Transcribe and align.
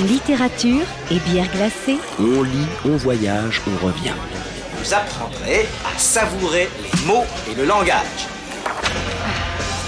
Littérature 0.00 0.86
et 1.12 1.18
bière 1.20 1.48
glacée. 1.52 1.98
On 2.18 2.42
lit, 2.42 2.66
on 2.84 2.96
voyage, 2.96 3.60
on 3.68 3.86
revient. 3.86 4.14
Vous 4.78 4.94
apprendrez 4.94 5.68
à 5.84 5.96
savourer 5.96 6.68
les 6.82 7.06
mots 7.06 7.24
et 7.50 7.54
le 7.54 7.64
langage. 7.64 8.26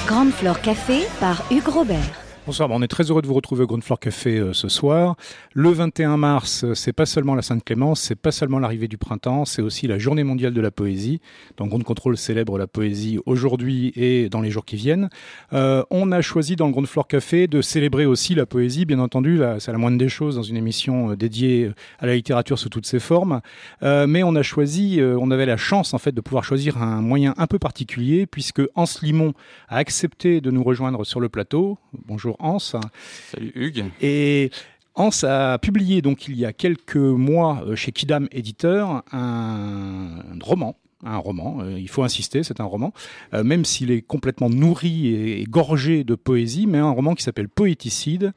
Grande 0.07 0.33
Flore 0.33 0.61
Café 0.61 1.09
par 1.19 1.43
Hugues 1.51 1.69
Robert. 1.69 2.24
Bonsoir, 2.47 2.69
on 2.71 2.83
est 2.83 2.89
très 2.89 3.05
heureux 3.05 3.23
de 3.23 3.27
vous 3.27 3.33
retrouver 3.33 3.63
au 3.63 3.67
Ground 3.67 3.83
Floor 3.83 3.99
Café 3.99 4.37
euh, 4.39 4.53
ce 4.53 4.69
soir. 4.69 5.17
Le 5.55 5.71
21 5.71 6.19
mars, 6.19 6.63
euh, 6.63 6.75
c'est 6.75 6.93
pas 6.93 7.07
seulement 7.07 7.35
la 7.35 7.41
Sainte-Clémence, 7.41 8.03
c'est 8.03 8.21
pas 8.21 8.33
seulement 8.33 8.59
l'arrivée 8.59 8.87
du 8.87 8.99
printemps, 8.99 9.47
c'est 9.47 9.63
aussi 9.63 9.87
la 9.87 9.97
Journée 9.97 10.25
mondiale 10.25 10.53
de 10.53 10.61
la 10.61 10.71
poésie. 10.71 11.23
Donc 11.57 11.71
Ground 11.71 11.85
Control 11.85 12.19
célèbre 12.19 12.59
la 12.59 12.67
poésie 12.67 13.19
aujourd'hui 13.25 13.95
et 13.97 14.29
dans 14.29 14.43
les 14.43 14.51
jours 14.51 14.67
qui 14.67 14.77
viennent. 14.77 15.09
Euh, 15.55 15.85
on 15.89 16.13
a 16.13 16.21
choisi 16.21 16.55
dans 16.55 16.67
le 16.67 16.73
Ground 16.73 16.87
Floor 16.87 17.09
Café 17.09 17.47
de 17.47 17.63
célébrer 17.63 18.05
aussi 18.05 18.35
la 18.35 18.45
poésie, 18.45 18.85
bien 18.85 18.99
entendu, 18.99 19.41
c'est 19.59 19.73
la 19.73 19.79
moindre 19.79 19.97
des 19.97 20.11
choses 20.11 20.37
dans 20.37 20.43
une 20.43 20.59
émission 20.59 21.15
dédiée 21.15 21.71
à 21.99 22.05
la 22.07 22.15
littérature 22.15 22.59
sous 22.59 22.69
toutes 22.69 22.87
ses 22.87 23.01
formes. 23.01 23.41
Mais 23.81 24.23
on 24.23 24.37
a 24.37 24.43
choisi, 24.43 25.01
on 25.03 25.31
avait 25.31 25.47
la 25.47 25.57
chance 25.57 25.95
en 25.95 25.99
fait 25.99 26.13
de 26.13 26.21
pouvoir 26.21 26.45
choisir 26.45 26.83
un 26.83 27.01
moyen 27.01 27.33
un 27.39 27.47
peu 27.47 27.59
particulier 27.59 28.27
puisque 28.27 28.61
Hans 28.75 28.85
Limon 29.01 29.33
a 29.69 29.77
accepté 29.77 30.43
de 30.43 30.51
nous 30.51 30.63
rejoindre 30.63 31.05
sur 31.07 31.21
le 31.21 31.31
plateau. 31.31 31.79
Bonjour 32.07 32.34
Hans. 32.39 32.59
Salut 32.59 33.53
Hugues. 33.55 33.85
Et 34.01 34.51
Hans 34.95 35.11
a 35.23 35.59
publié 35.59 36.03
donc 36.03 36.29
il 36.29 36.37
y 36.37 36.45
a 36.45 36.53
quelques 36.53 36.97
mois 36.97 37.65
euh, 37.67 37.77
chez 37.77 37.93
Kidam 37.93 38.29
Éditeur 38.31 39.03
un 39.13 40.23
roman 40.41 40.77
un 41.05 41.19
roman, 41.19 41.59
euh, 41.61 41.79
il 41.79 41.89
faut 41.89 42.03
insister, 42.03 42.43
c'est 42.43 42.61
un 42.61 42.65
roman, 42.65 42.93
euh, 43.35 43.45
même 43.45 43.65
s'il 43.65 43.91
est 43.91 44.03
complètement 44.03 44.49
nourri 44.49 45.09
et, 45.15 45.45
gorgé 45.45 46.05
de 46.05 46.15
poésie, 46.15 46.67
mais 46.67 46.79
un 46.79 46.91
roman 46.91 47.15
qui 47.15 47.23
s'appelle 47.23 47.49
Poéticide, 47.49 48.33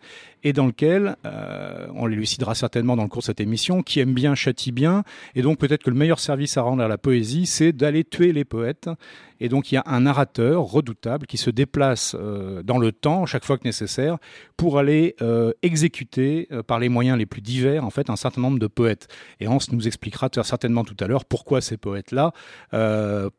et 0.47 0.53
dans 0.53 0.65
lequel, 0.65 1.17
on 1.95 2.05
l'élucidera 2.05 2.55
certainement 2.55 2.95
dans 2.95 3.03
le 3.03 3.09
cours 3.09 3.21
de 3.21 3.25
cette 3.25 3.41
émission, 3.41 3.83
qui 3.83 3.99
aime 3.99 4.13
bien 4.13 4.33
châtie 4.35 4.71
bien, 4.71 5.03
et 5.35 5.41
donc 5.41 5.57
peut-être 5.57 5.83
que 5.83 5.89
le 5.89 5.95
meilleur 5.95 6.19
service 6.19 6.57
à 6.57 6.61
rendre 6.61 6.83
à 6.83 6.87
la 6.87 6.97
poésie, 6.97 7.45
c'est 7.45 7.73
d'aller 7.73 8.03
tuer 8.03 8.31
les 8.31 8.45
poètes, 8.45 8.89
et 9.39 9.49
donc 9.49 9.71
il 9.71 9.75
y 9.75 9.77
a 9.77 9.83
un 9.85 10.01
narrateur 10.01 10.63
redoutable 10.63 11.27
qui 11.27 11.37
se 11.37 11.49
déplace 11.49 12.15
euh, 12.19 12.63
dans 12.63 12.77
le 12.77 12.91
temps 12.91 13.25
chaque 13.25 13.45
fois 13.45 13.57
que 13.57 13.65
nécessaire 13.65 14.17
pour 14.55 14.79
aller 14.79 15.15
euh, 15.21 15.51
exécuter 15.61 16.47
euh, 16.51 16.63
par 16.63 16.79
les 16.79 16.89
moyens 16.89 17.17
les 17.17 17.25
plus 17.25 17.41
divers 17.41 17.85
en 17.85 17.89
fait 17.89 18.09
un 18.09 18.15
certain 18.15 18.41
nombre 18.41 18.59
de 18.59 18.67
poètes. 18.67 19.07
Et 19.39 19.47
Hans 19.47 19.59
nous 19.71 19.87
expliquera 19.87 20.29
certainement 20.43 20.83
tout 20.83 20.95
à 20.99 21.07
l'heure 21.07 21.25
pourquoi 21.25 21.61
ces 21.61 21.77
poètes-là, 21.77 22.31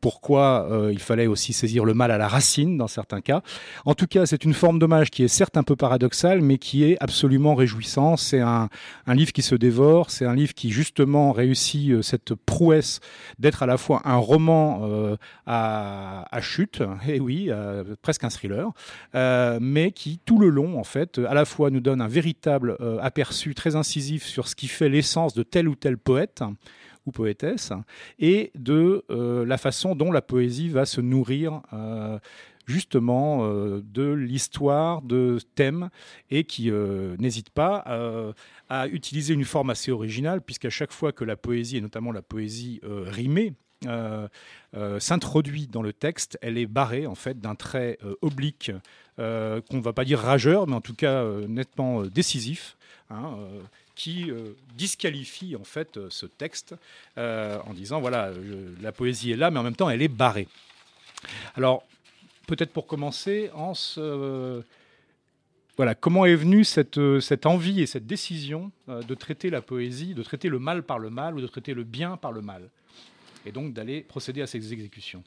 pourquoi 0.01 0.67
il 0.91 0.99
fallait 0.99 1.27
aussi 1.27 1.53
saisir 1.53 1.85
le 1.85 1.93
mal 1.93 2.11
à 2.11 2.17
la 2.17 2.27
racine 2.27 2.77
dans 2.77 2.87
certains 2.87 3.21
cas. 3.21 3.41
En 3.85 3.93
tout 3.93 4.07
cas, 4.07 4.25
c'est 4.25 4.43
une 4.43 4.53
forme 4.53 4.79
d'hommage 4.79 5.09
qui 5.11 5.23
est 5.23 5.27
certes 5.27 5.57
un 5.57 5.63
peu 5.63 5.75
paradoxale, 5.75 6.41
mais 6.41 6.57
qui 6.57 6.83
est 6.83 6.97
absolument 6.99 7.55
réjouissant. 7.55 8.17
C'est 8.17 8.41
un, 8.41 8.69
un 9.07 9.15
livre 9.15 9.31
qui 9.31 9.41
se 9.41 9.55
dévore, 9.55 10.11
c'est 10.11 10.25
un 10.25 10.35
livre 10.35 10.53
qui 10.53 10.69
justement 10.71 11.31
réussit 11.31 12.01
cette 12.01 12.33
prouesse 12.33 12.99
d'être 13.39 13.63
à 13.63 13.65
la 13.65 13.77
fois 13.77 14.01
un 14.05 14.17
roman 14.17 15.15
à 15.45 16.09
à, 16.31 16.41
chute, 16.41 16.81
et 17.07 17.15
eh 17.15 17.19
oui, 17.19 17.47
euh, 17.49 17.83
presque 18.01 18.23
un 18.23 18.29
thriller, 18.29 18.71
euh, 19.15 19.59
mais 19.61 19.91
qui 19.91 20.19
tout 20.25 20.39
le 20.39 20.49
long, 20.49 20.79
en 20.79 20.83
fait, 20.83 21.19
à 21.19 21.33
la 21.33 21.45
fois 21.45 21.69
nous 21.69 21.79
donne 21.79 22.01
un 22.01 22.07
véritable 22.07 22.77
euh, 22.79 22.99
aperçu 23.01 23.55
très 23.55 23.75
incisif 23.75 24.25
sur 24.25 24.47
ce 24.47 24.55
qui 24.55 24.67
fait 24.67 24.89
l'essence 24.89 25.33
de 25.33 25.43
tel 25.43 25.67
ou 25.67 25.75
tel 25.75 25.97
poète 25.97 26.43
ou 27.05 27.11
poétesse, 27.11 27.71
et 28.19 28.51
de 28.55 29.05
la 29.09 29.57
façon 29.57 29.95
dont 29.95 30.11
la 30.11 30.21
poésie 30.21 30.67
va 30.67 30.85
se 30.85 30.99
nourrir 30.99 31.61
justement 32.69 33.49
de 33.49 34.11
l'histoire, 34.11 35.01
de 35.01 35.39
thèmes, 35.55 35.89
et 36.29 36.43
qui 36.43 36.71
n'hésite 37.19 37.49
pas 37.49 37.83
à 38.69 38.87
utiliser 38.87 39.33
une 39.33 39.45
forme 39.45 39.71
assez 39.71 39.91
originale, 39.91 40.41
puisqu'à 40.41 40.69
chaque 40.69 40.93
fois 40.93 41.11
que 41.11 41.23
la 41.23 41.35
poésie, 41.35 41.77
et 41.77 41.81
notamment 41.81 42.11
la 42.11 42.21
poésie 42.21 42.79
rimée, 42.83 43.53
euh, 43.87 44.27
euh, 44.75 44.99
s'introduit 44.99 45.67
dans 45.67 45.81
le 45.81 45.93
texte, 45.93 46.37
elle 46.41 46.57
est 46.57 46.65
barrée 46.65 47.07
en 47.07 47.15
fait 47.15 47.39
d'un 47.39 47.55
trait 47.55 47.97
euh, 48.03 48.15
oblique 48.21 48.71
qu'on 49.17 49.77
ne 49.77 49.81
va 49.81 49.91
pas 49.91 50.05
dire 50.05 50.19
rageur, 50.19 50.65
mais 50.65 50.75
en 50.75 50.81
tout 50.81 50.95
cas 50.95 51.25
nettement 51.47 52.03
décisif. 52.03 52.77
Hein, 53.09 53.37
qui 53.95 54.31
disqualifie 54.75 55.57
en 55.57 55.65
fait 55.65 55.99
ce 56.09 56.25
texte 56.25 56.75
en 57.17 57.73
disant 57.73 57.99
voilà 57.99 58.31
la 58.81 58.93
poésie 58.93 59.31
est 59.31 59.35
là 59.35 59.51
mais 59.51 59.59
en 59.59 59.63
même 59.63 59.75
temps 59.75 59.89
elle 59.89 60.01
est 60.01 60.07
barrée. 60.07 60.47
Alors 61.55 61.83
peut-être 62.49 62.73
pour 62.73 62.87
commencer, 62.87 63.49
Hans, 63.53 63.73
voilà, 65.77 65.95
comment 65.95 66.25
est 66.25 66.35
venue 66.35 66.65
cette, 66.65 66.99
cette, 67.21 67.45
envie 67.45 67.81
et 67.81 67.85
cette 67.85 68.05
décision 68.05 68.71
de 68.87 69.13
traiter 69.15 69.49
la 69.49 69.61
poésie, 69.61 70.13
de 70.13 70.23
traiter 70.23 70.49
le 70.49 70.59
mal 70.59 70.83
par 70.83 70.99
le 70.99 71.09
mal 71.09 71.35
ou 71.35 71.41
de 71.41 71.47
traiter 71.47 71.73
le 71.73 71.83
bien 71.83 72.17
par 72.17 72.33
le 72.33 72.41
mal 72.41 72.69
et 73.45 73.51
donc 73.51 73.73
d'aller 73.73 74.01
procéder 74.01 74.41
à 74.41 74.47
ces 74.47 74.73
exécutions? 74.73 75.23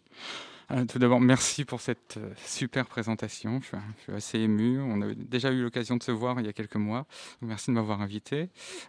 Euh, 0.71 0.85
tout 0.87 0.99
d'abord, 0.99 1.21
merci 1.21 1.65
pour 1.65 1.81
cette 1.81 2.17
euh, 2.17 2.33
super 2.47 2.87
présentation. 2.87 3.61
Je 3.61 3.67
suis, 3.67 4.13
assez 4.13 4.39
ému. 4.39 4.81
On 4.81 5.03
a 5.03 5.13
déjà 5.15 5.51
eu 5.51 5.63
l'occasion 5.63 5.97
de 5.97 6.03
se 6.03 6.13
voir 6.13 6.41
il 6.41 6.47
y 6.47 6.49
a 6.49 6.53
quelques 6.53 6.77
mois. 6.77 7.05
Merci 7.43 7.71
de 7.71 7.75
m'avoir 7.75 8.01
invité 8.01 8.49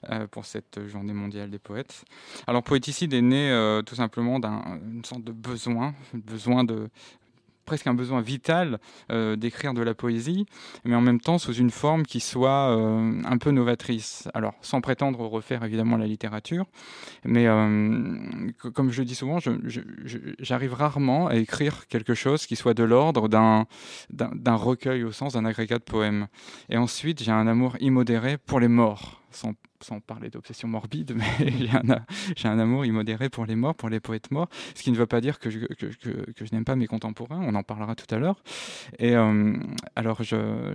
euh, 0.09 0.27
pour 0.27 0.45
cette 0.45 0.87
journée 0.87 1.13
mondiale 1.13 1.49
des 1.49 1.59
poètes. 1.59 2.05
Alors, 2.47 2.63
Poéticide 2.63 3.13
est 3.13 3.21
né 3.21 3.81
tout 3.85 3.95
simplement 3.95 4.39
d'une 4.39 5.03
sorte 5.03 5.23
de 5.23 5.31
besoin, 5.31 5.93
besoin 6.13 6.63
de 6.63 6.89
presque 7.65 7.87
un 7.87 7.93
besoin 7.93 8.21
vital 8.21 8.79
euh, 9.11 9.35
d'écrire 9.35 9.73
de 9.73 9.81
la 9.81 9.93
poésie, 9.93 10.45
mais 10.85 10.95
en 10.95 11.01
même 11.01 11.19
temps 11.19 11.37
sous 11.37 11.53
une 11.53 11.69
forme 11.69 12.03
qui 12.03 12.19
soit 12.19 12.77
euh, 12.77 13.21
un 13.23 13.37
peu 13.37 13.51
novatrice. 13.51 14.27
Alors, 14.33 14.53
sans 14.61 14.81
prétendre 14.81 15.19
refaire 15.21 15.63
évidemment 15.63 15.97
la 15.97 16.07
littérature, 16.07 16.65
mais 17.23 17.47
euh, 17.47 18.17
comme 18.73 18.91
je 18.91 19.01
le 19.01 19.05
dis 19.05 19.15
souvent, 19.15 19.39
j'arrive 20.39 20.73
rarement 20.73 21.27
à 21.27 21.35
écrire 21.35 21.87
quelque 21.87 22.13
chose 22.13 22.45
qui 22.45 22.55
soit 22.55 22.73
de 22.73 22.83
l'ordre 22.83 23.27
d'un 23.29 24.55
recueil 24.55 25.03
au 25.03 25.11
sens 25.11 25.33
d'un 25.33 25.45
agrégat 25.45 25.79
de 25.79 25.83
poèmes. 25.83 26.27
Et 26.69 26.77
ensuite, 26.77 27.23
j'ai 27.23 27.31
un 27.31 27.47
amour 27.47 27.75
immodéré 27.79 28.37
pour 28.37 28.59
les 28.59 28.67
morts, 28.67 29.22
sans 29.35 29.99
parler 29.99 30.29
d'obsession 30.29 30.67
morbide, 30.67 31.13
mais 31.15 31.51
j'ai 32.35 32.47
un, 32.47 32.59
amour 32.59 32.85
immodéré 32.85 33.29
pour 33.29 33.45
les 33.45 33.55
morts, 33.55 33.75
pour 33.75 33.89
les 33.89 33.99
poètes 33.99 34.31
morts, 34.31 34.49
ce 34.75 34.81
qui 34.81 34.91
ne 34.91 34.97
veut 34.97 35.05
pas 35.05 35.21
dire 35.21 35.39
que 35.39 35.49
je, 35.49 35.59
que, 35.59 36.45
je 36.45 36.55
n'aime 36.55 36.65
pas 36.65 36.75
mes 36.75 36.87
contemporains, 36.87 37.41
on 37.41 37.53
en 37.55 37.63
parlera 37.63 37.95
tout 37.95 38.13
à 38.13 38.17
l'heure. 38.17 38.41
Et, 38.99 39.15
euh, 39.15 39.53
alors 39.95 40.23
je, 40.23 40.73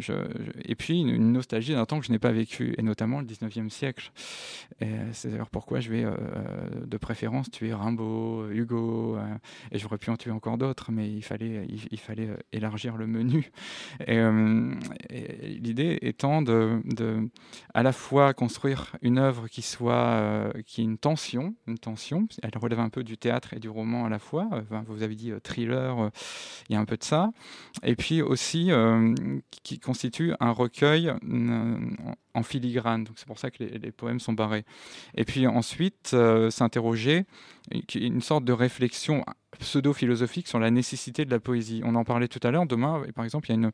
et 0.64 0.74
puis 0.74 1.00
une, 1.00 1.32
nostalgie 1.32 1.72
d'un 1.72 1.84
temps 1.86 2.00
que 2.00 2.06
je 2.06 2.12
n'ai 2.12 2.18
pas 2.18 2.32
vécu, 2.32 2.74
et 2.78 2.82
notamment 2.82 3.20
le 3.20 3.26
19e 3.26 3.70
siècle. 3.70 4.12
C'est 5.12 5.30
d'ailleurs 5.30 5.50
pourquoi 5.50 5.80
je 5.80 5.90
vais 5.90 6.04
euh, 6.04 6.14
de 6.86 6.96
préférence 6.96 7.50
tuer 7.50 7.72
Rimbaud, 7.72 8.50
Hugo, 8.50 9.16
euh, 9.16 9.34
et 9.72 9.78
j'aurais 9.78 9.98
pu 9.98 10.10
en 10.10 10.16
tuer 10.16 10.30
encore 10.30 10.58
d'autres, 10.58 10.92
mais 10.92 11.10
il 11.10 11.22
fallait, 11.22 11.66
il, 11.68 11.98
fallait 11.98 12.30
élargir 12.52 12.96
le 12.96 13.06
menu. 13.06 13.50
Et, 14.06 14.18
l'idée 15.60 15.98
étant 16.02 16.42
de, 16.42 16.80
de 16.84 17.28
à 17.74 17.82
la 17.82 17.92
fois 17.92 18.34
construire 18.48 18.96
une 19.02 19.18
œuvre 19.18 19.46
qui 19.46 19.60
soit 19.60 19.92
euh, 19.92 20.50
qui 20.64 20.80
ait 20.80 20.84
une 20.84 20.96
tension, 20.96 21.54
une 21.66 21.76
tension. 21.76 22.26
Elle 22.42 22.56
relève 22.56 22.80
un 22.80 22.88
peu 22.88 23.04
du 23.04 23.18
théâtre 23.18 23.52
et 23.52 23.58
du 23.58 23.68
roman 23.68 24.06
à 24.06 24.08
la 24.08 24.18
fois. 24.18 24.48
vous 24.86 25.02
avez 25.02 25.14
dit 25.14 25.32
euh, 25.32 25.38
thriller, 25.38 26.02
euh, 26.02 26.08
il 26.70 26.72
y 26.72 26.76
a 26.76 26.80
un 26.80 26.86
peu 26.86 26.96
de 26.96 27.04
ça. 27.04 27.28
Et 27.82 27.94
puis 27.94 28.22
aussi 28.22 28.70
qui 29.62 29.78
constitue 29.78 30.32
un 30.40 30.50
recueil 30.50 31.12
en 32.34 32.42
filigrane. 32.42 33.04
Donc 33.04 33.18
c'est 33.18 33.26
pour 33.26 33.38
ça 33.38 33.50
que 33.50 33.62
les, 33.62 33.92
poèmes 33.92 34.18
sont 34.18 34.32
barrés. 34.32 34.64
Et 35.14 35.26
puis 35.26 35.46
ensuite 35.46 36.16
s'interroger 36.48 37.26
une 37.94 38.22
sorte 38.22 38.46
de 38.46 38.52
réflexion 38.54 39.24
pseudo-philosophique 39.58 40.48
sur 40.48 40.58
la 40.58 40.70
nécessité 40.70 41.26
de 41.26 41.30
la 41.30 41.38
poésie. 41.38 41.82
On 41.84 41.94
en 41.96 42.04
parlait 42.04 42.28
tout 42.28 42.40
à 42.42 42.50
l'heure. 42.50 42.64
Demain, 42.64 43.02
par 43.14 43.26
exemple, 43.26 43.50
il 43.50 43.50
y 43.50 43.56
a 43.56 43.58
une, 43.58 43.72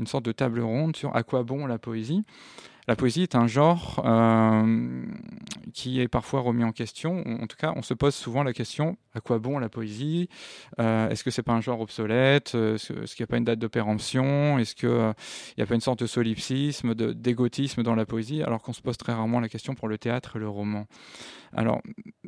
une 0.00 0.06
sorte 0.08 0.24
de 0.24 0.32
table 0.32 0.60
ronde 0.60 0.96
sur 0.96 1.14
à 1.14 1.22
quoi 1.22 1.44
bon 1.44 1.66
la 1.66 1.78
poésie. 1.78 2.24
La 2.88 2.94
poésie 2.94 3.22
est 3.22 3.34
un 3.34 3.48
genre 3.48 4.02
euh, 4.06 5.02
qui 5.72 6.00
est 6.00 6.06
parfois 6.06 6.40
remis 6.40 6.62
en 6.62 6.70
question. 6.70 7.24
En 7.42 7.46
tout 7.48 7.56
cas, 7.56 7.72
on 7.74 7.82
se 7.82 7.94
pose 7.94 8.14
souvent 8.14 8.44
la 8.44 8.52
question 8.52 8.96
à 9.12 9.20
quoi 9.20 9.38
bon 9.38 9.58
la 9.58 9.68
poésie? 9.68 10.28
Euh, 10.78 11.08
Est-ce 11.08 11.24
que 11.24 11.30
c'est 11.30 11.42
pas 11.42 11.52
un 11.52 11.60
genre 11.60 11.80
obsolète? 11.80 12.54
Est-ce 12.54 12.92
qu'il 12.92 13.22
n'y 13.22 13.24
a 13.24 13.26
pas 13.26 13.38
une 13.38 13.44
date 13.44 13.58
de 13.58 13.66
péremption? 13.66 14.58
Est-ce 14.58 14.74
qu'il 14.76 15.14
n'y 15.58 15.64
a 15.64 15.66
pas 15.66 15.74
une 15.74 15.80
sorte 15.80 15.98
de 16.00 16.06
solipsisme, 16.06 16.94
d'égotisme 16.94 17.82
dans 17.82 17.96
la 17.96 18.06
poésie? 18.06 18.42
Alors 18.42 18.62
qu'on 18.62 18.72
se 18.72 18.82
pose 18.82 18.96
très 18.96 19.12
rarement 19.12 19.40
la 19.40 19.48
question 19.48 19.74
pour 19.74 19.88
le 19.88 19.98
théâtre 19.98 20.36
et 20.36 20.38
le 20.38 20.48
roman. 20.48 20.86
Alors, 21.56 21.80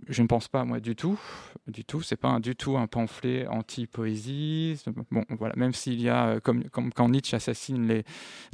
je 0.09 0.23
ne 0.23 0.27
pense 0.27 0.49
pas, 0.49 0.65
moi, 0.65 0.81
du 0.81 0.97
tout. 0.97 1.21
Du 1.67 1.85
tout. 1.85 2.01
C'est 2.01 2.17
pas 2.17 2.41
du 2.41 2.57
tout 2.57 2.79
un 2.79 2.87
pamphlet 2.87 3.47
anti-poésie. 3.47 4.83
Bon, 5.11 5.23
voilà. 5.39 5.55
Même 5.57 5.75
s'il 5.75 6.01
y 6.01 6.09
a, 6.09 6.41
comme, 6.41 6.65
comme 6.71 6.93
quand 6.93 7.11
Nietzsche 7.11 7.37
assassine 7.37 7.87
les, 7.87 8.05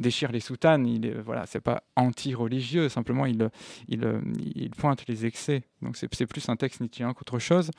déchire 0.01 0.33
les 0.33 0.41
soutanes, 0.41 0.85
il 0.87 1.07
est, 1.07 1.15
voilà, 1.15 1.45
pas 1.63 1.85
anti-religieux. 1.95 2.89
Simplement, 2.89 3.25
il, 3.25 3.49
il, 3.87 4.21
il 4.57 4.71
pointe 4.71 5.07
les 5.07 5.27
excès. 5.27 5.63
Donc, 5.81 5.97
c'est 5.97 6.27
plus 6.27 6.49
un 6.49 6.57
texte 6.57 6.81
nietzschéen 6.81 7.15
qu'autre 7.15 7.39
chose. 7.39 7.71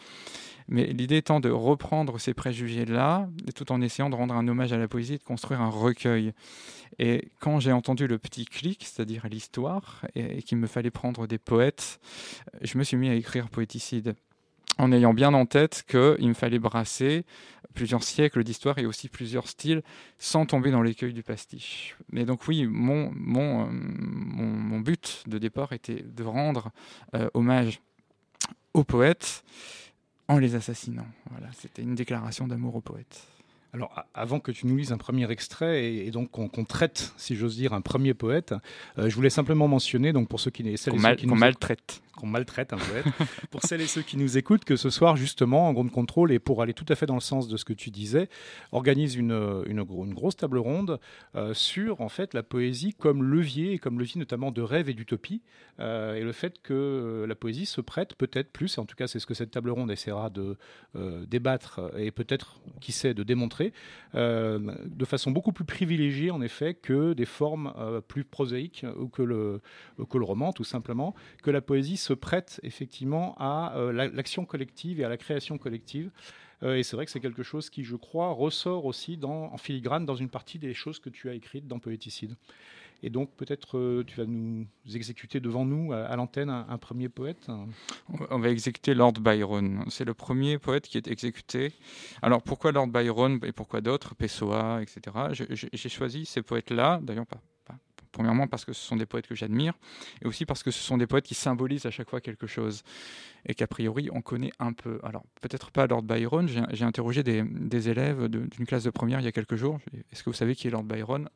Mais 0.67 0.85
l'idée 0.87 1.17
étant 1.17 1.39
de 1.39 1.49
reprendre 1.49 2.19
ces 2.19 2.33
préjugés-là, 2.33 3.29
tout 3.55 3.71
en 3.71 3.81
essayant 3.81 4.09
de 4.09 4.15
rendre 4.15 4.33
un 4.33 4.47
hommage 4.47 4.73
à 4.73 4.77
la 4.77 4.87
poésie 4.87 5.15
et 5.15 5.17
de 5.17 5.23
construire 5.23 5.61
un 5.61 5.69
recueil. 5.69 6.33
Et 6.97 7.29
quand 7.39 7.59
j'ai 7.59 7.71
entendu 7.71 8.07
le 8.07 8.17
petit 8.17 8.45
clic, 8.45 8.83
c'est-à-dire 8.83 9.27
l'histoire, 9.29 10.05
et, 10.15 10.41
qu'il 10.41 10.57
me 10.57 10.67
fallait 10.67 10.91
prendre 10.91 11.27
des 11.27 11.37
poètes, 11.37 11.99
je 12.61 12.77
me 12.77 12.83
suis 12.83 12.97
mis 12.97 13.09
à 13.09 13.15
écrire 13.15 13.49
Poéticide 13.49 14.15
en 14.77 14.91
ayant 14.91 15.13
bien 15.13 15.33
en 15.33 15.45
tête 15.45 15.85
qu'il 15.87 16.27
me 16.27 16.33
fallait 16.33 16.59
brasser 16.59 17.25
plusieurs 17.73 18.03
siècles 18.03 18.43
d'histoire 18.43 18.79
et 18.79 18.85
aussi 18.85 19.09
plusieurs 19.09 19.47
styles 19.47 19.83
sans 20.17 20.45
tomber 20.45 20.71
dans 20.71 20.81
l'écueil 20.81 21.13
du 21.13 21.23
pastiche. 21.23 21.95
Mais 22.11 22.25
donc 22.25 22.47
oui, 22.47 22.65
mon, 22.67 23.11
euh, 23.37 24.79
but 24.79 25.23
de 25.27 25.37
départ 25.37 25.73
était 25.73 26.01
de 26.01 26.23
rendre 26.23 26.71
euh, 27.13 27.29
hommage 27.33 27.81
aux 28.73 28.83
poètes 28.83 29.43
en 30.27 30.37
les 30.37 30.55
assassinant. 30.55 31.07
Voilà, 31.31 31.47
c'était 31.53 31.81
une 31.81 31.95
déclaration 31.95 32.47
d'amour 32.47 32.75
aux 32.75 32.81
poètes. 32.81 33.27
Alors, 33.73 34.05
avant 34.13 34.39
que 34.39 34.51
tu 34.51 34.67
nous 34.67 34.77
lises 34.77 34.93
un 34.93 34.97
premier 34.97 35.29
extrait 35.29 35.83
et, 35.93 36.09
donc 36.09 36.31
qu'on 36.31 36.63
traite, 36.63 37.13
si 37.17 37.35
j'ose 37.35 37.57
dire, 37.57 37.73
un 37.73 37.81
premier 37.81 38.13
poète, 38.13 38.55
euh, 38.97 39.09
je 39.09 39.15
voulais 39.15 39.29
simplement 39.29 39.67
mentionner, 39.67 40.13
donc 40.13 40.29
pour 40.29 40.39
ceux 40.39 40.49
qui, 40.49 40.63
qu'on 40.63 40.95
mal, 40.97 41.17
maltraite, 41.25 42.01
qu'on 42.15 42.27
maltraite 42.27 42.73
un 42.73 42.77
poète, 42.77 43.05
pour 43.51 43.61
celles 43.61 43.81
et 43.81 43.87
ceux 43.87 44.01
qui 44.01 44.17
nous 44.17 44.37
écoutent, 44.37 44.65
que 44.65 44.75
ce 44.75 44.89
soir 44.89 45.15
justement, 45.15 45.67
en 45.67 45.73
grande 45.73 45.91
contrôle 45.91 46.31
et 46.31 46.39
pour 46.39 46.61
aller 46.61 46.73
tout 46.73 46.85
à 46.89 46.95
fait 46.95 47.05
dans 47.05 47.15
le 47.15 47.21
sens 47.21 47.47
de 47.47 47.57
ce 47.57 47.65
que 47.65 47.73
tu 47.73 47.91
disais, 47.91 48.29
organise 48.71 49.15
une, 49.15 49.63
une, 49.67 49.83
grosse 49.83 50.37
table 50.37 50.57
ronde 50.57 50.99
euh, 51.35 51.53
sur 51.53 52.01
en 52.01 52.09
fait 52.09 52.33
la 52.33 52.43
poésie 52.43 52.93
comme 52.93 53.23
levier 53.23 53.73
et 53.73 53.79
comme 53.79 53.99
levier 53.99 54.19
notamment 54.19 54.51
de 54.51 54.61
rêve 54.61 54.89
et 54.89 54.93
d'utopie 54.93 55.41
euh, 55.79 56.15
et 56.15 56.21
le 56.21 56.31
fait 56.31 56.61
que 56.61 57.25
la 57.27 57.35
poésie 57.35 57.65
se 57.65 57.81
prête 57.81 58.15
peut-être 58.15 58.51
plus, 58.51 58.77
et 58.77 58.79
en 58.79 58.85
tout 58.85 58.95
cas 58.95 59.07
c'est 59.07 59.19
ce 59.19 59.25
que 59.25 59.33
cette 59.33 59.51
table 59.51 59.69
ronde 59.69 59.91
essaiera 59.91 60.29
de 60.29 60.57
débattre 61.27 61.81
et 61.97 62.11
peut-être 62.11 62.61
qui 62.79 62.91
sait 62.91 63.13
de 63.13 63.23
démontrer 63.23 63.73
euh, 64.15 64.59
de 64.85 65.05
façon 65.05 65.31
beaucoup 65.31 65.51
plus 65.51 65.65
privilégiée 65.65 66.31
en 66.31 66.41
effet 66.41 66.73
que 66.73 67.13
des 67.13 67.25
formes 67.25 67.73
euh, 67.77 68.01
plus 68.01 68.23
prosaïques 68.23 68.85
ou 68.97 69.07
que 69.07 69.21
le, 69.21 69.61
que 70.09 70.17
le 70.17 70.23
roman 70.23 70.53
tout 70.53 70.63
simplement, 70.63 71.15
que 71.43 71.51
la 71.51 71.61
poésie 71.61 71.97
se 72.05 72.13
prête 72.13 72.59
effectivement 72.63 73.35
à 73.37 73.75
euh, 73.75 73.91
l'action 73.91 74.45
collective 74.45 74.99
et 74.99 75.03
à 75.03 75.09
la 75.09 75.17
création 75.17 75.57
collective. 75.57 76.11
et 76.63 76.83
c'est 76.83 76.95
vrai 76.95 77.05
que 77.05 77.11
c'est 77.11 77.19
quelque 77.19 77.43
chose 77.43 77.69
qui, 77.69 77.83
je 77.83 77.95
crois, 77.95 78.29
ressort 78.31 78.85
aussi 78.85 79.17
dans, 79.17 79.53
en 79.53 79.57
filigrane 79.57 80.05
dans 80.05 80.15
une 80.15 80.29
partie 80.29 80.57
des 80.57 80.73
choses 80.73 80.99
que 80.99 81.09
tu 81.09 81.29
as 81.29 81.33
écrites 81.33 81.67
dans 81.67 81.79
Poéticide. 81.79 82.35
Et 83.03 83.09
donc 83.09 83.29
peut-être 83.35 83.77
euh, 83.77 84.03
tu 84.05 84.17
vas 84.17 84.25
nous 84.25 84.65
exécuter 84.93 85.39
devant 85.39 85.65
nous 85.65 85.93
à, 85.93 86.15
l'antenne 86.15 86.49
un, 86.49 86.77
premier 86.77 87.09
poète. 87.09 87.49
On 88.29 88.39
va 88.39 88.49
exécuter 88.49 88.93
Lord 88.93 89.13
Byron. 89.13 89.85
C'est 89.89 90.05
le 90.05 90.13
premier 90.13 90.57
poète 90.57 90.87
qui 90.87 90.97
est 90.97 91.07
exécuté. 91.07 91.73
Alors 92.21 92.41
pourquoi 92.41 92.71
Lord 92.71 92.87
Byron 92.87 93.39
et 93.43 93.51
pourquoi 93.51 93.81
d'autres, 93.81 94.15
Pessoa, 94.15 94.81
etc. 94.81 95.27
J'ai 95.31 95.89
choisi 95.89 96.25
ces 96.25 96.41
poètes-là, 96.41 96.99
d'ailleurs 97.03 97.27
pas, 97.27 97.41
premièrement 98.15 98.47
parce 98.47 98.63
que 98.63 98.73
ce 98.73 98.81
sont 98.81 98.95
des 98.95 99.05
poètes 99.05 99.27
que 99.27 99.35
j'admire, 99.35 99.73
et 100.23 100.27
aussi 100.27 100.45
parce 100.45 100.63
que 100.63 100.71
ce 100.71 100.79
sont 100.79 100.97
des 100.97 101.05
poètes 101.05 101.25
qui 101.25 101.35
symbolisent 101.35 101.85
à 101.85 101.91
chaque 101.91 102.09
fois 102.09 102.21
quelque 102.21 102.47
chose, 102.47 102.81
et 103.45 103.53
qu'a 103.53 103.67
priori 103.67 104.09
on 104.11 104.21
connaît 104.21 104.53
un 104.59 104.73
peu. 104.73 104.99
Alors 105.03 105.23
peut-être 105.41 105.69
pas 105.71 105.85
Lord 105.85 106.03
Byron, 106.03 106.47
j'ai 106.47 106.85
interrogé 106.85 107.23
des, 107.23 107.89
élèves 107.89 108.27
d'une 108.29 108.65
classe 108.65 108.83
de 108.83 108.89
première 108.89 109.19
il 109.19 109.25
y 109.25 109.27
a 109.27 109.33
quelques 109.33 109.57
jours. 109.57 109.79
Est-ce 110.11 110.23
que 110.23 110.29
vous 110.29 110.35
savez 110.35 110.55
qui 110.55 110.67
est 110.67 110.71
Lord 110.71 110.83
Byron? 110.83 111.29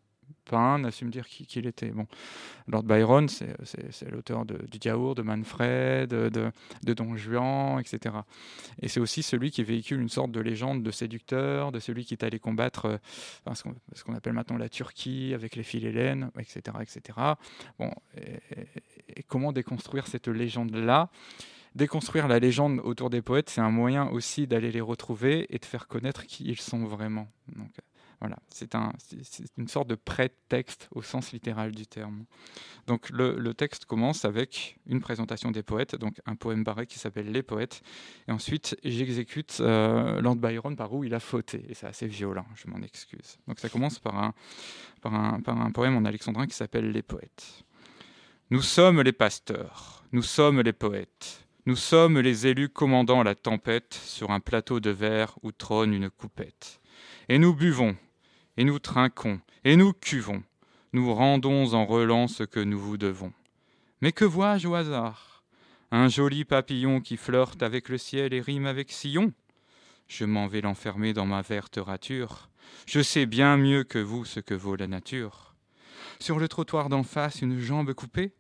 Un 0.54 0.80
n'a 0.80 0.92
su 0.92 1.06
me 1.06 1.12
dire 1.12 1.28
qui, 1.28 1.44
il 1.44 1.68
était. 1.68 1.90
Bon, 1.90 2.07
Lord 2.68 2.84
Byron, 2.84 3.28
c'est 3.30 4.12
l'auteur 4.12 4.46
du 4.46 4.80
Diaour, 4.80 5.16
de 5.16 5.22
Manfred, 5.22 6.10
de, 6.10 6.51
Don 6.94 7.16
Juan, 7.16 7.80
etc. 7.80 8.16
Et 8.81 8.88
c'est 8.88 9.00
aussi 9.00 9.24
celui 9.24 9.51
qui 9.51 9.63
véhicule 9.63 10.01
une 10.01 10.10
sorte 10.10 10.31
de 10.31 10.40
légende 10.40 10.84
de 10.84 10.92
séducteur, 10.92 11.72
de 11.72 11.80
celui 11.80 12.06
qui 12.06 12.13
est 12.13 12.24
allé 12.24 12.40
combattre 12.40 12.86
euh, 12.86 13.54
ce 13.54 14.04
qu'on 14.04 14.13
appelle 14.13 14.34
maintenant 14.34 14.57
la 14.57 14.69
Turquie 14.69 15.34
avec 15.34 15.56
les 15.56 15.63
Philhellènes, 15.63 16.31
etc. 16.40 16.78
etc. 16.81 17.19
Bon, 17.80 17.92
et 18.16 19.24
comment 19.24 19.52
déconstruire 19.52 20.07
cette 20.07 20.28
légende-là? 20.28 21.10
Déconstruire 21.75 22.28
la 22.28 22.40
légende 22.40 22.80
autour 22.84 23.10
des 23.10 23.22
poètes, 23.22 23.50
c'est 23.50 23.62
un 23.62 23.69
moyen 23.69 24.07
aussi 24.10 24.48
d'aller 24.48 24.72
les 24.72 24.81
retrouver 24.81 25.45
et 25.54 25.60
de 25.60 25.66
faire 25.66 25.88
connaître 25.88 26.25
qui 26.25 26.45
ils 26.45 26.60
sont 26.60 26.86
vraiment. 26.86 27.28
Donc, 27.56 27.69
voilà, 28.19 28.38
c'est 28.50 28.75
un, 28.75 28.92
une 29.57 29.68
sorte 29.68 29.88
de 29.88 29.95
prétexte 29.95 30.89
au 30.92 31.01
sens 31.01 31.31
littéral 31.31 31.71
du 31.71 31.88
terme. 31.88 32.25
Donc 32.86 33.10
le, 33.12 33.54
texte 33.54 33.86
commence 33.86 34.25
avec 34.25 34.77
une 34.86 35.00
présentation 35.00 35.51
des 35.51 35.63
poètes, 35.63 35.95
donc 35.95 36.19
un 36.25 36.36
poème 36.36 36.63
barré 36.63 36.86
qui 36.86 37.00
s'appelle 37.00 37.31
Les 37.31 37.44
poètes, 37.44 37.81
et 38.27 38.31
ensuite 38.31 38.77
j'exécute 38.83 39.57
euh, 39.62 40.19
Lord 40.21 40.36
Byron 40.36 40.75
par 40.75 40.94
où 40.94 41.04
il 41.04 41.13
a 41.13 41.19
fauté, 41.19 41.66
et 41.69 41.74
c'est 41.74 41.88
assez 41.88 42.07
violent, 42.07 42.45
je 42.56 42.69
m'en 42.69 42.81
excuse. 42.81 43.38
Donc 43.48 43.60
ça 43.60 43.69
commence 43.69 44.00
par 44.00 44.18
un, 44.18 44.33
par 45.01 45.13
un, 45.13 45.39
par 45.39 45.60
un 45.60 45.71
poème 45.71 45.95
en 45.95 46.06
alexandrin 46.06 46.45
qui 46.45 46.56
s'appelle 46.56 46.92
Les 46.92 47.04
poètes. 47.04 47.63
Nous 48.50 48.62
sommes 48.62 49.01
les 49.01 49.13
pasteurs, 49.13 50.04
nous 50.12 50.24
sommes 50.24 50.62
les 50.62 50.74
poètes. 50.74 51.45
Nous 51.66 51.75
sommes 51.75 52.19
les 52.19 52.48
élus 52.48 52.69
commandant 52.69 53.21
la 53.21 53.36
tempête 53.36 53.94
sur 53.94 54.31
un 54.31 54.39
plateau 54.39 54.80
de 54.80 54.89
verre 54.89 55.38
où 55.44 55.51
trône 55.51 55.94
une 55.94 56.10
coupette. 56.10 56.81
Et 57.27 57.38
nous 57.38 57.54
buvons, 57.54 57.95
et 58.60 58.66
nous 58.66 58.78
trinquons, 58.78 59.40
et 59.64 59.78
nous 59.78 59.94
cuvons, 59.94 60.44
nous 60.92 61.14
rendons 61.14 61.74
en 61.74 61.86
relance 61.86 62.36
ce 62.36 62.44
que 62.44 62.60
nous 62.60 62.78
vous 62.78 62.98
devons. 62.98 63.32
Mais 64.02 64.12
que 64.12 64.26
vois-je 64.26 64.68
au 64.68 64.76
hasard? 64.76 65.46
Un 65.92 66.10
joli 66.10 66.44
papillon 66.44 67.00
qui 67.00 67.16
flirte 67.16 67.64
avec 67.64 67.88
le 67.88 67.98
ciel 67.98 68.34
et 68.34 68.42
rime 68.42 68.66
avec 68.66 68.92
sillon 68.92 69.32
Je 70.10 70.26
m'en 70.26 70.48
vais 70.48 70.60
l'enfermer 70.60 71.14
dans 71.14 71.26
ma 71.26 71.42
verte 71.42 71.80
rature. 71.82 72.50
Je 72.86 73.00
sais 73.00 73.26
bien 73.26 73.56
mieux 73.56 73.86
que 73.86 73.98
vous 73.98 74.26
ce 74.26 74.42
que 74.42 74.56
vaut 74.56 74.76
la 74.76 74.88
nature. 74.88 75.56
Sur 76.20 76.38
le 76.38 76.50
trottoir 76.50 76.90
d'en 76.90 77.04
face, 77.04 77.42
une 77.42 77.62
jambe 77.62 77.94
coupée? 77.94 78.33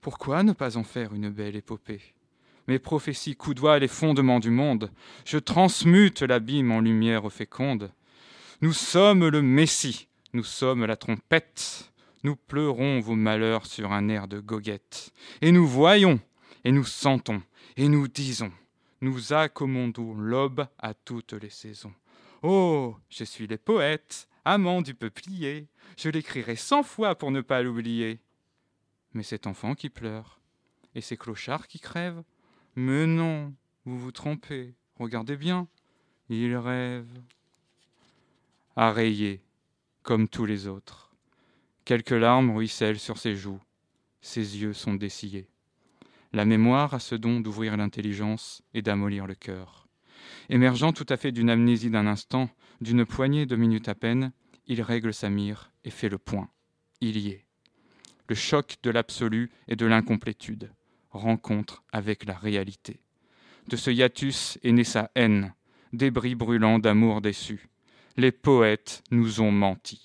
Pourquoi 0.00 0.44
ne 0.44 0.52
pas 0.52 0.76
en 0.76 0.84
faire 0.84 1.12
une 1.12 1.28
belle 1.30 1.56
épopée? 1.56 2.14
Mes 2.68 2.78
prophéties 2.78 3.34
coudoient 3.34 3.80
les 3.80 3.88
fondements 3.88 4.38
du 4.38 4.50
monde. 4.50 4.92
Je 5.24 5.38
transmute 5.38 6.22
l'abîme 6.22 6.70
en 6.70 6.78
lumière 6.78 7.32
féconde. 7.32 7.90
Nous 8.62 8.72
sommes 8.72 9.28
le 9.28 9.42
Messie, 9.42 10.08
nous 10.32 10.42
sommes 10.42 10.86
la 10.86 10.96
trompette, 10.96 11.92
nous 12.22 12.36
pleurons 12.36 13.00
vos 13.00 13.14
malheurs 13.14 13.66
sur 13.66 13.92
un 13.92 14.08
air 14.08 14.28
de 14.28 14.40
goguette, 14.40 15.12
et 15.42 15.52
nous 15.52 15.66
voyons, 15.66 16.18
et 16.64 16.72
nous 16.72 16.84
sentons, 16.84 17.42
et 17.76 17.90
nous 17.90 18.08
disons, 18.08 18.50
nous 19.02 19.34
accommodons 19.34 20.14
l'aube 20.14 20.66
à 20.78 20.94
toutes 20.94 21.34
les 21.34 21.50
saisons. 21.50 21.92
Oh, 22.42 22.96
je 23.10 23.24
suis 23.24 23.46
les 23.46 23.58
poètes, 23.58 24.26
amants 24.46 24.80
du 24.80 24.94
peuplier, 24.94 25.68
je 25.98 26.08
l'écrirai 26.08 26.56
cent 26.56 26.82
fois 26.82 27.14
pour 27.14 27.32
ne 27.32 27.42
pas 27.42 27.60
l'oublier. 27.60 28.20
Mais 29.12 29.22
cet 29.22 29.46
enfant 29.46 29.74
qui 29.74 29.90
pleure, 29.90 30.40
et 30.94 31.02
ces 31.02 31.18
clochards 31.18 31.68
qui 31.68 31.78
crèvent, 31.78 32.24
mais 32.74 33.04
non, 33.04 33.52
vous 33.84 33.98
vous 33.98 34.12
trompez, 34.12 34.72
regardez 34.98 35.36
bien, 35.36 35.68
il 36.30 36.56
rêve 36.56 37.06
à 38.78 38.94
comme 40.02 40.28
tous 40.28 40.44
les 40.44 40.66
autres. 40.66 41.10
Quelques 41.86 42.10
larmes 42.10 42.50
ruissellent 42.50 42.98
sur 42.98 43.16
ses 43.16 43.34
joues, 43.34 43.60
ses 44.20 44.58
yeux 44.58 44.74
sont 44.74 44.94
dessillés. 44.94 45.48
La 46.34 46.44
mémoire 46.44 46.92
a 46.92 47.00
ce 47.00 47.14
don 47.14 47.40
d'ouvrir 47.40 47.78
l'intelligence 47.78 48.62
et 48.74 48.82
d'amollir 48.82 49.26
le 49.26 49.34
cœur. 49.34 49.88
Émergeant 50.50 50.92
tout 50.92 51.06
à 51.08 51.16
fait 51.16 51.32
d'une 51.32 51.48
amnésie 51.48 51.88
d'un 51.88 52.06
instant, 52.06 52.50
d'une 52.82 53.06
poignée 53.06 53.46
de 53.46 53.56
minutes 53.56 53.88
à 53.88 53.94
peine, 53.94 54.32
il 54.66 54.82
règle 54.82 55.14
sa 55.14 55.30
mire 55.30 55.72
et 55.84 55.90
fait 55.90 56.10
le 56.10 56.18
point. 56.18 56.50
Il 57.00 57.16
y 57.16 57.30
est. 57.30 57.46
Le 58.28 58.34
choc 58.34 58.76
de 58.82 58.90
l'absolu 58.90 59.50
et 59.68 59.76
de 59.76 59.86
l'incomplétude, 59.86 60.70
rencontre 61.10 61.82
avec 61.92 62.26
la 62.26 62.34
réalité. 62.34 63.00
De 63.68 63.76
ce 63.76 63.90
hiatus 63.90 64.58
est 64.62 64.72
née 64.72 64.84
sa 64.84 65.10
haine, 65.14 65.54
débris 65.94 66.34
brûlant 66.34 66.78
d'amour 66.78 67.22
déçu 67.22 67.70
les 68.16 68.32
poètes 68.32 69.02
nous 69.10 69.40
ont 69.40 69.52
menti. 69.52 70.02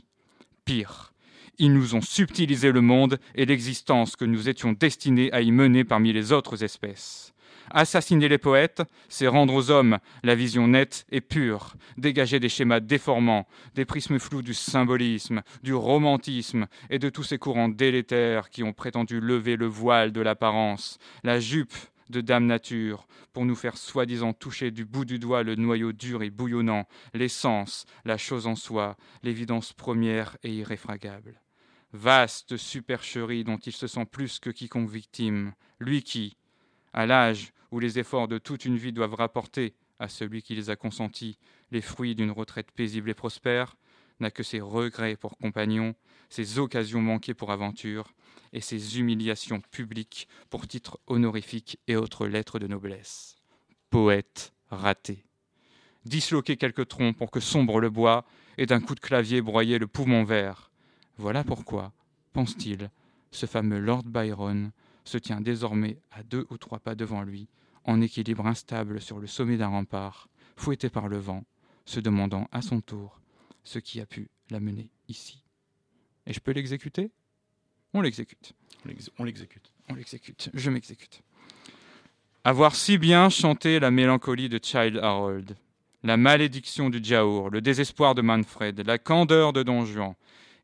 Pire, 0.66 1.14
Ils 1.58 1.74
nous 1.74 1.96
ont 1.96 2.02
subtilisé 2.02 2.72
le 2.72 2.82
monde 2.82 3.20
et 3.36 3.46
l'existence 3.46 4.16
que 4.16 4.26
nous 4.26 4.50
étions 4.50 4.74
destinés 4.74 5.32
à 5.32 5.42
y 5.42 5.52
mener 5.52 5.84
parmi 5.84 6.12
les 6.12 6.32
autres 6.32 6.64
espèces. 6.64 7.34
Assassiner 7.70 8.28
les 8.28 8.38
poètes, 8.38 8.82
c'est 9.08 9.28
rendre 9.28 9.54
aux 9.54 9.72
hommes 9.72 10.00
la 10.24 10.36
vision 10.36 10.68
nette 10.68 11.06
et 11.10 11.22
pure, 11.22 11.76
dégager 11.98 12.40
des 12.40 12.50
schémas 12.50 12.82
déformants, 12.82 13.48
des 13.76 13.86
prismes 13.86 14.20
flous 14.20 14.42
du 14.42 14.54
symbolisme, 14.54 15.42
du 15.64 15.74
romantisme 15.74 16.68
et 16.90 17.00
de 17.00 17.10
tous 17.10 17.24
ces 17.24 17.38
courants 17.38 17.70
délétères 17.70 18.50
qui 18.50 18.64
ont 18.64 18.74
prétendu 18.74 19.22
lever 19.22 19.56
le 19.56 19.68
voile 19.68 20.12
de 20.12 20.22
l'apparence, 20.22 20.98
la 21.24 21.40
jupe 21.40 21.74
de 22.12 22.22
Dame 22.22 22.46
Nature, 22.46 23.08
pour 23.34 23.46
nous 23.46 23.56
faire 23.56 23.78
soi-disant 23.78 24.34
toucher 24.34 24.70
du 24.70 24.86
bout 24.86 25.06
du 25.06 25.18
doigt 25.18 25.44
le 25.44 25.56
noyau 25.56 25.94
dur 25.94 26.22
et 26.22 26.30
bouillonnant, 26.30 26.88
l'essence, 27.14 27.86
la 28.06 28.18
chose 28.18 28.46
en 28.46 28.56
soi, 28.56 28.98
l'évidence 29.24 29.74
première 29.74 30.38
et 30.44 30.54
irréfragable. 30.54 31.42
Vaste 31.94 32.58
supercherie 32.58 33.44
dont 33.44 33.58
il 33.58 33.74
se 33.74 33.88
sent 33.88 34.06
plus 34.06 34.40
que 34.40 34.50
quiconque 34.50 34.90
victime, 34.90 35.54
lui 35.80 36.04
qui, 36.04 36.38
à 36.94 37.06
l'âge 37.06 37.54
où 37.72 37.80
les 37.80 38.00
efforts 38.00 38.28
de 38.28 38.38
toute 38.38 38.66
une 38.66 38.78
vie 38.78 38.94
doivent 38.94 39.16
rapporter 39.16 39.74
à 40.00 40.08
celui 40.08 40.42
qui 40.42 40.56
les 40.56 40.70
a 40.70 40.76
consentis 40.76 41.38
les 41.72 41.82
fruits 41.82 42.16
d'une 42.16 42.32
retraite 42.32 42.72
paisible 42.72 43.10
et 43.10 43.14
prospère, 43.14 43.76
n'a 44.22 44.32
que 44.32 44.44
ses 44.44 44.62
regrets 44.62 45.16
pour 45.16 45.38
compagnons, 45.38 45.96
ses 46.30 46.60
occasions 46.60 47.02
manquées 47.02 47.34
pour 47.34 47.52
aventure, 47.52 48.14
et 48.54 48.62
ses 48.62 49.00
humiliations 49.00 49.62
publiques 49.72 50.28
pour 50.50 50.68
titres 50.68 51.00
honorifiques 51.08 51.80
et 51.88 51.96
autres 51.96 52.28
lettres 52.28 52.60
de 52.60 52.68
noblesse. 52.68 53.38
Poète 53.90 54.54
raté. 54.70 55.26
Disloquer 56.06 56.58
quelques 56.58 56.88
troncs 56.88 57.16
pour 57.16 57.32
que 57.32 57.40
sombre 57.40 57.80
le 57.80 57.90
bois, 57.90 58.26
et 58.58 58.66
d'un 58.66 58.82
coup 58.82 58.96
de 58.96 59.00
clavier 59.00 59.42
broyer 59.42 59.80
le 59.80 59.88
poumon 59.88 60.24
vert. 60.24 60.72
Voilà 61.18 61.44
pourquoi, 61.44 61.94
pense-t-il, 62.34 62.90
ce 63.32 63.46
fameux 63.46 63.80
Lord 63.80 64.04
Byron 64.04 64.72
se 65.04 65.18
tient 65.18 65.42
désormais 65.42 65.98
à 66.12 66.24
deux 66.24 66.46
ou 66.50 66.58
trois 66.58 66.80
pas 66.80 66.96
devant 66.96 67.24
lui, 67.24 67.48
en 67.86 68.02
équilibre 68.02 68.46
instable 68.46 69.02
sur 69.02 69.20
le 69.20 69.28
sommet 69.28 69.58
d'un 69.58 69.68
rempart, 69.68 70.28
fouetté 70.58 70.90
par 70.90 71.08
le 71.08 71.18
vent, 71.18 71.44
se 71.86 72.00
demandant 72.00 72.48
à 72.52 72.62
son 72.62 72.82
tour 72.82 73.21
ce 73.64 73.80
qui 73.80 74.02
a 74.02 74.06
pu 74.06 74.30
l'amener 74.50 74.90
ici. 75.08 75.44
Et 76.26 76.34
je 76.34 76.40
peux 76.40 76.52
l'exécuter? 76.52 77.12
On 77.94 78.02
l'exécute. 78.02 78.54
On 78.86 78.88
l'exécute. 79.24 79.72
On 79.90 79.96
l'exécute. 79.96 80.50
Je 80.54 80.70
m'exécute. 80.70 81.22
Avoir 82.44 82.76
si 82.76 82.98
bien 82.98 83.30
chanté 83.30 83.80
la 83.80 83.92
mélancolie 83.92 84.50
de 84.50 84.60
Child 84.62 84.98
Harold, 84.98 85.56
la 86.04 86.18
malédiction 86.18 86.90
du 86.90 87.04
Jaour, 87.04 87.50
le 87.50 87.62
désespoir 87.62 88.16
de 88.16 88.22
Manfred, 88.22 88.80
la 88.86 88.98
candeur 88.98 89.54
de 89.54 89.62
Don 89.62 89.86
Juan, 89.86 90.16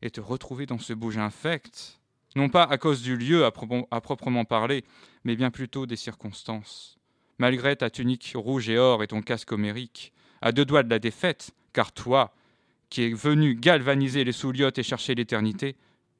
et 0.02 0.10
te 0.10 0.20
retrouver 0.20 0.66
dans 0.66 0.78
ce 0.78 0.92
bouge 0.92 1.18
infect, 1.18 2.00
non 2.34 2.48
pas 2.48 2.64
à 2.64 2.78
cause 2.78 3.02
du 3.02 3.16
lieu 3.16 3.44
à, 3.44 3.52
à 3.90 4.00
proprement 4.00 4.44
parler, 4.44 4.84
mais 5.24 5.36
bien 5.36 5.50
plutôt 5.50 5.86
des 5.86 5.96
circonstances 5.96 6.98
malgré 7.38 7.76
ta 7.76 7.88
tunique 7.88 8.32
rouge 8.34 8.68
et 8.68 8.78
or 8.78 9.02
et 9.02 9.06
ton 9.06 9.22
casque 9.22 9.52
homérique, 9.52 10.12
à 10.42 10.52
deux 10.52 10.64
doigts 10.64 10.82
de 10.82 10.90
la 10.90 10.98
défaite, 10.98 11.52
car 11.72 11.92
toi, 11.92 12.34
qui 12.90 13.02
es 13.02 13.12
venu 13.12 13.54
galvaniser 13.54 14.24
les 14.24 14.32
souliottes 14.32 14.78
et 14.78 14.82
chercher 14.82 15.14
l'éternité, 15.14 15.76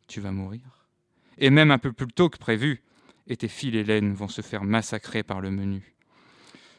tu 0.06 0.20
vas 0.20 0.32
mourir. 0.32 0.86
Et 1.38 1.50
même 1.50 1.70
un 1.70 1.78
peu 1.78 1.92
plus 1.92 2.08
tôt 2.08 2.28
que 2.28 2.38
prévu, 2.38 2.82
et 3.28 3.36
tes 3.36 3.48
fils 3.48 3.74
et 3.74 4.00
vont 4.00 4.28
se 4.28 4.42
faire 4.42 4.64
massacrer 4.64 5.22
par 5.22 5.40
le 5.40 5.50
menu. 5.50 5.94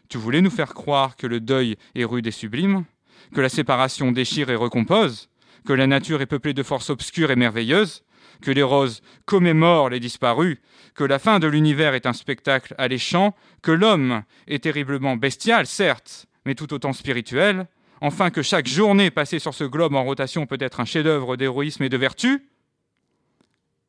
Tu 0.09 0.17
voulais 0.17 0.41
nous 0.41 0.49
faire 0.49 0.73
croire 0.73 1.15
que 1.15 1.27
le 1.27 1.39
deuil 1.39 1.77
est 1.93 2.03
rude 2.03 2.25
et 2.25 2.31
sublime, 2.31 2.85
que 3.33 3.41
la 3.41 3.49
séparation 3.49 4.11
déchire 4.11 4.49
et 4.49 4.55
recompose, 4.55 5.29
que 5.65 5.73
la 5.73 5.85
nature 5.87 6.21
est 6.21 6.25
peuplée 6.25 6.53
de 6.53 6.63
forces 6.63 6.89
obscures 6.89 7.31
et 7.31 7.35
merveilleuses, 7.35 8.03
que 8.41 8.51
les 8.51 8.63
roses 8.63 9.01
commémorent 9.25 9.89
les 9.89 9.99
disparus, 9.99 10.57
que 10.95 11.03
la 11.03 11.19
fin 11.19 11.39
de 11.39 11.47
l'univers 11.47 11.93
est 11.93 12.05
un 12.05 12.13
spectacle 12.13 12.73
alléchant, 12.77 13.35
que 13.61 13.71
l'homme 13.71 14.23
est 14.47 14.63
terriblement 14.63 15.17
bestial, 15.17 15.67
certes, 15.67 16.25
mais 16.45 16.55
tout 16.55 16.73
autant 16.73 16.93
spirituel, 16.93 17.67
enfin 18.01 18.29
que 18.29 18.41
chaque 18.41 18.67
journée 18.67 19.11
passée 19.11 19.39
sur 19.39 19.53
ce 19.53 19.63
globe 19.63 19.95
en 19.95 20.03
rotation 20.03 20.45
peut 20.45 20.57
être 20.59 20.79
un 20.79 20.85
chef-d'œuvre 20.85 21.37
d'héroïsme 21.37 21.83
et 21.83 21.89
de 21.89 21.97
vertu 21.97 22.49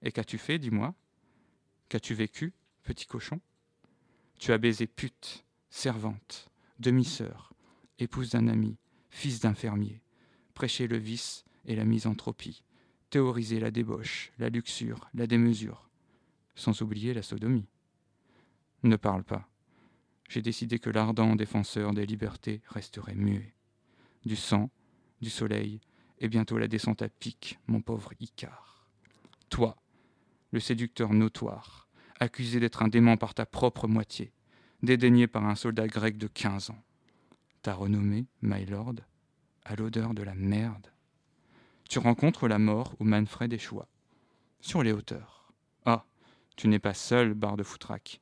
Et 0.03 0.13
qu'as-tu 0.13 0.39
fait, 0.39 0.59
dis-moi? 0.59 0.95
Qu'as-tu 1.89 2.15
vécu, 2.15 2.53
petit 2.83 3.07
cochon? 3.07 3.41
Tu 4.39 4.53
as 4.53 4.59
baisé 4.59 4.87
pute, 4.87 5.45
servante, 5.69 6.51
demi-sœur, 6.79 7.53
épouse 7.99 8.31
d'un 8.31 8.49
ami, 8.49 8.79
fils 9.11 9.41
d'un 9.41 9.55
fermier, 9.55 10.01
prêché 10.55 10.87
le 10.87 10.97
vice 10.97 11.45
et 11.67 11.77
la 11.77 11.85
misanthropie, 11.85 12.63
théoriser 13.11 13.61
la 13.61 13.71
débauche, 13.71 14.33
la 14.39 14.49
luxure, 14.49 15.09
la 15.15 15.27
démesure, 15.27 15.89
sans 16.55 16.81
oublier 16.81 17.13
la 17.13 17.23
sodomie. 17.23 17.69
Ne 18.83 18.97
parle 18.97 19.25
pas. 19.25 19.49
J'ai 20.29 20.43
décidé 20.43 20.79
que 20.79 20.91
l'ardent 20.91 21.35
défenseur 21.35 21.93
des 21.93 22.07
libertés 22.07 22.63
resterait 22.69 23.17
muet. 23.17 23.53
Du 24.25 24.37
sang, 24.37 24.71
du 25.21 25.31
soleil, 25.31 25.81
et 26.19 26.29
bientôt 26.29 26.59
la 26.59 26.69
descente 26.69 27.03
à 27.03 27.09
pic, 27.09 27.59
mon 27.67 27.81
pauvre 27.81 28.13
Icare. 28.21 28.87
Toi, 29.49 29.77
le 30.51 30.61
séducteur 30.61 31.13
notoire, 31.13 31.89
accusé 32.19 32.61
d'être 32.61 32.83
un 32.83 32.89
démon 32.89 33.17
par 33.17 33.35
ta 33.35 33.47
propre 33.47 33.89
moitié, 33.89 34.33
dédaigné 34.83 35.27
par 35.27 35.45
un 35.47 35.55
soldat 35.55 35.87
grec 35.87 36.19
de 36.19 36.27
quinze 36.27 36.71
ans. 36.71 36.83
Ta 37.63 37.75
renommée, 37.75 38.27
my 38.43 38.67
lord, 38.67 38.97
à 39.65 39.77
l'odeur 39.77 40.15
de 40.15 40.23
la 40.23 40.35
merde 40.35 40.91
tu 41.91 41.99
rencontres 41.99 42.47
la 42.47 42.61
mort 42.61 42.95
où 43.01 43.05
Manfred 43.05 43.53
échoua. 43.53 43.89
Sur 44.61 44.85
les 44.85 44.93
hauteurs. 44.93 45.53
Ah, 45.85 46.07
tu 46.55 46.69
n'es 46.69 46.79
pas 46.79 46.95
seul, 46.95 47.35
barre 47.35 47.57
de 47.57 47.65
Foutraque. 47.65 48.21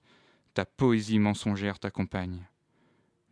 Ta 0.54 0.64
poésie 0.64 1.18
mensongère 1.18 1.78
t'accompagne. 1.78 2.48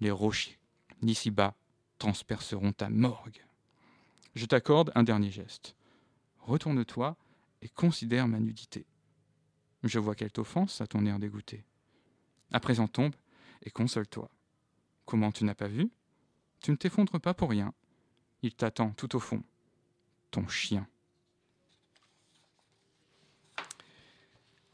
Les 0.01 0.11
rochers, 0.11 0.59
d'ici-bas, 1.01 1.55
transperceront 1.99 2.73
ta 2.73 2.89
morgue. 2.89 3.45
Je 4.35 4.47
t'accorde 4.47 4.93
un 4.95 5.03
dernier 5.03 5.31
geste. 5.31 5.75
Retourne-toi 6.41 7.17
et 7.63 7.69
considère 7.69 8.29
ma 8.29 8.39
nudité. 8.39 8.87
Je 9.83 9.99
vois 9.99 10.15
qu'elle 10.15 10.33
t'offense 10.33 10.81
à 10.81 10.87
ton 10.87 11.07
air 11.07 11.19
dégoûté. 11.19 11.65
À 12.53 12.61
présent 12.61 12.87
tombe 12.87 13.15
et 13.63 13.71
console-toi. 13.71 14.31
Comment 15.05 15.33
tu 15.33 15.45
n'as 15.45 15.55
pas 15.55 15.69
vu? 15.69 15.91
Tu 16.61 16.71
ne 16.71 16.77
t'effondres 16.77 17.19
pas 17.19 17.35
pour 17.35 17.51
rien. 17.51 17.73
Il 18.43 18.55
t'attend 18.55 18.91
tout 18.91 19.17
au 19.17 19.21
fond 19.21 19.43
ton 20.31 20.47
chien. 20.49 20.87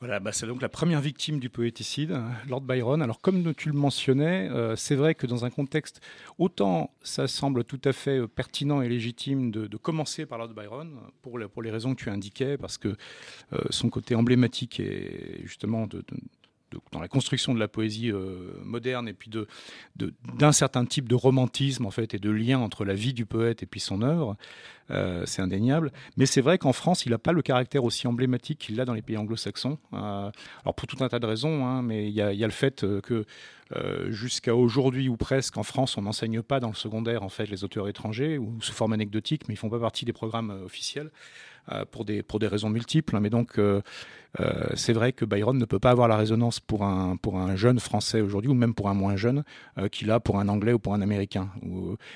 Voilà, 0.02 0.18
bah 0.18 0.32
c'est 0.32 0.48
donc 0.48 0.60
la 0.60 0.68
première 0.68 1.00
victime 1.00 1.38
du 1.38 1.48
poéticide, 1.48 2.20
Lord 2.48 2.62
Byron. 2.62 3.02
Alors 3.02 3.20
comme 3.20 3.54
tu 3.54 3.68
le 3.68 3.74
mentionnais, 3.76 4.50
euh, 4.50 4.74
c'est 4.74 4.96
vrai 4.96 5.14
que 5.14 5.28
dans 5.28 5.44
un 5.44 5.50
contexte, 5.50 6.00
autant 6.38 6.92
ça 7.04 7.28
semble 7.28 7.62
tout 7.62 7.80
à 7.84 7.92
fait 7.92 8.18
euh, 8.18 8.26
pertinent 8.26 8.82
et 8.82 8.88
légitime 8.88 9.52
de, 9.52 9.76
commencer 9.76 10.26
par 10.26 10.38
Lord 10.38 10.54
Byron, 10.54 10.98
pour, 11.22 11.38
pour 11.54 11.62
les 11.62 11.70
raisons 11.70 11.94
que 11.94 12.02
tu 12.02 12.10
indiquais, 12.10 12.58
parce 12.58 12.78
que 12.78 12.88
euh, 12.88 13.58
son 13.70 13.90
côté 13.90 14.16
emblématique 14.16 14.80
est 14.80 15.40
justement 15.44 15.86
de, 15.86 16.04
dans 16.92 17.00
la 17.00 17.08
construction 17.08 17.54
de 17.54 17.58
la 17.58 17.68
poésie 17.68 18.10
euh, 18.10 18.52
moderne 18.62 19.08
et 19.08 19.12
puis 19.12 19.30
d'un 19.96 20.52
certain 20.52 20.84
type 20.84 21.08
de 21.08 21.14
romantisme 21.14 21.86
en 21.86 21.90
fait 21.90 22.14
et 22.14 22.18
de 22.18 22.30
lien 22.30 22.58
entre 22.58 22.84
la 22.84 22.94
vie 22.94 23.12
du 23.12 23.26
poète 23.26 23.62
et 23.62 23.66
puis 23.66 23.80
son 23.80 24.02
œuvre, 24.02 24.36
euh, 24.90 25.24
c'est 25.26 25.42
indéniable. 25.42 25.92
Mais 26.16 26.26
c'est 26.26 26.40
vrai 26.40 26.58
qu'en 26.58 26.72
France, 26.72 27.06
il 27.06 27.10
n'a 27.10 27.18
pas 27.18 27.32
le 27.32 27.42
caractère 27.42 27.84
aussi 27.84 28.06
emblématique 28.06 28.58
qu'il 28.58 28.80
a 28.80 28.84
dans 28.84 28.94
les 28.94 29.02
pays 29.02 29.16
anglo-saxons. 29.16 29.78
Euh, 29.92 30.30
alors 30.64 30.74
pour 30.76 30.86
tout 30.86 31.02
un 31.02 31.08
tas 31.08 31.18
de 31.18 31.26
raisons, 31.26 31.66
hein, 31.66 31.82
mais 31.82 32.08
il 32.08 32.14
y, 32.14 32.22
a, 32.22 32.32
le 32.32 32.50
fait 32.50 32.84
que 33.02 33.24
jusqu'à 34.08 34.54
aujourd'hui 34.54 35.08
ou 35.08 35.16
presque 35.16 35.56
en 35.56 35.62
France, 35.62 35.96
on 35.96 36.02
n'enseigne 36.02 36.42
pas 36.42 36.60
dans 36.60 36.68
le 36.68 36.74
secondaire 36.74 37.22
en 37.22 37.30
fait 37.30 37.46
les 37.46 37.64
auteurs 37.64 37.88
étrangers 37.88 38.36
ou 38.36 38.60
sous 38.60 38.74
forme 38.74 38.92
anecdotique, 38.92 39.48
mais 39.48 39.54
ils 39.54 39.56
font 39.56 39.70
pas 39.70 39.80
partie 39.80 40.04
des 40.04 40.12
programmes 40.12 40.50
officiels. 40.64 41.10
Pour, 41.90 42.04
des, 42.04 42.22
pour 42.22 42.38
des 42.38 42.48
raisons 42.48 42.70
multiples. 42.70 43.16
Hein. 43.16 43.20
mais 43.20 43.30
donc, 43.30 43.58
euh, 44.40 44.68
c'est 44.74 44.92
vrai 44.92 45.12
que 45.12 45.24
Byron 45.24 45.58
ne 45.58 45.64
peut 45.64 45.78
pas 45.78 45.90
avoir 45.90 46.08
la 46.08 46.16
résonance 46.16 46.58
pour 46.58 46.84
un, 46.84 47.16
pour 47.16 47.38
un 47.38 47.54
jeune 47.56 47.78
français 47.80 48.20
aujourd'hui, 48.20 48.50
ou 48.50 48.54
même 48.54 48.74
pour 48.74 48.88
un 48.88 48.94
moins 48.94 49.16
jeune, 49.16 49.44
euh, 49.78 49.88
qu'il 49.88 50.10
a 50.10 50.20
pour 50.20 50.38
un 50.38 50.48
anglais 50.48 50.72
ou 50.72 50.78
pour 50.78 50.94
un 50.94 51.02
américain. 51.02 51.50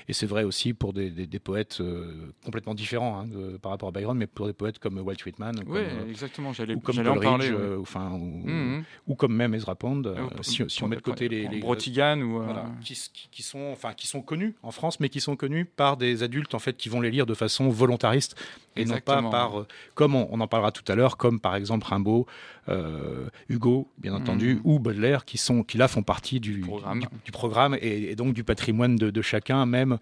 et 0.09 0.13
c'est 0.13 0.27
vrai 0.27 0.45
aussi 0.45 0.73
pour 0.73 0.93
des, 0.93 1.11
des, 1.11 1.39
poètes 1.39 1.79
euh, 1.81 2.33
complètement 2.45 2.75
différents 2.75 3.21
hein, 3.21 3.27
par 3.61 3.73
rapport 3.73 3.91
à 3.91 3.93
Byron, 3.93 4.17
mais 4.17 4.27
pour 4.27 4.47
des 4.47 4.55
poètes 4.55 4.79
comme 4.79 4.99
Walt 4.99 5.17
Whitman, 5.25 5.63
oui, 5.67 5.81
exactement, 6.09 6.53
j'allais, 6.53 6.75
ou 6.75 6.81
comme 6.81 6.99
en 7.07 7.19
parler, 7.19 7.53
enfin, 7.79 8.13
ou, 8.13 8.49
mmh, 8.49 8.79
mmh. 8.79 8.85
ou, 9.09 9.15
comme 9.15 9.35
même 9.35 9.55
Ezra 9.55 9.75
Pound, 9.75 10.15
si, 10.41 10.63
si, 10.69 10.83
on 10.83 10.89
met 10.89 10.97
de 10.97 11.03
côté 11.03 11.29
les, 11.29 11.49
les 11.49 11.61
Brotigan 11.61 12.21
ou 12.21 12.43
qui, 12.83 12.99
qui, 13.31 13.43
sont, 13.43 13.71
enfin, 13.73 13.93
qui 13.93 14.07
sont 14.07 14.23
connus 14.23 14.55
en 14.63 14.71
France, 14.71 15.01
mais 15.01 15.09
qui 15.09 15.21
sont 15.21 15.37
connus 15.37 15.67
par 15.67 15.97
des 15.97 16.23
adultes 16.23 16.55
en 16.55 16.59
fait 16.59 16.77
qui 16.77 16.89
vont 16.89 17.01
les 17.01 17.11
lire 17.11 17.27
de 17.27 17.35
façon 17.35 17.69
volontariste 17.69 18.37
et 18.77 18.85
non 18.85 18.99
pas 19.01 19.21
par, 19.37 19.67
comme 19.95 20.15
on, 20.15 20.29
on, 20.31 20.41
en 20.41 20.49
parlera 20.49 20.73
tout 20.73 20.91
à 20.91 20.95
l'heure, 20.95 21.17
comme 21.17 21.41
par 21.41 21.55
exemple 21.57 21.87
Rimbaud 21.87 22.27
euh, 22.69 23.29
Hugo, 23.49 23.89
bien 23.99 24.15
entendu, 24.15 24.57
mm. 24.57 24.61
ou 24.65 24.79
Baudelaire, 24.79 25.25
qui, 25.25 25.39
sont, 25.39 25.63
qui 25.63 25.79
là 25.79 25.89
font 25.89 26.03
partie 26.03 26.41
du 26.41 26.61
programme, 26.61 27.05
du, 27.25 27.33
programme 27.33 27.77
et, 27.81 28.17
donc 28.17 28.35
du 28.35 28.45
patrimoine 28.45 28.97
de, 28.97 29.23
chacun, 29.23 29.67
même 29.67 29.99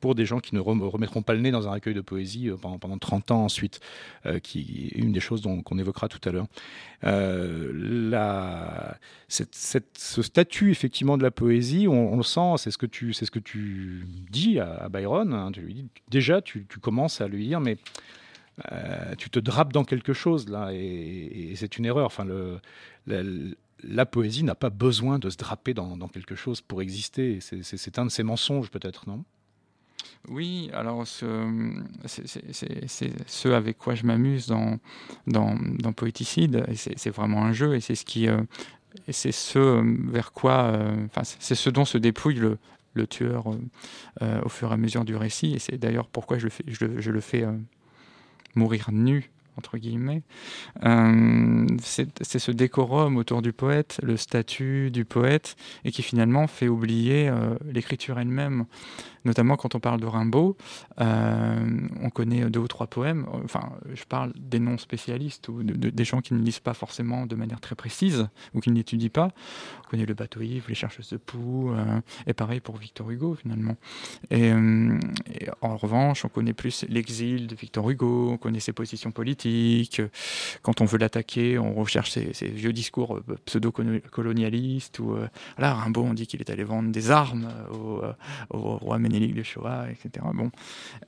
pour 0.00 0.14
des 0.16 0.26
gens 0.26 0.40
qui 0.40 0.54
ne 0.56 0.60
remettront 0.60 1.22
pas 1.22 1.32
le 1.32 1.40
nez 1.40 1.52
dans 1.52 1.68
un 1.68 1.70
recueil 1.70 1.94
de 1.94 2.00
poésie 2.00 2.50
pendant, 2.60 2.78
pendant 2.78 2.98
30 2.98 3.30
ans 3.30 3.44
ensuite, 3.44 3.78
qui 4.42 4.90
est 4.92 4.98
une 4.98 5.12
des 5.12 5.20
choses 5.20 5.42
qu'on 5.64 5.78
évoquera 5.78 6.08
tout 6.08 6.20
à 6.28 6.32
l'heure. 6.32 6.46
La, 7.02 8.98
ce 9.28 10.22
statut 10.22 10.70
effectivement 10.72 11.16
de 11.16 11.22
la 11.22 11.30
poésie, 11.30 11.86
on, 11.88 12.16
le 12.16 12.24
sent, 12.24 12.54
c'est 12.56 12.72
ce 12.72 12.78
que 12.78 12.86
tu, 12.86 13.12
ce 13.12 13.30
que 13.30 13.38
tu 13.38 14.04
dis 14.30 14.58
à, 14.58 14.88
Byron. 14.88 15.32
Hein, 15.32 15.52
tu 15.52 15.60
lui 15.60 15.74
dis, 15.74 15.86
déjà, 16.10 16.42
tu, 16.42 16.66
tu, 16.68 16.80
commences 16.80 17.20
à 17.20 17.28
lui 17.28 17.46
dire, 17.46 17.60
mais 17.60 17.76
euh, 18.70 19.14
tu 19.16 19.30
te 19.30 19.38
drapes 19.38 19.72
dans 19.72 19.84
quelque 19.84 20.12
chose 20.12 20.48
là, 20.48 20.70
et, 20.72 21.52
c'est 21.56 21.78
une 21.78 21.86
erreur. 21.86 22.06
Enfin, 22.06 22.26
la, 23.06 24.06
poésie 24.06 24.44
n'a 24.44 24.54
pas 24.54 24.70
besoin 24.70 25.18
de 25.18 25.30
se 25.30 25.36
draper 25.36 25.74
dans, 25.74 26.08
quelque 26.08 26.34
chose 26.34 26.60
pour 26.60 26.82
exister. 26.82 27.38
C'est 27.40 27.98
un 27.98 28.06
de 28.06 28.10
ses 28.10 28.22
mensonges, 28.22 28.70
peut-être, 28.70 29.08
non? 29.08 29.24
Oui, 30.28 30.70
alors 30.72 31.06
c'est 31.06 31.26
ce 33.26 33.48
avec 33.48 33.78
quoi 33.78 33.94
je 33.94 34.04
m'amuse 34.04 34.46
dans, 34.46 34.78
dans, 35.26 35.56
dans, 35.78 35.92
Poéticide, 35.92 36.64
c'est 36.74 37.10
vraiment 37.10 37.44
un 37.44 37.52
jeu, 37.52 37.74
et 37.74 37.80
c'est 37.80 37.96
ce 37.96 38.04
qui, 38.04 38.28
euh, 38.28 38.40
c'est 39.08 39.32
ce 39.32 39.58
euh, 39.58 39.96
vers 40.08 40.32
quoi, 40.32 40.78
c'est 41.24 41.56
ce 41.56 41.70
dont 41.70 41.84
se 41.84 41.98
dépouille 41.98 42.36
le, 42.94 43.06
tueur 43.08 43.46
au 44.20 44.48
fur 44.48 44.70
et 44.70 44.74
à 44.74 44.76
mesure 44.76 45.04
du 45.04 45.16
récit, 45.16 45.54
et 45.54 45.58
c'est 45.58 45.76
d'ailleurs 45.76 46.06
pourquoi 46.08 46.38
je 46.38 46.44
le 46.44 46.50
fais, 46.50 46.64
je 46.68 47.10
le 47.10 47.20
fais 47.20 47.44
mourir 48.54 48.90
nu 48.92 49.30
entre 49.58 49.76
guillemets, 49.76 50.22
euh, 50.84 51.66
c'est 51.80 52.38
ce 52.38 52.50
décorum 52.50 53.16
autour 53.16 53.42
du 53.42 53.52
poète, 53.52 54.00
le 54.02 54.16
statut 54.16 54.90
du 54.90 55.04
poète, 55.04 55.56
et 55.84 55.92
qui 55.92 56.02
finalement 56.02 56.46
fait 56.46 56.68
oublier 56.68 57.28
euh, 57.28 57.54
l'écriture 57.70 58.18
elle-même 58.18 58.64
notamment 59.24 59.56
quand 59.56 59.74
on 59.74 59.80
parle 59.80 60.00
de 60.00 60.06
Rimbaud, 60.06 60.56
euh, 61.00 61.88
on 62.00 62.10
connaît 62.10 62.50
deux 62.50 62.60
ou 62.60 62.68
trois 62.68 62.86
poèmes, 62.86 63.26
enfin 63.44 63.72
je 63.94 64.04
parle 64.04 64.32
des 64.36 64.58
non-spécialistes 64.58 65.48
ou 65.48 65.62
des 65.62 66.04
gens 66.04 66.20
qui 66.20 66.34
ne 66.34 66.40
lisent 66.40 66.60
pas 66.60 66.74
forcément 66.74 67.26
de 67.26 67.36
manière 67.36 67.60
très 67.60 67.74
précise 67.74 68.28
ou 68.54 68.60
qui 68.60 68.70
n'étudient 68.70 69.08
pas. 69.08 69.30
On 69.86 69.90
connaît 69.90 70.06
le 70.06 70.14
bateau 70.14 70.40
ivre, 70.40 70.66
les 70.68 70.74
chercheuses 70.74 71.10
de 71.10 71.16
poux, 71.16 71.72
euh, 71.72 72.00
et 72.26 72.32
pareil 72.32 72.60
pour 72.60 72.76
Victor 72.76 73.10
Hugo 73.10 73.34
finalement. 73.34 73.76
Euh, 74.32 74.98
et, 75.32 75.48
en 75.60 75.76
revanche, 75.76 76.24
on 76.24 76.28
connaît 76.28 76.52
plus 76.52 76.84
l'exil 76.88 77.46
de 77.46 77.54
Victor 77.54 77.88
Hugo, 77.88 78.30
on 78.32 78.38
connaît 78.38 78.60
ses 78.60 78.72
positions 78.72 79.10
politiques. 79.10 80.02
Quand 80.62 80.80
on 80.80 80.84
veut 80.84 80.98
l'attaquer, 80.98 81.58
on 81.58 81.74
recherche 81.74 82.10
ses, 82.10 82.32
vieux 82.48 82.72
discours 82.72 83.20
pseudo-colonialistes. 83.44 84.98
Ou 84.98 85.16
là, 85.58 85.74
Rimbaud, 85.74 86.02
on 86.02 86.14
dit 86.14 86.26
qu'il 86.26 86.40
est 86.40 86.50
allé 86.50 86.64
vendre 86.64 86.90
des 86.90 87.10
armes 87.10 87.48
au, 87.72 88.02
au 88.50 88.76
roi 88.76 88.98
Ménélique 89.12 89.34
de 89.34 89.42
Shoah, 89.42 89.86
etc. 89.90 90.24
Bon. 90.32 90.50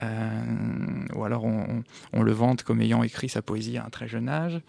Euh, 0.02 1.06
ou 1.14 1.24
alors 1.24 1.44
on, 1.44 2.22
le 2.22 2.32
vante 2.32 2.62
comme 2.62 2.80
ayant 2.80 3.02
écrit 3.02 3.28
sa 3.28 3.42
poésie 3.42 3.76
à 3.78 3.84
un 3.86 3.90
très 3.90 4.08
jeune 4.08 4.28
âge. 4.28 4.60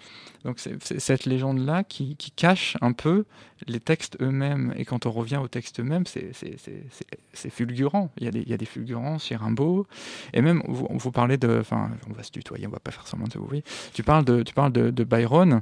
Donc 0.43 0.59
c'est 0.59 0.99
cette 0.99 1.25
légende-là 1.25 1.83
qui, 1.83 2.15
cache 2.35 2.77
un 2.81 2.91
peu 2.91 3.25
les 3.67 3.79
textes 3.79 4.17
eux-mêmes. 4.21 4.73
Et 4.77 4.85
quand 4.85 5.05
on 5.05 5.11
revient 5.11 5.37
aux 5.37 5.47
textes 5.47 5.79
eux-mêmes, 5.79 6.03
c'est 6.05 7.49
fulgurant. 7.49 8.11
Il 8.17 8.25
y, 8.25 8.27
a 8.27 8.31
des, 8.31 8.45
il 8.47 8.65
fulgurances 8.65 9.25
chez 9.25 9.35
Rimbaud. 9.35 9.87
Et 10.33 10.41
même, 10.41 10.61
vous, 10.67 11.11
parlez 11.11 11.37
de... 11.37 11.57
Enfin, 11.59 11.91
on 12.09 12.13
va 12.13 12.23
se 12.23 12.31
tutoyer, 12.31 12.67
on 12.67 12.71
va 12.71 12.79
pas 12.79 12.91
faire 12.91 13.07
semblant 13.07 13.27
de 13.27 13.33
se 13.33 13.37
vous 13.37 13.49
Tu 13.93 14.03
parles 14.03 14.25
de, 14.25 14.43
tu 14.43 14.53
parles 14.53 14.71
de, 14.71 15.03
Byron. 15.03 15.61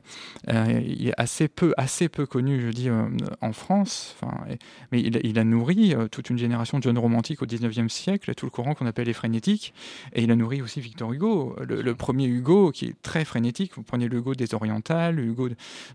Euh, 0.50 0.82
il 0.86 1.10
est 1.10 1.14
assez 1.18 1.48
peu, 1.48 1.74
assez 1.78 2.10
peu 2.10 2.26
connu, 2.26 2.62
je 2.62 2.70
dis, 2.70 2.90
euh, 2.90 3.08
en 3.42 3.54
France. 3.54 4.16
Enfin, 4.20 4.46
mais 4.92 5.00
il, 5.02 5.40
a 5.40 5.44
nourri 5.44 5.96
toute 6.12 6.30
une 6.30 6.38
génération 6.38 6.80
de 6.80 6.84
jeunes 6.84 6.98
romantiques 6.98 7.42
au 7.42 7.46
19e 7.68 7.90
siècle, 7.90 8.34
tout 8.36 8.46
le 8.46 8.52
courant 8.52 8.74
qu'on 8.74 8.86
appelle 8.86 9.08
les 9.08 9.14
frénétiques. 9.14 9.74
Et 10.14 10.24
il 10.24 10.32
a 10.32 10.36
nourri 10.36 10.62
aussi 10.62 10.82
Victor 10.82 11.14
Hugo. 11.14 11.56
Le, 11.60 11.96
premier 11.96 12.26
Hugo, 12.26 12.72
qui 12.72 12.86
est 12.86 13.02
très 13.02 13.26
frénétique, 13.26 13.74
vous 13.76 13.84
prenez 13.84 14.08
le 14.08 14.18
Hugo 14.18 14.36
des 14.36 14.54
Orientales, 14.54 15.16
le 15.16 15.24
Hugo 15.24 15.50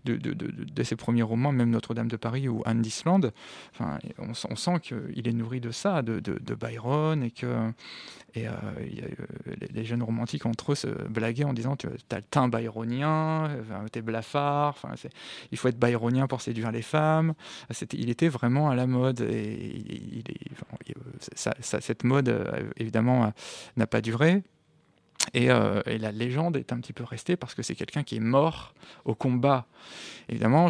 de, 0.05 0.15
de, 0.15 0.83
ses 0.83 0.95
premiers 0.95 1.23
romans, 1.23 1.51
même 1.51 1.69
Notre-Dame 1.69 2.07
de 2.07 2.17
Paris 2.17 2.47
ou 2.47 2.61
Anne 2.65 2.81
d'Islande. 2.81 3.33
Enfin, 3.73 3.99
on, 4.17 4.33
sent 4.33 4.79
qu'il 4.81 5.27
est 5.27 5.33
nourri 5.33 5.59
de 5.59 5.71
ça, 5.71 6.01
de, 6.01 6.19
Byron, 6.55 7.23
et 7.23 7.31
que 7.31 7.71
et, 8.35 8.47
euh, 8.47 8.51
euh, 8.51 9.55
les, 9.73 9.85
jeunes 9.85 10.03
romantiques 10.03 10.45
entre 10.45 10.73
eux 10.73 10.75
se 10.75 10.87
blaguaient 10.87 11.45
en 11.45 11.53
disant 11.53 11.75
Tu 11.75 11.87
as 11.87 12.15
le 12.15 12.21
teint 12.21 12.47
byronien, 12.47 13.49
t'es 13.91 14.01
blafard, 14.01 14.69
enfin, 14.69 14.93
il 15.51 15.57
faut 15.57 15.67
être 15.67 15.79
byronien 15.79 16.27
pour 16.27 16.41
séduire 16.41 16.71
les 16.71 16.81
femmes. 16.81 17.33
il 17.93 18.09
était 18.09 18.27
vraiment 18.27 18.69
à 18.69 18.75
la 18.75 18.87
mode. 18.87 19.21
Et 19.21 20.23
cette 21.61 22.03
mode, 22.03 22.29
euh, 22.29 22.69
évidemment, 22.77 23.33
n'a 23.77 23.87
pas 23.87 24.01
duré. 24.01 24.43
Euh, 25.35 25.81
et, 25.85 25.97
la 25.97 26.11
légende 26.11 26.57
est 26.57 26.73
un 26.73 26.79
petit 26.79 26.93
peu 26.93 27.03
restée 27.03 27.35
parce 27.35 27.53
que 27.53 27.61
c'est 27.61 27.75
quelqu'un 27.75 28.03
qui 28.03 28.15
est 28.15 28.21
mort 28.21 28.73
au 29.05 29.15
combat. 29.15 29.67
Évidemment, 30.29 30.69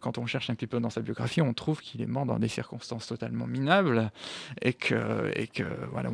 quand 0.00 0.18
on 0.18 0.26
cherche 0.26 0.50
un 0.50 0.54
petit 0.54 0.66
peu 0.66 0.80
dans 0.80 0.90
sa 0.90 1.00
biographie, 1.00 1.40
on 1.40 1.54
trouve 1.54 1.80
qu'il 1.80 2.02
est 2.02 2.06
mort 2.06 2.26
dans 2.26 2.38
des 2.38 2.48
circonstances 2.48 3.06
totalement 3.06 3.46
minables 3.46 4.10
et 4.62 4.72
que, 4.72 5.30
et 5.34 5.46
que 5.46 5.64
voilà, 5.92 6.10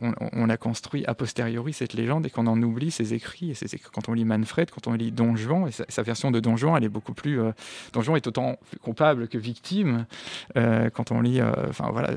on, 0.00 0.48
a 0.48 0.56
construit 0.56 1.04
a 1.06 1.14
posteriori 1.14 1.72
cette 1.72 1.94
légende 1.94 2.26
et 2.26 2.30
qu'on 2.30 2.46
en 2.46 2.60
oublie 2.62 2.90
ses 2.90 3.14
écrits. 3.14 3.50
Et 3.50 3.78
quand 3.92 4.08
on 4.08 4.12
lit 4.12 4.24
Manfred, 4.24 4.70
quand 4.70 4.86
on 4.86 4.92
lit 4.92 5.12
Don 5.12 5.36
Juan, 5.36 5.70
sa, 5.70 6.02
version 6.02 6.30
de 6.30 6.40
Don 6.40 6.56
Juan, 6.56 6.76
elle 6.76 6.84
est 6.84 6.88
beaucoup 6.88 7.14
plus. 7.14 7.40
Euh, 7.40 7.52
Don 7.92 8.02
Juan 8.02 8.16
est 8.16 8.26
autant 8.26 8.56
coupable 8.82 9.28
que 9.28 9.38
victime. 9.38 10.06
Euh, 10.56 10.90
quand 10.90 11.10
on 11.10 11.20
lit, 11.20 11.40
enfin 11.42 11.90
voilà, 11.90 12.10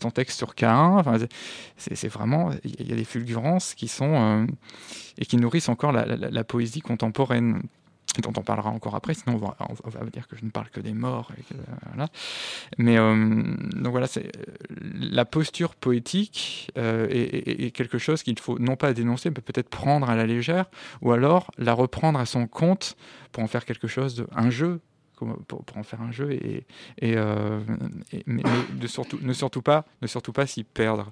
ton 0.00 0.10
texte 0.10 0.38
sur 0.38 0.54
Cain, 0.54 1.02
c'est 1.76 2.08
vraiment, 2.08 2.50
il 2.64 2.88
y 2.88 2.92
a 2.92 2.96
des 2.96 3.04
fulgurances 3.04 3.74
qui 3.74 3.88
sont 3.88 4.14
euh, 4.14 4.46
et 5.18 5.24
qui 5.24 5.36
nourrissent 5.36 5.68
encore 5.68 5.92
la, 5.92 6.44
poésie 6.44 6.80
contemporaine 6.80 7.62
dont 8.22 8.32
on 8.36 8.42
parlera 8.42 8.70
encore 8.70 8.94
après, 8.94 9.14
sinon 9.14 9.36
on 9.36 9.90
va, 9.90 10.10
dire 10.10 10.26
que 10.28 10.36
je 10.36 10.44
ne 10.44 10.50
parle 10.50 10.68
que 10.70 10.80
des 10.80 10.92
morts. 10.92 11.32
Mais 12.78 12.98
euh, 12.98 13.56
voilà, 13.84 14.06
c'est 14.06 14.30
la 14.94 15.24
posture 15.24 15.74
poétique 15.74 16.70
euh, 16.78 17.06
est, 17.10 17.70
quelque 17.70 17.98
chose 17.98 18.22
qu'il 18.22 18.38
faut 18.38 18.58
non 18.58 18.76
pas 18.76 18.92
dénoncer, 18.92 19.30
mais 19.30 19.40
peut-être 19.40 19.68
prendre 19.68 20.10
à 20.10 20.16
la 20.16 20.26
légère, 20.26 20.66
ou 21.02 21.12
alors 21.12 21.50
la 21.58 21.72
reprendre 21.72 22.18
à 22.18 22.26
son 22.26 22.46
compte 22.46 22.96
pour 23.32 23.42
en 23.42 23.46
faire 23.46 23.64
quelque 23.64 23.88
chose, 23.88 24.16
de, 24.16 24.26
un 24.34 24.50
jeu, 24.50 24.80
pour, 25.16 25.26
mais, 28.26 28.42
surtout, 28.86 29.18
ne 29.20 29.32
surtout 29.32 29.62
pas, 29.62 29.84
ne 30.02 30.06
surtout 30.06 30.32
pas 30.32 30.46
s'y 30.46 30.64
perdre. 30.64 31.10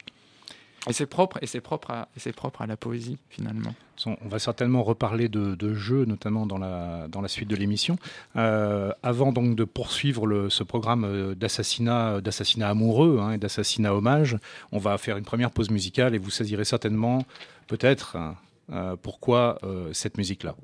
Et 0.88 0.92
c'est 0.92 1.06
propre, 1.06 1.38
et 1.42 1.46
c'est 1.46 1.60
propre, 1.60 1.90
à, 1.90 2.66
la 2.66 2.76
poésie 2.76 3.18
finalement. 3.28 3.74
On 4.06 4.28
va 4.28 4.38
certainement 4.38 4.82
reparler 4.82 5.28
de, 5.28 5.74
jeux, 5.74 6.04
notamment 6.04 6.46
dans 6.46 6.58
la, 6.58 7.28
suite 7.28 7.48
de 7.48 7.56
l'émission. 7.56 7.96
Euh, 8.36 8.92
avant 9.02 9.32
donc 9.32 9.56
de 9.56 9.64
poursuivre 9.64 10.48
ce 10.48 10.62
programme 10.62 11.04
euh, 11.04 11.34
d'assassinat, 11.34 12.20
d'assassinat 12.20 12.68
amoureux 12.68 13.18
hein, 13.20 13.32
et 13.32 13.38
d'assassinat 13.38 13.94
hommage, 13.94 14.38
on 14.70 14.78
va 14.78 14.96
faire 14.98 15.16
une 15.16 15.24
première 15.24 15.50
pause 15.50 15.70
musicale 15.70 16.14
et 16.14 16.18
vous 16.18 16.30
saisirez 16.30 16.64
certainement 16.64 17.24
peut-être 17.66 18.16
euh, 18.70 18.96
pourquoi 19.00 19.58
cette 19.92 20.18
musique-là. 20.18 20.54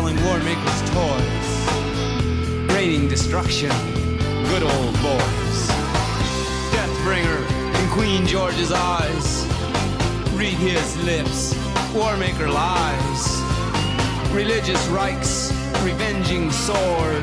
Selling 0.00 0.24
war 0.24 0.38
makers' 0.38 0.90
toys, 0.92 1.48
raining 2.72 3.06
destruction, 3.06 3.70
good 4.48 4.62
old 4.62 4.94
boys. 5.02 5.58
Deathbringer 6.72 7.40
in 7.78 7.90
Queen 7.90 8.26
George's 8.26 8.72
eyes, 8.72 9.44
read 10.32 10.54
his 10.54 10.96
lips, 11.04 11.54
war 11.94 12.16
maker 12.16 12.48
lies. 12.48 13.22
Religious 14.32 14.82
Reich's 14.86 15.52
revenging 15.82 16.50
sword 16.50 17.22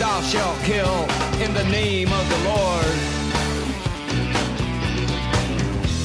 thou 0.00 0.20
shalt 0.22 0.58
kill 0.64 1.06
in 1.44 1.54
the 1.54 1.64
name 1.70 2.10
of 2.12 2.28
the 2.28 2.40
Lord. 2.50 2.94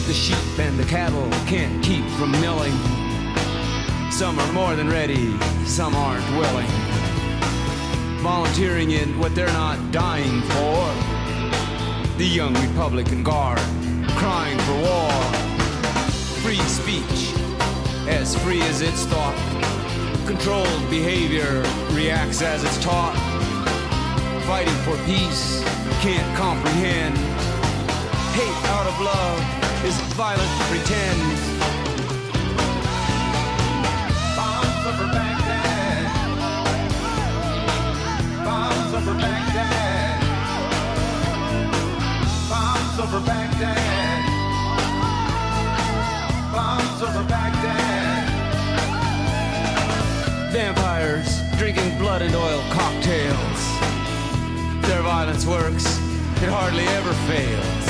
The 0.06 0.14
sheep 0.14 0.60
and 0.60 0.78
the 0.78 0.86
cattle 0.86 1.28
can't 1.48 1.84
keep 1.84 2.06
from 2.12 2.30
milling. 2.34 3.07
Some 4.18 4.40
are 4.40 4.52
more 4.52 4.76
than 4.76 4.90
ready, 4.90 5.38
some 5.64 5.94
aren't 5.94 6.28
willing. 6.32 6.66
Volunteering 8.24 8.90
in 8.90 9.20
what 9.20 9.36
they're 9.36 9.54
not 9.54 9.92
dying 9.92 10.42
for. 10.42 12.18
the 12.18 12.26
young 12.26 12.52
Republican 12.56 13.22
Guard 13.22 13.60
crying 14.18 14.58
for 14.66 14.74
war. 14.74 15.12
Free 16.42 16.58
speech, 16.66 17.32
as 18.08 18.36
free 18.42 18.60
as 18.62 18.82
it's 18.82 19.06
thought. 19.06 19.38
Controlled 20.26 20.90
behavior 20.90 21.64
reacts 21.92 22.42
as 22.42 22.64
it's 22.64 22.84
taught. 22.84 23.14
Fighting 24.48 24.74
for 24.82 24.98
peace, 25.06 25.62
can't 26.02 26.36
comprehend. 26.36 27.16
Hate 28.34 28.70
out 28.72 28.88
of 28.88 29.00
love 29.00 29.86
is 29.86 29.96
violent 30.18 30.50
pretend. 30.72 31.77
Vampires 50.52 51.42
drinking 51.60 51.98
blood 52.00 52.24
and 52.24 52.34
oil 52.34 52.64
cocktails. 52.72 53.62
Their 54.88 55.04
violence 55.04 55.46
works, 55.46 55.86
it 56.42 56.50
hardly 56.50 56.88
ever 56.98 57.14
fails. 57.30 57.86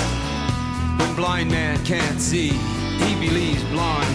When 0.99 1.15
blind 1.15 1.49
man 1.49 1.83
can't 1.85 2.19
see, 2.19 2.49
he 2.49 3.15
believes 3.15 3.63
blind. 3.71 4.13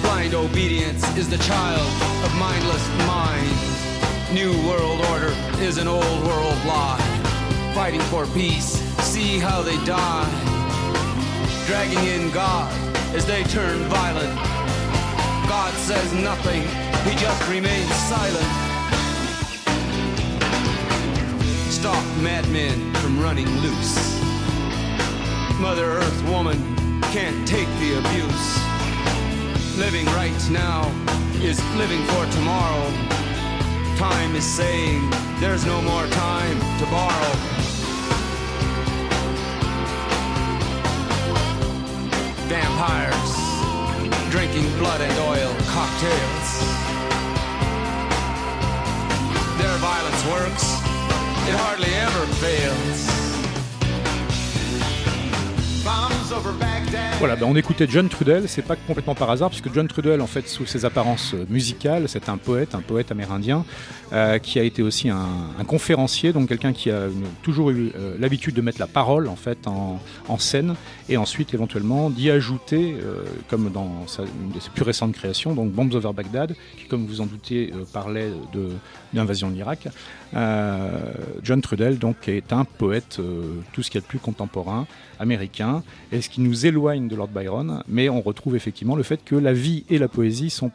Blind 0.00 0.32
obedience 0.32 1.04
is 1.18 1.28
the 1.28 1.36
child 1.38 1.86
of 2.24 2.34
mindless 2.38 2.88
mind. 3.06 3.67
New 4.32 4.52
world 4.68 5.00
order 5.06 5.32
is 5.58 5.78
an 5.78 5.88
old 5.88 6.04
world 6.04 6.64
lie. 6.66 7.00
Fighting 7.74 8.00
for 8.12 8.26
peace, 8.26 8.78
see 9.02 9.38
how 9.38 9.62
they 9.62 9.82
die. 9.86 10.28
Dragging 11.66 12.04
in 12.04 12.30
God 12.30 12.70
as 13.14 13.24
they 13.24 13.42
turn 13.44 13.78
violent. 13.84 14.34
God 15.48 15.72
says 15.74 16.12
nothing, 16.12 16.60
he 17.10 17.16
just 17.16 17.48
remains 17.48 17.94
silent. 17.94 18.46
Stop 21.72 22.04
madmen 22.20 22.92
from 22.96 23.18
running 23.22 23.48
loose. 23.62 24.20
Mother 25.58 25.86
Earth 25.86 26.28
woman 26.28 26.76
can't 27.12 27.48
take 27.48 27.68
the 27.80 27.98
abuse. 27.98 29.78
Living 29.78 30.04
right 30.08 30.50
now 30.50 30.84
is 31.40 31.58
living 31.76 32.04
for 32.08 32.26
tomorrow. 32.36 33.17
Time 33.98 34.36
is 34.36 34.44
saying 34.44 35.10
there's 35.40 35.66
no 35.66 35.82
more 35.82 36.06
time 36.06 36.56
to 36.78 36.86
borrow. 36.86 37.32
Vampires 42.46 43.34
drinking 44.30 44.70
blood 44.78 45.00
and 45.00 45.18
oil 45.18 45.52
cocktails. 45.66 46.48
Their 49.58 49.76
violence 49.78 50.24
works, 50.26 50.62
it 51.48 51.56
hardly 51.58 51.92
ever 51.94 52.26
fails. 52.34 53.27
Voilà, 57.18 57.36
ben 57.36 57.46
on 57.48 57.56
écoutait 57.56 57.86
John 57.88 58.08
Trudell, 58.08 58.48
c'est 58.48 58.62
pas 58.62 58.76
complètement 58.76 59.14
par 59.14 59.30
hasard, 59.30 59.48
puisque 59.48 59.72
John 59.74 59.88
Trudell, 59.88 60.20
en 60.20 60.26
fait, 60.26 60.46
sous 60.46 60.66
ses 60.66 60.84
apparences 60.84 61.34
euh, 61.34 61.46
musicales, 61.48 62.08
c'est 62.08 62.28
un 62.28 62.36
poète, 62.36 62.74
un 62.74 62.80
poète 62.80 63.10
amérindien, 63.10 63.64
euh, 64.12 64.38
qui 64.38 64.58
a 64.58 64.62
été 64.62 64.82
aussi 64.82 65.08
un, 65.08 65.64
conférencier, 65.66 66.32
donc 66.32 66.48
quelqu'un 66.48 66.72
qui 66.72 66.90
a 66.90 67.06
toujours 67.42 67.70
eu 67.70 67.92
euh, 67.96 68.16
l'habitude 68.18 68.54
de 68.54 68.60
mettre 68.60 68.78
la 68.78 68.86
parole, 68.86 69.28
en 69.28 70.38
scène, 70.38 70.74
et 71.08 71.16
ensuite, 71.16 71.54
éventuellement, 71.54 72.10
d'y 72.10 72.30
ajouter, 72.30 72.96
comme 73.48 73.70
dans 73.70 74.06
une 74.18 74.52
de 74.52 74.60
ses 74.60 74.70
plus 74.70 74.84
récentes 74.84 75.12
créations, 75.12 75.54
donc 75.54 75.72
Bombs 75.72 75.94
Over 75.94 76.12
Baghdad, 76.14 76.54
qui, 76.76 76.84
comme 76.84 77.06
vous 77.06 77.20
en 77.20 77.26
doutez, 77.26 77.72
parlait 77.92 78.30
de 78.52 78.70
d'invasion 79.12 79.48
de 79.48 79.54
l'Irak. 79.54 79.88
Euh, 80.34 81.12
John 81.42 81.60
Trudell, 81.60 81.98
donc, 81.98 82.28
est 82.28 82.52
un 82.52 82.64
poète, 82.64 83.18
euh, 83.20 83.60
tout 83.72 83.82
ce 83.82 83.90
qu'il 83.90 84.00
y 84.00 84.02
a 84.02 84.02
de 84.02 84.06
plus 84.06 84.18
contemporain, 84.18 84.86
américain, 85.18 85.82
et 86.12 86.20
ce 86.20 86.28
qui 86.28 86.40
nous 86.40 86.66
éloigne 86.66 87.08
de 87.08 87.16
Lord 87.16 87.28
Byron, 87.28 87.82
mais 87.88 88.08
on 88.08 88.20
retrouve 88.20 88.56
effectivement 88.56 88.96
le 88.96 89.02
fait 89.02 89.24
que 89.24 89.34
la 89.34 89.52
vie 89.52 89.84
et 89.88 89.98
la 89.98 90.08
poésie 90.08 90.50
sont 90.50 90.70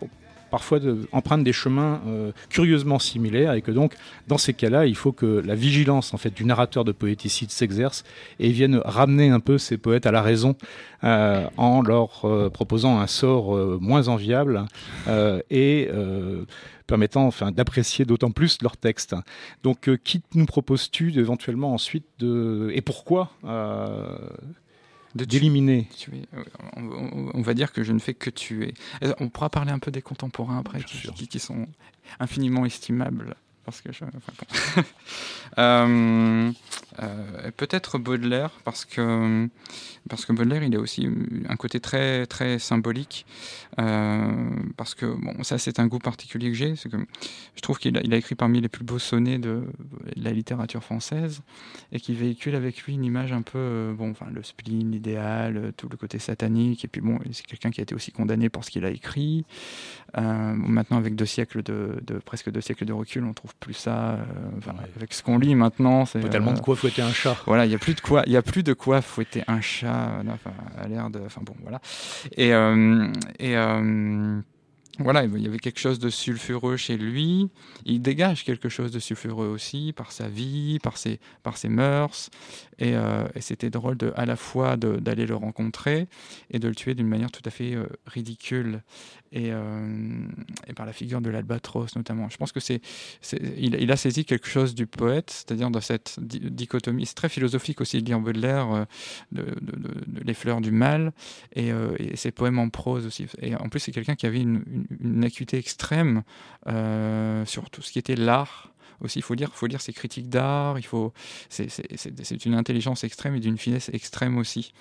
parfois 0.52 0.80
de, 0.80 1.08
empruntent 1.12 1.44
des 1.44 1.54
chemins 1.54 2.00
euh, 2.06 2.32
curieusement 2.50 3.00
similaires 3.00 3.54
et 3.54 3.63
que 3.63 3.72
donc 3.72 3.96
dans 4.28 4.38
ces 4.38 4.54
cas-là 4.54 4.86
il 4.86 4.96
faut 4.96 5.12
que 5.12 5.42
la 5.44 5.56
vigilance 5.56 6.13
en 6.13 6.18
fait 6.18 6.32
du 6.32 6.46
narrateur 6.46 6.86
de 6.86 6.92
poéticide 6.92 7.50
s'exerce 7.50 8.04
et 8.39 8.52
vienne 8.52 8.80
ramener 8.86 9.32
un 9.32 9.39
peu 9.39 9.58
ces 9.58 9.78
poètes 9.80 10.06
à 10.06 10.12
la 10.12 10.22
raison 10.22 10.56
en 11.02 11.82
leur 11.82 12.24
proposant 12.54 13.00
un 13.00 13.08
sort 13.08 13.58
moins 13.82 14.10
enviable 14.10 14.66
et 15.50 15.89
permettant 16.88 17.26
enfin 17.26 17.52
d'apprécier 17.52 18.06
d'autant 18.06 18.32
plus 18.32 18.62
leurs 18.62 18.78
textes. 18.78 19.15
Donc 19.63 19.89
euh, 19.89 19.98
qui 19.98 20.22
nous 20.36 20.46
proposes-tu 20.46 21.17
éventuellement 21.17 21.74
ensuite 21.74 22.06
de 22.19 22.72
et 22.74 22.82
pourquoi 22.82 23.32
euh, 23.46 24.17
d'éliminer. 25.15 25.88
Euh, 26.34 26.43
On, 26.76 27.41
va 27.41 27.54
dire 27.54 27.72
que 27.72 27.84
je 27.84 27.93
ne 27.93 28.00
fais 28.00 28.13
que 28.13 28.30
tuer. 28.30 28.74
On 29.19 29.30
pourra 29.30 29.50
parler 29.50 29.72
un 29.72 29.80
peu 29.80 29.91
des 29.91 30.02
contemporains 30.02 30.58
après, 30.58 30.82
qui 30.84 31.39
sont 31.39 31.67
infiniment 32.19 32.65
estimables. 32.65 33.36
Parce 33.65 33.82
que 33.82 33.91
je. 33.91 34.04
Euh, 35.60 36.52
euh, 37.02 37.52
peut-être 37.58 37.97
Baudelaire, 37.97 38.52
parce 38.63 38.86
que, 38.86 39.47
parce 40.10 40.26
que 40.26 40.34
Baudelaire, 40.34 40.63
il 40.63 40.76
a 40.76 40.80
aussi 40.80 41.10
un 41.47 41.56
côté 41.56 41.80
très, 41.80 42.26
très 42.26 42.60
symbolique. 42.60 43.26
Euh, 43.80 44.49
parce 44.78 44.95
que, 44.95 45.06
bon, 45.06 45.43
ça, 45.43 45.58
c'est 45.58 45.80
un 45.80 45.88
goût 45.88 45.99
particulier 45.99 46.49
que 46.49 46.58
j'ai. 46.58 46.73
Que 46.73 46.97
je 47.56 47.62
trouve 47.62 47.80
qu'il 47.80 47.97
a, 47.97 48.17
écrit 48.17 48.36
parmi 48.36 48.62
les 48.62 48.69
plus 48.69 48.84
beaux 48.84 48.99
sonnets 48.99 49.39
de, 49.39 49.63
la 50.15 50.32
littérature 50.32 50.84
française 50.84 51.41
et 51.91 51.99
qui 51.99 52.13
véhicule 52.13 52.56
avec 52.56 52.84
lui 52.84 52.93
une 52.93 53.04
image 53.04 53.32
un 53.32 53.41
peu, 53.41 53.93
bon, 53.97 54.12
enfin, 54.12 54.28
le 54.32 54.43
spleen, 54.43 54.91
l'idéal, 54.91 55.73
tout 55.78 55.89
le 55.89 55.97
côté 55.97 56.19
satanique. 56.19 56.86
Et 56.86 56.88
puis, 56.88 57.02
bon, 57.02 57.19
c'est 57.32 57.45
quelqu'un 57.45 57.71
qui 57.71 57.82
a 57.82 57.84
été 57.84 57.95
aussi 57.95 58.12
condamné 58.12 58.49
pour 58.49 58.63
ce 58.63 58.71
qu'il 58.71 58.86
a 58.86 58.89
écrit. 58.89 59.45
Maintenant, 60.15 60.97
avec 60.97 61.15
deux 61.15 61.26
siècles 61.26 61.63
de, 61.63 61.99
de- 62.06 62.19
presque 62.19 62.52
deux 62.52 62.62
siècles 62.62 62.86
de 62.86 62.93
recul, 62.93 63.23
on 63.26 63.34
trouve 63.34 63.53
plus 63.60 63.74
ça. 63.74 63.92
euh, 64.12 64.18
enfin, 64.58 64.72
Ouais. 64.74 64.89
Avec 64.98 65.13
ce 65.13 65.24
qu'on 65.24 65.38
lit 65.39 65.56
maintenant, 65.56 66.06
c'est 66.06 66.20
Pas 66.20 66.30
tellement 66.30 66.52
euh, 66.52 66.56
de 66.56 66.60
quoi 66.60 66.76
fouetter 66.76 67.02
un 67.02 67.12
chat. 67.13 67.36
voilà, 67.46 67.66
il 67.66 67.72
y 67.72 67.76
a 67.76 67.80
plus 67.80 67.94
de 67.94 68.02
quoi, 68.02 68.24
il 68.26 68.32
y 68.34 68.38
a 68.38 68.42
plus 68.42 68.63
de 68.63 68.74
quoi 68.74 69.02
fouetter 69.02 69.44
un 69.48 69.62
chat, 69.62 70.10
euh, 70.20 70.82
à 70.82 70.88
l'air 70.88 71.10
de, 71.10 71.20
enfin 71.26 71.42
bon, 71.44 71.56
voilà. 71.62 71.80
Et 72.38 72.50
et 73.39 73.56
voilà, 74.99 75.23
il 75.23 75.41
y 75.41 75.47
avait 75.47 75.58
quelque 75.58 75.79
chose 75.79 75.97
de 75.97 76.10
sulfureux 76.10 76.77
chez 76.77 76.97
lui. 76.97 77.49
Il 77.86 78.01
dégage 78.01 78.43
quelque 78.43 78.69
chose 78.69 78.91
de 78.91 78.99
sulfureux 78.99 79.47
aussi 79.47 79.91
par 79.91 80.12
sa 80.12 80.27
vie, 80.27 80.77
par 80.84 80.97
ses, 80.97 81.19
par 81.41 81.58
ses 81.58 81.67
mœurs. 81.69 82.29
Et, 82.77 82.95
euh, 82.95 83.23
c'était 83.39 83.71
drôle 83.71 83.97
à 84.15 84.25
la 84.25 84.36
fois 84.36 84.77
d'aller 84.77 85.25
le 85.25 85.36
rencontrer 85.36 86.08
et 86.51 86.60
de 86.60 86.67
le 86.67 86.75
tuer 86.75 86.93
d'une 86.93 87.08
manière 87.08 87.32
tout 87.32 87.41
à 87.45 87.49
fait 87.49 87.73
euh, 87.73 87.88
ridicule. 88.06 88.84
Et, 89.32 89.51
euh, 89.51 90.27
et 90.67 90.73
par 90.73 90.86
la 90.86 90.93
figure 90.93 91.19
de 91.19 91.32
l'albatros 91.32 91.95
notamment. 91.95 92.29
Je 92.29 92.38
pense 92.38 92.51
que 92.51 92.60
c'est, 92.60 92.82
il, 93.58 93.91
a 93.91 93.97
saisi 93.97 94.25
quelque 94.25 94.47
chose 94.47 94.75
du 94.75 94.86
poète, 94.86 95.32
c'est-à-dire 95.32 95.71
dans 95.71 95.82
cette 95.82 96.17
di- 96.21 96.39
dichotomie. 96.51 97.08
C'est 97.08 97.15
très 97.15 97.29
philosophique 97.29 97.82
aussi 97.82 97.99
de 97.99 98.06
lire 98.06 98.19
Baudelaire, 98.19 98.86
de, 99.32 99.43
Les 100.23 100.36
fleurs 100.36 100.62
du 100.62 100.69
mal, 100.69 101.13
et, 101.56 101.71
ses 102.13 102.29
poèmes 102.29 102.60
en 102.60 102.69
prose 102.69 103.08
aussi. 103.08 103.25
Et 103.41 103.56
en 103.56 103.69
plus, 103.69 103.79
c'est 103.79 103.91
quelqu'un 103.91 104.13
qui 104.13 104.27
avait 104.27 104.41
une- 104.41 104.83
une 105.02 105.24
acuité 105.24 105.58
extrême 105.58 106.24
euh, 106.67 107.46
sur 107.46 107.69
tout 107.69 107.82
ce 107.82 107.91
qui 107.91 108.00
était 108.00 108.15
l'art. 108.15 108.69
Aussi, 109.02 109.19
il 109.19 109.22
faut 109.22 109.34
lire, 109.34 109.54
faut 109.54 109.67
lire 109.67 109.82
ses 109.82 109.91
critiques 109.91 110.30
d'art. 110.30 110.80
Il 110.80 110.86
faut, 110.86 111.13
c'est, 111.50 112.46
une 112.46 112.54
intelligence 112.54 113.04
extrême 113.04 113.36
et 113.36 113.39
d'une 113.39 113.58
finesse 113.58 113.89
extrême 113.91 114.38
aussi. 114.38 114.74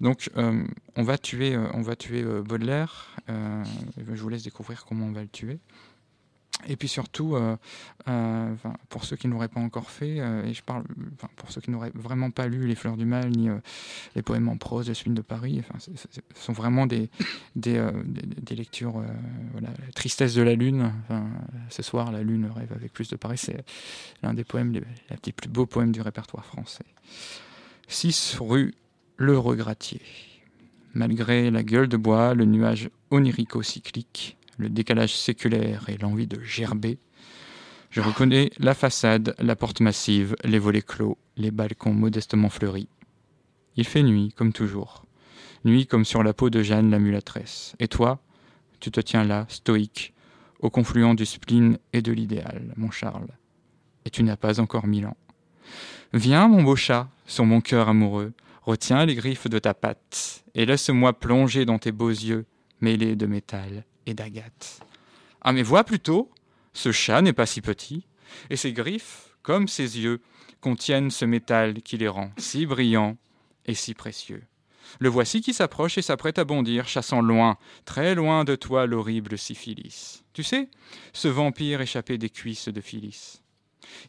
Donc, 0.00 0.30
euh, 0.36 0.64
on 0.94 1.02
va 1.02 1.18
tuer, 1.18 1.54
euh, 1.54 1.66
on 1.74 1.82
va 1.82 1.96
tuer 1.96 2.22
Baudelaire. 2.22 3.16
Je 3.28 4.22
vous 4.22 4.28
laisse 4.28 4.44
découvrir 4.44 4.84
comment 4.84 5.06
on 5.06 5.12
va 5.12 5.22
le 5.22 5.28
tuer. 5.28 5.58
Et 6.68 6.76
puis 6.76 6.88
surtout, 6.88 7.36
euh, 7.36 7.56
euh, 8.08 8.54
pour 8.88 9.04
ceux 9.04 9.16
qui 9.16 9.28
ne 9.28 9.32
l'auraient 9.32 9.48
pas 9.48 9.60
encore 9.60 9.90
fait, 9.90 10.20
euh, 10.20 10.44
et 10.44 10.54
je 10.54 10.62
parle, 10.62 10.84
pour 11.36 11.50
ceux 11.50 11.60
qui 11.60 11.70
n'auraient 11.70 11.92
vraiment 11.94 12.30
pas 12.30 12.48
lu 12.48 12.66
Les 12.66 12.74
Fleurs 12.74 12.96
du 12.96 13.04
Mal, 13.04 13.30
ni 13.30 13.48
les 14.14 14.22
poèmes 14.22 14.48
en 14.48 14.56
prose 14.56 14.86
de 14.86 14.94
Spin 14.94 15.12
de 15.12 15.22
Paris, 15.22 15.62
ce 15.78 15.90
sont 16.34 16.52
vraiment 16.52 16.86
des, 16.86 17.10
des, 17.54 17.80
lectures, 18.50 19.02
voilà, 19.52 19.68
la 19.68 19.92
tristesse 19.94 20.34
de 20.34 20.42
la 20.42 20.54
lune. 20.54 20.92
Ce 21.68 21.82
soir, 21.82 22.10
la 22.10 22.22
lune 22.22 22.50
rêve 22.54 22.72
avec 22.72 22.92
plus 22.92 23.08
de 23.08 23.16
Paris, 23.16 23.38
c'est 23.38 23.64
l'un 24.22 24.34
des 24.34 24.44
poèmes, 24.44 24.72
les, 24.72 24.82
les 25.24 25.32
plus 25.32 25.48
beaux 25.48 25.66
poèmes 25.66 25.92
du 25.92 26.00
répertoire 26.00 26.44
français. 26.44 26.84
6 27.88 28.38
rue 28.40 28.74
Le 29.16 29.38
Regratier. 29.38 30.00
Malgré 30.94 31.50
la 31.50 31.62
gueule 31.62 31.88
de 31.88 31.96
bois, 31.96 32.34
le 32.34 32.46
nuage 32.46 32.88
onirico-cyclique, 33.10 34.35
le 34.56 34.68
décalage 34.68 35.16
séculaire 35.16 35.84
et 35.88 35.98
l'envie 35.98 36.26
de 36.26 36.40
gerber, 36.42 36.98
je 37.90 38.00
reconnais 38.00 38.50
la 38.58 38.74
façade, 38.74 39.34
la 39.38 39.56
porte 39.56 39.80
massive, 39.80 40.36
les 40.44 40.58
volets 40.58 40.82
clos, 40.82 41.16
les 41.36 41.50
balcons 41.50 41.94
modestement 41.94 42.48
fleuris. 42.48 42.88
Il 43.76 43.86
fait 43.86 44.02
nuit, 44.02 44.32
comme 44.36 44.52
toujours. 44.52 45.04
Nuit 45.64 45.86
comme 45.86 46.04
sur 46.04 46.22
la 46.22 46.34
peau 46.34 46.50
de 46.50 46.62
Jeanne 46.62 46.90
la 46.90 46.98
mulâtresse. 46.98 47.74
Et 47.78 47.88
toi, 47.88 48.20
tu 48.80 48.90
te 48.90 49.00
tiens 49.00 49.24
là, 49.24 49.46
stoïque, 49.48 50.12
au 50.60 50.70
confluent 50.70 51.14
du 51.14 51.24
spleen 51.24 51.78
et 51.92 52.02
de 52.02 52.12
l'idéal, 52.12 52.74
mon 52.76 52.90
Charles. 52.90 53.30
Et 54.04 54.10
tu 54.10 54.22
n'as 54.22 54.36
pas 54.36 54.60
encore 54.60 54.86
mille 54.86 55.06
ans. 55.06 55.16
Viens, 56.12 56.48
mon 56.48 56.62
beau 56.62 56.76
chat, 56.76 57.08
sur 57.26 57.44
mon 57.44 57.60
cœur 57.60 57.88
amoureux, 57.88 58.32
retiens 58.62 59.06
les 59.06 59.14
griffes 59.14 59.48
de 59.48 59.58
ta 59.58 59.74
patte, 59.74 60.44
et 60.54 60.66
laisse-moi 60.66 61.18
plonger 61.18 61.64
dans 61.64 61.78
tes 61.78 61.92
beaux 61.92 62.10
yeux, 62.10 62.46
mêlés 62.80 63.16
de 63.16 63.26
métal 63.26 63.84
et 64.06 64.14
d'agate. 64.14 64.80
Ah, 65.42 65.52
mais 65.52 65.62
vois 65.62 65.84
plutôt, 65.84 66.30
ce 66.72 66.92
chat 66.92 67.22
n'est 67.22 67.32
pas 67.32 67.46
si 67.46 67.60
petit, 67.60 68.06
et 68.50 68.56
ses 68.56 68.72
griffes, 68.72 69.36
comme 69.42 69.68
ses 69.68 69.98
yeux, 70.00 70.20
contiennent 70.60 71.10
ce 71.10 71.24
métal 71.24 71.82
qui 71.82 71.96
les 71.96 72.08
rend 72.08 72.32
si 72.38 72.66
brillants 72.66 73.16
et 73.66 73.74
si 73.74 73.94
précieux. 73.94 74.42
Le 74.98 75.08
voici 75.08 75.40
qui 75.40 75.52
s'approche 75.52 75.98
et 75.98 76.02
s'apprête 76.02 76.38
à 76.38 76.44
bondir, 76.44 76.88
chassant 76.88 77.20
loin, 77.20 77.58
très 77.84 78.14
loin 78.14 78.44
de 78.44 78.54
toi 78.54 78.86
l'horrible 78.86 79.36
syphilis. 79.36 80.24
Tu 80.32 80.42
sais, 80.42 80.68
ce 81.12 81.28
vampire 81.28 81.80
échappé 81.80 82.18
des 82.18 82.30
cuisses 82.30 82.68
de 82.68 82.80
Phyllis. 82.80 83.42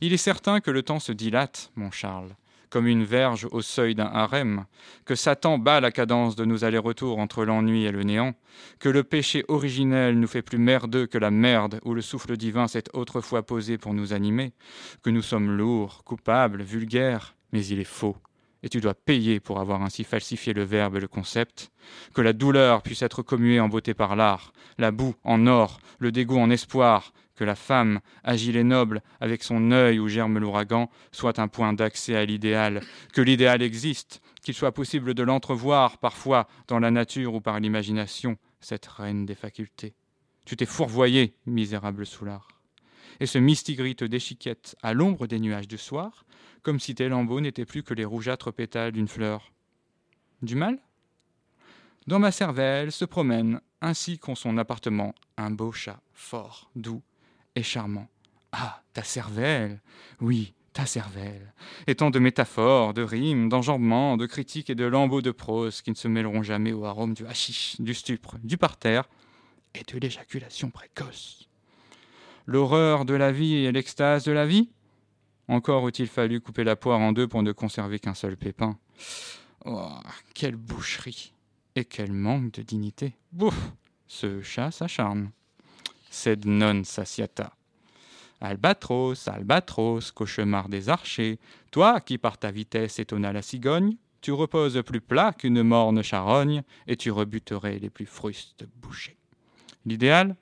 Il 0.01 0.13
est 0.13 0.17
certain 0.17 0.59
que 0.59 0.71
le 0.71 0.83
temps 0.83 0.99
se 0.99 1.11
dilate, 1.11 1.71
mon 1.75 1.91
Charles, 1.91 2.35
comme 2.69 2.87
une 2.87 3.03
verge 3.03 3.47
au 3.51 3.61
seuil 3.61 3.95
d'un 3.95 4.05
harem, 4.05 4.65
que 5.05 5.15
Satan 5.15 5.57
bat 5.57 5.79
la 5.79 5.91
cadence 5.91 6.35
de 6.35 6.45
nos 6.45 6.63
allers-retours 6.63 7.19
entre 7.19 7.45
l'ennui 7.45 7.85
et 7.85 7.91
le 7.91 8.03
néant, 8.03 8.33
que 8.79 8.89
le 8.89 9.03
péché 9.03 9.43
originel 9.47 10.19
nous 10.19 10.27
fait 10.27 10.41
plus 10.41 10.57
merdeux 10.57 11.07
que 11.07 11.17
la 11.17 11.31
merde 11.31 11.79
où 11.83 11.93
le 11.93 12.01
souffle 12.01 12.37
divin 12.37 12.67
s'est 12.67 12.85
autrefois 12.93 13.43
posé 13.43 13.77
pour 13.77 13.93
nous 13.93 14.13
animer, 14.13 14.53
que 15.03 15.09
nous 15.09 15.21
sommes 15.21 15.55
lourds, 15.55 16.03
coupables, 16.03 16.61
vulgaires, 16.61 17.35
mais 17.53 17.65
il 17.65 17.79
est 17.79 17.83
faux, 17.83 18.17
et 18.63 18.69
tu 18.69 18.81
dois 18.81 18.93
payer 18.93 19.39
pour 19.39 19.59
avoir 19.59 19.81
ainsi 19.81 20.03
falsifié 20.03 20.53
le 20.53 20.63
verbe 20.63 20.97
et 20.97 20.99
le 20.99 21.07
concept, 21.07 21.71
que 22.13 22.21
la 22.21 22.33
douleur 22.33 22.81
puisse 22.81 23.01
être 23.01 23.21
commuée 23.21 23.59
en 23.59 23.69
beauté 23.69 23.93
par 23.93 24.15
l'art, 24.15 24.51
la 24.77 24.91
boue 24.91 25.15
en 25.23 25.47
or, 25.47 25.79
le 25.99 26.11
dégoût 26.11 26.39
en 26.39 26.49
espoir, 26.49 27.13
que 27.37 27.43
la 27.45 27.55
femme, 27.55 28.01
agile 28.23 28.57
et 28.57 28.63
noble, 28.63 29.01
avec 29.21 29.43
son 29.43 29.71
œil 29.71 29.99
où 29.99 30.09
germe 30.09 30.39
l'ouragan, 30.39 30.89
soit 31.11 31.39
un 31.39 31.47
point 31.47 31.71
d'accès 31.71 32.15
à 32.15 32.25
l'idéal, 32.25 32.81
que 33.13 33.21
l'idéal 33.21 33.61
existe, 33.61 34.21
qu'il 34.41 34.53
soit 34.53 34.73
possible 34.73 35.13
de 35.13 35.23
l'entrevoir 35.23 35.99
parfois 35.99 36.47
dans 36.67 36.79
la 36.79 36.91
nature 36.91 37.35
ou 37.35 37.41
par 37.41 37.59
l'imagination, 37.59 38.37
cette 38.59 38.87
reine 38.87 39.25
des 39.25 39.35
facultés. 39.35 39.93
Tu 40.45 40.57
t'es 40.57 40.65
fourvoyé, 40.65 41.35
misérable 41.45 42.05
soulard. 42.05 42.47
Et 43.19 43.25
ce 43.25 43.37
mistigris 43.37 43.95
te 43.95 44.05
déchiquette 44.05 44.75
à 44.81 44.93
l'ombre 44.93 45.27
des 45.27 45.39
nuages 45.39 45.67
du 45.67 45.77
soir, 45.77 46.25
comme 46.63 46.79
si 46.79 46.95
tes 46.95 47.07
lambeaux 47.07 47.41
n'étaient 47.41 47.65
plus 47.65 47.83
que 47.83 47.93
les 47.93 48.05
rougeâtres 48.05 48.51
pétales 48.51 48.91
d'une 48.91 49.07
fleur. 49.07 49.51
Du 50.41 50.55
mal? 50.55 50.79
Dans 52.07 52.19
ma 52.19 52.31
cervelle 52.31 52.91
se 52.91 53.05
promène, 53.05 53.59
ainsi 53.81 54.17
qu'en 54.17 54.35
son 54.35 54.57
appartement, 54.57 55.13
un 55.35 55.51
beau 55.51 55.71
chat, 55.71 55.99
fort, 56.13 56.71
doux, 56.75 57.03
et 57.57 57.63
charmant. 57.63 58.07
Ah, 58.51 58.83
ta 58.93 59.03
cervelle 59.03 59.81
Oui, 60.21 60.53
ta 60.73 60.85
cervelle. 60.85 61.53
Étant 61.87 62.11
de 62.11 62.19
métaphores, 62.19 62.93
de 62.93 63.01
rimes, 63.01 63.49
d'enjambements, 63.49 64.15
de 64.15 64.27
critiques 64.27 64.69
et 64.69 64.75
de 64.75 64.85
lambeaux 64.85 65.23
de 65.23 65.31
prose 65.31 65.81
qui 65.81 65.89
ne 65.89 65.95
se 65.95 66.07
mêleront 66.07 66.43
jamais 66.43 66.71
au 66.71 66.85
arôme 66.85 67.15
du 67.15 67.25
hashish, 67.25 67.81
du 67.81 67.95
stupre, 67.95 68.37
du 68.43 68.57
parterre 68.57 69.09
et 69.73 69.83
de 69.91 69.97
l'éjaculation 69.97 70.69
précoce. 70.69 71.49
L'horreur 72.45 73.05
de 73.05 73.15
la 73.15 73.31
vie 73.31 73.55
et 73.55 73.71
l'extase 73.71 74.23
de 74.23 74.31
la 74.31 74.45
vie? 74.45 74.69
Encore 75.47 75.87
eût-il 75.87 76.07
fallu 76.07 76.39
couper 76.39 76.63
la 76.63 76.75
poire 76.75 76.99
en 76.99 77.11
deux 77.11 77.27
pour 77.27 77.41
ne 77.41 77.51
conserver 77.51 77.99
qu'un 77.99 78.13
seul 78.13 78.37
pépin. 78.37 78.77
Oh, 79.65 79.89
quelle 80.35 80.55
boucherie 80.55 81.33
Et 81.75 81.85
quel 81.85 82.13
manque 82.13 82.51
de 82.51 82.61
dignité 82.61 83.15
Bouf 83.31 83.71
Ce 84.05 84.41
chat 84.41 84.69
s'acharne 84.69 85.31
sed 86.17 86.45
non 86.45 86.83
satiata. 86.83 87.53
Albatros, 88.41 89.27
albatros, 89.27 90.11
cauchemar 90.11 90.69
des 90.69 90.89
archers, 90.89 91.39
toi 91.71 92.01
qui 92.01 92.17
par 92.17 92.37
ta 92.37 92.51
vitesse 92.51 92.99
étonna 92.99 93.31
la 93.31 93.41
cigogne, 93.41 93.95
tu 94.21 94.31
reposes 94.31 94.81
plus 94.85 95.01
plat 95.01 95.33
qu'une 95.33 95.63
morne 95.63 96.01
charogne, 96.03 96.63
et 96.87 96.97
tu 96.97 97.11
rebuterais 97.11 97.79
les 97.79 97.89
plus 97.89 98.05
frustes 98.05 98.65
bouchers. 98.81 99.17
L'idéal? 99.85 100.35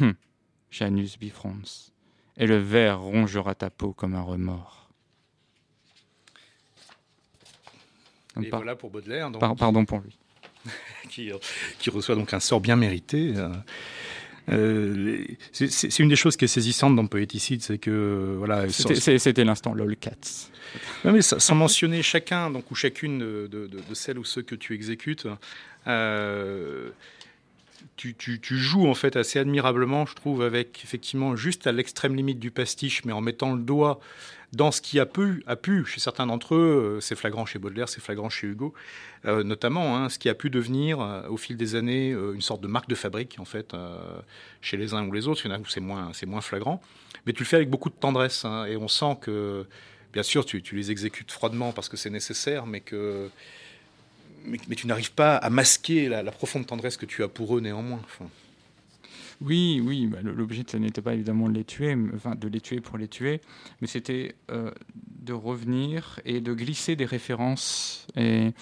Hum, 0.00 0.14
Janus 0.70 1.18
bifrons, 1.18 1.90
et 2.36 2.46
le 2.46 2.58
ver 2.58 3.00
rongera 3.00 3.54
ta 3.54 3.70
peau 3.70 3.92
comme 3.92 4.14
un 4.14 4.22
remords. 4.22 4.90
Et 8.42 8.50
voilà 8.50 8.76
pour 8.76 8.90
Baudelaire. 8.90 9.30
pardon 9.56 9.84
pour 9.84 10.00
lui. 10.00 10.18
qui, 11.08 11.30
qui, 11.78 11.90
reçoit 11.90 12.16
donc 12.16 12.34
un 12.34 12.40
sort 12.40 12.60
bien 12.60 12.76
mérité. 12.76 13.32
Euh, 13.36 13.48
euh, 14.48 15.24
c'est 15.52 15.98
une 15.98 16.08
des 16.08 16.16
choses 16.16 16.36
qui 16.36 16.44
est 16.44 16.48
saisissante 16.48 16.94
dans 16.94 17.06
Poéticide, 17.06 17.62
c'est 17.62 17.78
que 17.78 18.36
voilà. 18.38 18.68
C'était 18.68 19.44
l'instant 19.44 19.74
lolcats. 19.74 20.12
Non, 21.04 21.12
mais 21.12 21.22
sans 21.22 21.54
mentionner 21.54 22.02
chacun, 22.02 22.50
donc 22.50 22.70
ou 22.70 22.74
chacune 22.74 23.18
de, 23.18 23.48
de, 23.50 23.66
de, 23.66 23.94
celles 23.94 24.18
ou 24.18 24.24
ceux 24.24 24.42
que 24.42 24.54
tu 24.54 24.74
exécutes. 24.74 25.26
Euh, 25.86 26.90
tu, 27.96 28.40
joues 28.42 28.88
en 28.88 28.94
fait 28.94 29.16
assez 29.16 29.38
admirablement, 29.38 30.06
je 30.06 30.14
trouve, 30.14 30.42
avec 30.42 30.82
effectivement 30.84 31.36
juste 31.36 31.66
à 31.66 31.72
l'extrême 31.72 32.14
limite 32.14 32.38
du 32.38 32.50
pastiche, 32.50 33.04
mais 33.04 33.12
en 33.12 33.20
mettant 33.20 33.54
le 33.54 33.62
doigt 33.62 34.00
dans 34.52 34.70
ce 34.70 34.80
qui 34.80 35.00
a 35.00 35.06
pu, 35.06 35.42
a 35.46 35.56
pu 35.56 35.84
chez 35.84 36.00
certains 36.00 36.26
d'entre 36.26 36.54
eux, 36.54 36.96
euh, 36.96 37.00
c'est 37.00 37.16
flagrant 37.16 37.46
chez 37.46 37.58
Baudelaire, 37.58 37.88
c'est 37.88 38.00
flagrant 38.00 38.30
chez 38.30 38.46
Hugo, 38.46 38.74
euh, 39.26 39.42
notamment, 39.42 39.96
hein, 39.96 40.08
ce 40.08 40.18
qui 40.18 40.28
a 40.28 40.34
pu 40.34 40.50
devenir 40.50 41.00
euh, 41.00 41.28
au 41.28 41.36
fil 41.36 41.56
des 41.56 41.74
années 41.74 42.10
une 42.10 42.40
sorte 42.40 42.60
de 42.60 42.68
marque 42.68 42.88
de 42.88 42.94
fabrique, 42.94 43.36
en 43.38 43.44
fait, 43.44 43.74
chez 44.60 44.76
les 44.76 44.94
uns 44.94 45.06
ou 45.06 45.12
les 45.12 45.28
autres. 45.28 45.44
Il 45.44 45.50
y 45.50 45.52
en 45.52 45.56
a 45.56 45.60
où 45.60 45.66
c'est 45.66 45.80
moins, 45.80 46.10
c'est 46.12 46.26
moins 46.26 46.40
flagrant. 46.40 46.80
Mais 47.26 47.32
tu 47.32 47.42
le 47.42 47.46
fais 47.46 47.56
avec 47.56 47.70
beaucoup 47.70 47.90
de 47.90 47.94
tendresse, 47.94 48.44
hein, 48.44 48.66
et 48.66 48.76
on 48.76 48.88
sent 48.88 49.18
que, 49.20 49.66
bien 50.12 50.22
sûr, 50.22 50.44
tu, 50.44 50.62
les 50.72 50.90
exécutes 50.90 51.32
froidement 51.32 51.72
parce 51.72 51.88
que 51.88 51.96
c'est 51.96 52.10
nécessaire, 52.10 52.66
mais 52.66 52.80
que. 52.80 53.28
Mais, 54.46 54.76
tu 54.76 54.86
n'arrives 54.86 55.12
pas 55.12 55.36
à 55.36 55.50
masquer 55.50 56.08
la, 56.08 56.24
profonde 56.30 56.66
tendresse 56.66 56.96
que 56.96 57.06
tu 57.06 57.22
as 57.22 57.28
pour 57.28 57.56
eux 57.56 57.60
néanmoins. 57.60 58.00
Oui, 59.42 59.82
oui, 59.84 60.06
bah, 60.06 60.18
l'objet 60.22 60.64
n'était 60.78 61.02
pas 61.02 61.14
évidemment 61.14 61.48
de 61.48 61.54
les 61.54 61.64
tuer, 61.64 61.94
de 61.94 62.48
les 62.48 62.60
tuer 62.60 62.80
pour 62.80 62.96
les 62.96 63.08
tuer, 63.08 63.40
mais 63.80 63.86
c'était 63.86 64.34
euh, 64.50 64.70
de 65.20 65.32
revenir 65.34 66.20
et 66.24 66.40
de 66.40 66.54
glisser 66.54 66.96
des 66.96 67.04
références 67.04 68.06
et, 68.16 68.52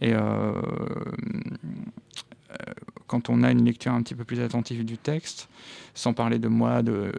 et 0.00 0.14
euh, 0.14 0.52
euh, 2.50 2.54
quand 3.06 3.28
on 3.28 3.42
a 3.42 3.50
une 3.50 3.64
lecture 3.64 3.92
un 3.92 4.02
petit 4.02 4.14
peu 4.14 4.24
plus 4.24 4.40
attentive 4.40 4.84
du 4.84 4.98
texte, 4.98 5.48
sans 5.94 6.14
parler 6.14 6.38
de 6.38 6.48
moi, 6.48 6.82
de, 6.82 6.92
euh, 6.92 7.12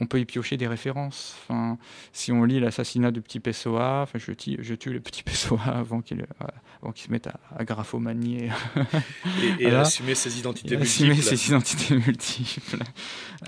on 0.00 0.06
peut 0.06 0.20
y 0.20 0.24
piocher 0.24 0.56
des 0.56 0.66
références. 0.66 1.36
Enfin, 1.42 1.78
si 2.12 2.32
on 2.32 2.44
lit 2.44 2.60
l'assassinat 2.60 3.10
du 3.10 3.20
petit 3.20 3.40
Pessoa, 3.40 4.02
enfin, 4.02 4.18
je, 4.18 4.32
tue, 4.32 4.56
je 4.60 4.74
tue 4.74 4.92
le 4.92 5.00
petit 5.00 5.22
Pessoa 5.22 5.60
avant 5.66 6.00
qu'il 6.00 6.20
euh, 6.20 6.46
avant 6.82 6.92
qu'il 6.92 7.06
se 7.06 7.12
mette 7.12 7.26
à, 7.26 7.40
à 7.56 7.64
graphomanier. 7.64 8.50
et, 9.60 9.64
et 9.64 9.70
à 9.70 9.80
assumer 9.80 10.14
ses 10.14 10.38
identités 10.38 10.76
multiples. 10.76 11.10
Assumer 11.10 11.22
ses 11.22 11.48
identités 11.48 11.94
multiples. 12.06 12.82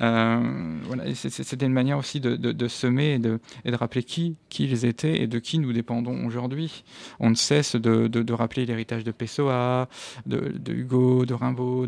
Euh, 0.01 0.79
voilà, 0.85 1.15
c'était 1.15 1.67
une 1.67 1.73
manière 1.73 1.99
aussi 1.99 2.21
de, 2.21 2.37
de, 2.37 2.53
de 2.53 2.69
semer 2.69 3.15
et 3.15 3.19
de, 3.19 3.41
et 3.65 3.71
de, 3.71 3.77
rappeler 3.77 4.03
qui, 4.03 4.37
qui 4.49 4.65
ils 4.65 4.85
étaient 4.85 5.21
et 5.21 5.27
de 5.27 5.39
qui 5.39 5.59
nous 5.59 5.73
dépendons 5.73 6.27
aujourd'hui. 6.27 6.85
On 7.21 7.31
ne 7.31 7.35
cesse 7.35 7.77
de, 7.77 8.09
de 8.09 8.33
rappeler 8.33 8.67
l'héritage 8.67 9.05
de 9.05 9.13
Pessoa, 9.13 9.89
de, 10.27 10.73
Hugo, 10.73 11.25
de 11.27 11.35
Rimbaud, 11.35 11.87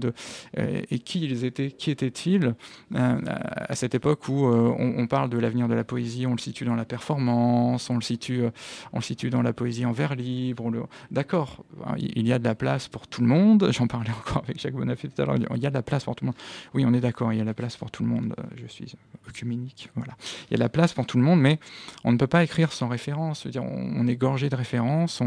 et 0.57 0.99
qui 0.99 1.25
ils 1.25 1.45
étaient, 1.45 1.71
qui 1.71 1.91
étaient-ils? 1.91 2.20
Euh, 2.29 3.21
à 3.25 3.75
cette 3.75 3.95
époque 3.95 4.29
où 4.29 4.47
euh, 4.47 4.75
on, 4.79 5.07
parle 5.07 5.31
de 5.31 5.39
l'avenir 5.39 5.69
de 5.69 5.75
la 5.75 5.85
poésie, 5.85 6.27
on 6.27 6.33
le 6.33 6.39
situe 6.39 6.65
dans 6.65 6.75
la 6.75 6.85
performance, 6.85 7.91
on 7.91 7.97
le 7.97 8.03
situe, 8.03 8.43
euh, 8.43 8.51
on 8.93 8.99
le 8.99 9.03
situe 9.03 9.31
dans 9.31 9.43
la 9.43 9.53
poésie 9.53 9.85
en 9.87 9.93
vers 9.93 10.15
libre. 10.15 10.71
D'accord, 11.11 11.65
hein, 11.87 11.95
il 11.99 12.27
y 12.27 12.33
a 12.33 12.39
de 12.39 12.45
la 12.45 12.55
place 12.55 12.89
pour 12.89 13.07
tout 13.07 13.21
le 13.21 13.27
monde. 13.27 13.69
J'en 13.73 13.87
parlais 13.87 14.11
encore 14.11 14.43
avec 14.45 14.61
Jacques 14.61 14.75
Bonafé 14.75 15.09
tout 15.09 15.23
à 15.23 15.25
l'heure. 15.25 15.37
Il 15.55 15.63
y 15.63 15.67
a 15.67 15.71
de 15.71 15.75
la 15.75 15.83
place 15.83 16.05
pour 16.05 16.17
tout 16.17 16.25
le 16.25 16.27
monde. 16.27 16.37
Oui, 16.75 16.85
on 16.87 16.93
est 16.95 17.01
d'accord, 17.01 17.33
il 17.33 17.37
y 17.37 17.41
a 17.41 17.45
de 17.45 17.49
la 17.49 17.55
place 17.55 17.77
pour 17.77 17.91
tout 17.91 18.03
le 18.03 18.09
monde. 18.09 18.35
Je 18.57 18.67
suis 18.67 18.93
œcuménique. 19.29 19.91
Voilà. 19.95 20.15
Il 20.49 20.53
y 20.53 20.55
a 20.55 20.59
de 20.59 20.63
la 20.63 20.69
place 20.69 20.93
pour 20.93 21.07
tout 21.07 21.19
le 21.19 21.25
monde, 21.25 21.41
mais 21.41 21.59
on 22.05 22.13
ne 22.13 22.19
peut 22.19 22.27
pas 22.27 22.45
écrire 22.45 22.73
sans 22.73 22.89
référence. 22.89 23.47
on, 23.57 24.07
est 24.07 24.17
gorgé 24.17 24.49
de 24.49 24.57
références. 24.57 25.23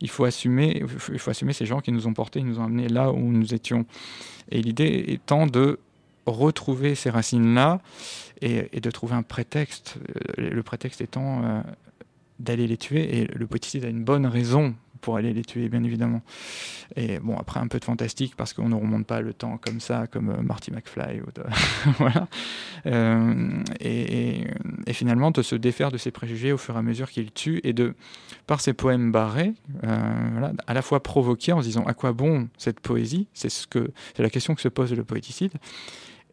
Il 0.00 0.10
faut 0.10 0.24
assumer, 0.24 0.82
il 1.12 1.18
faut 1.18 1.30
assumer 1.30 1.52
ces 1.52 1.64
gens 1.64 1.80
qui 1.80 1.92
nous 1.92 2.06
ont 2.06 2.12
portés, 2.12 2.40
qui 2.40 2.46
nous 2.46 2.58
ont 2.58 2.64
amenés 2.64 2.88
là 2.88 3.12
où 3.12 3.18
nous 3.18 3.54
étions. 3.54 3.86
Et 4.50 4.60
l'idée 4.60 5.04
étant 5.08 5.46
de 5.46 5.78
retrouver 6.26 6.94
ces 6.94 7.10
racines-là 7.10 7.80
et, 8.40 8.80
de 8.80 8.90
trouver 8.90 9.14
un 9.14 9.22
prétexte, 9.22 9.98
euh, 10.38 10.50
le 10.50 10.62
prétexte 10.62 11.00
étant 11.00 11.44
euh, 11.44 11.60
d'aller 12.38 12.66
les 12.66 12.76
tuer. 12.76 13.18
Et 13.18 13.26
le 13.26 13.46
poéticide 13.46 13.84
a 13.84 13.88
une 13.88 14.04
bonne 14.04 14.26
raison 14.26 14.74
pour 15.00 15.16
aller 15.16 15.32
les 15.32 15.42
tuer, 15.42 15.68
bien 15.68 15.82
évidemment. 15.82 16.22
Et 16.96 17.18
bon, 17.18 17.36
après, 17.36 17.60
un 17.60 17.66
peu 17.66 17.78
de 17.78 17.84
fantastique 17.84 18.34
parce 18.36 18.52
qu'on 18.52 18.68
ne 18.68 18.74
remonte 18.74 19.06
pas 19.06 19.20
le 19.20 19.34
temps 19.34 19.58
comme 19.58 19.80
ça, 19.80 20.06
comme 20.06 20.30
euh, 20.30 20.42
Marty 20.42 20.70
McFly. 20.70 21.20
Ou 21.20 21.26
voilà. 21.98 22.28
Euh, 22.86 23.62
et, 23.80 24.46
et, 24.86 24.92
finalement, 24.92 25.30
de 25.30 25.42
se 25.42 25.54
défaire 25.54 25.90
de 25.90 25.98
ses 25.98 26.10
préjugés 26.10 26.52
au 26.52 26.58
fur 26.58 26.74
et 26.76 26.78
à 26.78 26.82
mesure 26.82 27.10
qu'il 27.10 27.30
tue 27.32 27.60
et 27.64 27.72
de, 27.72 27.94
par 28.46 28.60
ses 28.60 28.72
poèmes 28.72 29.12
barrés, 29.12 29.52
voilà, 29.82 30.52
à 30.66 30.74
la 30.74 30.82
fois 30.82 31.02
provoquer 31.02 31.52
en 31.52 31.60
se 31.60 31.66
disant 31.66 31.84
à 31.84 31.94
quoi 31.94 32.12
bon 32.12 32.48
cette 32.56 32.80
poésie? 32.80 33.26
C'est 33.34 33.50
ce 33.50 33.66
que, 33.66 33.90
c'est 34.16 34.22
la 34.22 34.30
question 34.30 34.54
que 34.54 34.60
se 34.60 34.68
pose 34.68 34.92
le 34.92 35.04
poéticide. 35.04 35.52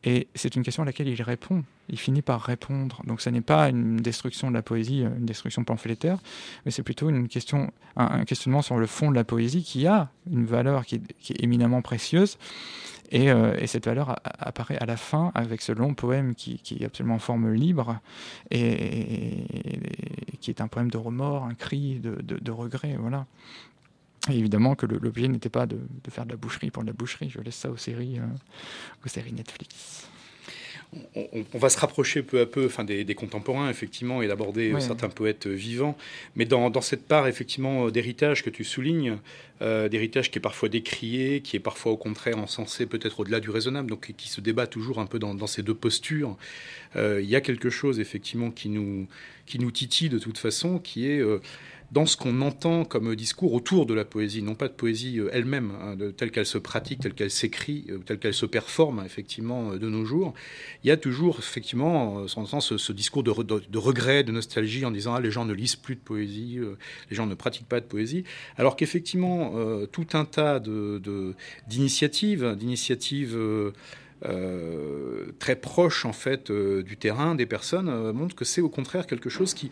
Et 0.03 0.27
c'est 0.35 0.55
une 0.55 0.63
question 0.63 0.83
à 0.83 0.85
laquelle 0.85 1.07
il 1.07 1.21
répond. 1.21 1.63
Il 1.89 1.99
finit 1.99 2.21
par 2.21 2.41
répondre. 2.41 3.01
Donc, 3.05 3.21
ce 3.21 3.29
n'est 3.29 3.41
pas 3.41 3.69
une 3.69 3.97
destruction 3.97 4.49
de 4.49 4.55
la 4.55 4.61
poésie, 4.61 5.01
une 5.01 5.25
destruction 5.25 5.63
pamphlétaire, 5.63 6.19
mais 6.65 6.71
c'est 6.71 6.83
plutôt 6.83 7.09
une 7.09 7.27
question, 7.27 7.71
un, 7.97 8.23
questionnement 8.25 8.61
sur 8.61 8.77
le 8.77 8.85
fond 8.85 9.09
de 9.09 9.15
la 9.15 9.23
poésie 9.23 9.63
qui 9.63 9.87
a 9.87 10.09
une 10.31 10.45
valeur 10.45 10.85
qui 10.85 10.95
est, 10.95 11.43
éminemment 11.43 11.81
précieuse. 11.81 12.37
Euh, 13.13 13.57
et, 13.57 13.65
cette 13.65 13.85
valeur 13.85 14.17
apparaît 14.23 14.77
à 14.77 14.85
la 14.85 14.95
fin 14.95 15.31
avec 15.33 15.63
ce 15.63 15.71
long 15.71 15.95
poème 15.95 16.35
qui, 16.35 16.61
est 16.79 16.85
absolument 16.85 17.15
en 17.15 17.19
forme 17.19 17.51
libre 17.51 17.99
et, 18.51 19.45
qui 20.39 20.51
est 20.51 20.61
un 20.61 20.67
poème 20.67 20.91
de 20.91 20.97
remords, 20.97 21.43
un 21.43 21.55
cri 21.55 21.99
de, 21.99 22.21
de 22.21 22.51
regret. 22.51 22.95
Voilà 22.99 23.25
évidemment 24.37 24.75
que 24.75 24.85
l'objet 24.85 25.27
n'était 25.27 25.49
pas 25.49 25.65
de, 25.65 25.79
faire 26.09 26.25
de 26.25 26.31
la 26.31 26.37
boucherie 26.37 26.71
pour 26.71 26.83
de 26.83 26.87
la 26.87 26.93
boucherie. 26.93 27.29
Je 27.29 27.39
laisse 27.41 27.55
ça 27.55 27.69
aux 27.69 27.77
séries, 27.77 28.19
euh, 28.19 29.05
aux 29.05 29.09
séries 29.09 29.33
Netflix. 29.33 30.07
On, 31.13 31.59
va 31.59 31.69
se 31.69 31.77
rapprocher 31.77 32.23
peu 32.23 32.39
à 32.39 32.47
peu 32.47 32.65
enfin, 32.65 32.83
des, 32.83 33.05
contemporains, 33.13 33.69
effectivement, 33.69 34.23
et 34.23 34.27
d'aborder 34.27 34.73
certains 34.79 35.09
poètes 35.09 35.45
vivants. 35.45 35.95
Mais 36.35 36.45
dans, 36.45 36.81
cette 36.81 37.07
part, 37.07 37.27
effectivement, 37.27 37.91
d'héritage 37.91 38.43
que 38.43 38.49
tu 38.49 38.63
soulignes, 38.63 39.19
euh, 39.61 39.87
d'héritage 39.87 40.31
qui 40.31 40.39
est 40.39 40.41
parfois 40.41 40.67
décrié, 40.67 41.41
qui 41.41 41.57
est 41.57 41.59
parfois 41.59 41.91
au 41.91 41.97
contraire 41.97 42.39
encensé 42.39 42.87
peut-être 42.87 43.19
au-delà 43.19 43.39
du 43.39 43.51
raisonnable, 43.51 43.87
donc 43.87 44.13
qui 44.17 44.29
se 44.29 44.41
débat 44.41 44.65
toujours 44.65 44.97
un 44.97 45.05
peu 45.05 45.19
dans, 45.19 45.45
ces 45.45 45.61
deux 45.61 45.75
postures, 45.75 46.37
euh, 46.95 47.21
il 47.21 47.29
y 47.29 47.35
a 47.35 47.41
quelque 47.41 47.69
chose, 47.69 47.99
effectivement, 47.99 48.49
qui 48.49 48.69
nous, 48.69 49.05
qui 49.45 49.59
nous 49.59 49.69
titille 49.69 50.09
de 50.09 50.17
toute 50.17 50.39
façon, 50.39 50.79
qui 50.79 51.07
est 51.07 51.21
dans 51.91 52.05
ce 52.05 52.15
qu'on 52.17 52.41
entend 52.41 52.85
comme 52.85 53.15
discours 53.15 53.53
autour 53.53 53.85
de 53.85 53.93
la 53.93 54.05
poésie, 54.05 54.41
non 54.43 54.55
pas 54.55 54.67
de 54.67 54.73
poésie 54.73 55.19
euh, 55.19 55.29
elle-même, 55.33 55.71
hein, 55.81 55.97
telle 56.15 56.31
qu'elle 56.31 56.45
se 56.45 56.57
pratique, 56.57 56.99
telle 56.99 57.13
qu'elle 57.13 57.31
s'écrit, 57.31 57.85
euh, 57.89 57.97
telle 57.99 58.19
qu'elle 58.19 58.33
se 58.33 58.45
performe 58.45 59.01
effectivement 59.05 59.71
euh, 59.71 59.79
de 59.79 59.89
nos 59.89 60.05
jours, 60.05 60.33
il 60.83 60.87
y 60.87 60.91
a 60.91 60.97
toujours 60.97 61.39
effectivement 61.39 62.27
sans 62.27 62.59
ce, 62.59 62.77
ce 62.77 62.93
discours 62.93 63.23
de, 63.23 63.31
regret, 63.77 64.23
de 64.23 64.31
nostalgie 64.31 64.85
en 64.85 64.91
disant 64.91 65.15
ah, 65.15 65.19
les 65.19 65.31
gens 65.31 65.45
ne 65.45 65.53
lisent 65.53 65.75
plus 65.75 65.95
de 65.95 66.01
poésie, 66.01 66.59
les 67.09 67.15
gens 67.15 67.25
ne 67.25 67.35
pratiquent 67.35 67.67
pas 67.67 67.79
de 67.79 67.85
poésie, 67.85 68.23
alors 68.57 68.75
qu'effectivement 68.75 69.53
tout 69.91 70.07
un 70.13 70.25
tas 70.25 70.61
d'initiatives, 71.67 72.55
d'initiatives 72.57 73.37
très 75.39 75.55
proches 75.55 76.05
en 76.05 76.13
fait 76.13 76.51
du 76.51 76.97
terrain 76.97 77.35
des 77.35 77.45
personnes 77.45 78.11
montrent 78.11 78.35
que 78.35 78.45
c'est 78.45 78.61
au 78.61 78.69
contraire 78.69 79.07
quelque 79.07 79.29
chose 79.29 79.53
qui 79.53 79.69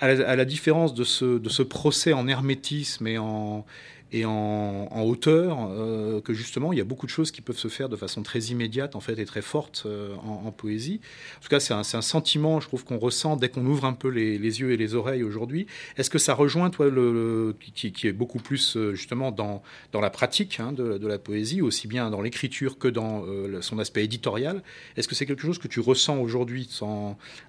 à 0.00 0.36
la, 0.36 0.44
différence 0.44 0.94
de 0.94 1.04
ce, 1.04 1.38
de 1.38 1.48
ce, 1.48 1.62
procès 1.62 2.12
en 2.12 2.28
hermétisme 2.28 3.06
et 3.06 3.18
en, 3.18 3.64
et 4.10 4.24
en, 4.24 4.88
hauteur, 5.02 5.68
euh, 5.70 6.20
que 6.22 6.32
justement, 6.32 6.72
il 6.72 6.78
y 6.78 6.80
a 6.80 6.84
beaucoup 6.84 7.04
de 7.04 7.10
choses 7.10 7.30
qui 7.30 7.42
peuvent 7.42 7.58
se 7.58 7.68
faire 7.68 7.88
de 7.88 7.96
façon 7.96 8.22
très 8.22 8.40
immédiate, 8.40 8.96
en 8.96 9.00
fait, 9.00 9.18
et 9.18 9.24
très 9.26 9.42
forte 9.42 9.82
euh, 9.84 10.14
en, 10.16 10.50
poésie. 10.50 11.00
En 11.38 11.42
tout 11.42 11.48
cas, 11.48 11.60
c'est 11.60 11.74
un, 11.74 11.82
sentiment, 12.02 12.58
je 12.60 12.68
trouve, 12.68 12.84
qu'on 12.84 12.98
ressent 12.98 13.36
dès 13.36 13.50
qu'on 13.50 13.66
ouvre 13.66 13.84
un 13.84 13.92
peu 13.92 14.08
les, 14.08 14.38
yeux 14.38 14.72
et 14.72 14.78
les 14.78 14.94
oreilles 14.94 15.22
aujourd'hui. 15.22 15.66
Est-ce 15.98 16.08
que 16.08 16.18
ça 16.18 16.32
rejoint, 16.32 16.70
toi, 16.70 16.88
le, 16.88 17.54
qui, 17.74 17.92
qui, 17.92 18.06
est 18.06 18.12
beaucoup 18.12 18.38
plus, 18.38 18.76
euh, 18.76 18.94
justement, 18.94 19.30
dans, 19.30 19.62
dans 19.92 20.00
la 20.00 20.10
pratique 20.10 20.58
hein, 20.58 20.72
de, 20.72 20.96
de, 20.96 21.06
la 21.06 21.18
poésie, 21.18 21.60
aussi 21.60 21.86
bien 21.86 22.10
dans 22.10 22.22
l'écriture 22.22 22.78
que 22.78 22.88
dans 22.88 23.24
son 23.60 23.78
aspect 23.78 24.04
éditorial? 24.04 24.62
Est-ce 24.96 25.06
que 25.06 25.14
c'est 25.14 25.26
quelque 25.26 25.42
chose 25.42 25.58
que 25.58 25.68
tu 25.68 25.80
ressens 25.80 26.18
aujourd'hui, 26.18 26.68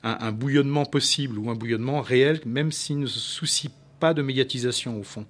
un 0.04 0.32
bouillonnement 0.32 0.86
possible 0.86 1.38
ou 1.38 1.50
un 1.50 1.56
bouillonnement 1.56 2.02
réel, 2.02 2.42
même 2.46 2.72
s'il 2.72 3.00
ne 3.00 3.08
se 3.08 3.20
soucie 3.20 3.70
pas 4.00 4.14
de 4.14 4.22
médiatisation, 4.22 5.00
au 5.00 5.04
fond? 5.04 5.26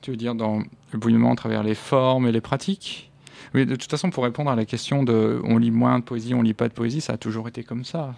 Tu 0.00 0.10
veux 0.10 0.16
dire 0.16 0.34
dans 0.34 0.62
le 0.92 0.98
bouillonnement 0.98 1.32
à 1.32 1.36
travers 1.36 1.62
les 1.62 1.74
formes 1.74 2.26
et 2.26 2.32
les 2.32 2.40
pratiques? 2.40 3.10
Oui, 3.54 3.66
de 3.66 3.76
toute 3.76 3.90
façon, 3.90 4.10
pour 4.10 4.24
répondre 4.24 4.50
à 4.50 4.56
la 4.56 4.64
question 4.64 5.04
de 5.04 5.40
on 5.44 5.58
lit 5.58 5.70
moins 5.70 6.00
de 6.00 6.04
poésie, 6.04 6.34
on 6.34 6.42
lit 6.42 6.54
pas 6.54 6.68
de 6.68 6.72
poésie, 6.72 7.00
ça 7.00 7.12
a 7.12 7.16
toujours 7.16 7.46
été 7.46 7.62
comme 7.62 7.84
ça. 7.84 8.14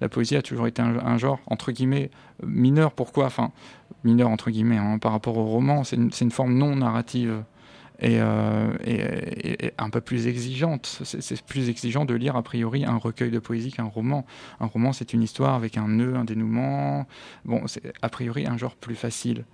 la 0.00 0.08
poésie 0.08 0.34
a 0.34 0.42
toujours 0.42 0.66
été 0.66 0.82
un, 0.82 1.18
genre, 1.18 1.38
entre 1.46 1.70
guillemets, 1.70 2.10
mineur. 2.44 2.92
Pourquoi? 2.92 3.26
Enfin, 3.26 3.52
mineur, 4.02 4.28
entre 4.28 4.50
guillemets, 4.50 4.78
hein, 4.78 4.98
par 4.98 5.12
rapport 5.12 5.36
au 5.36 5.44
roman, 5.44 5.84
c'est 5.84 5.96
une, 5.96 6.10
une, 6.20 6.30
forme 6.32 6.54
non 6.54 6.74
narrative. 6.74 7.44
Et, 8.00 8.20
euh, 8.20 8.72
et, 8.84 9.72
un 9.78 9.88
peu 9.88 10.00
plus 10.00 10.26
exigeante. 10.26 11.02
C'est 11.04 11.42
plus 11.42 11.68
exigeant 11.68 12.04
de 12.04 12.14
lire 12.14 12.34
a 12.34 12.42
priori 12.42 12.84
un 12.84 12.96
recueil 12.96 13.30
de 13.30 13.38
poésie 13.38 13.70
qu'un 13.70 13.84
roman. 13.84 14.26
Un 14.58 14.66
roman, 14.66 14.92
c'est 14.92 15.12
une 15.12 15.22
histoire 15.22 15.54
avec 15.54 15.76
un 15.76 15.86
nœud, 15.86 16.16
un 16.16 16.24
dénouement. 16.24 17.06
Bon, 17.44 17.68
c'est 17.68 17.92
a 18.02 18.08
priori 18.08 18.44
un 18.46 18.56
genre 18.56 18.74
plus 18.74 18.96
facile. 18.96 19.44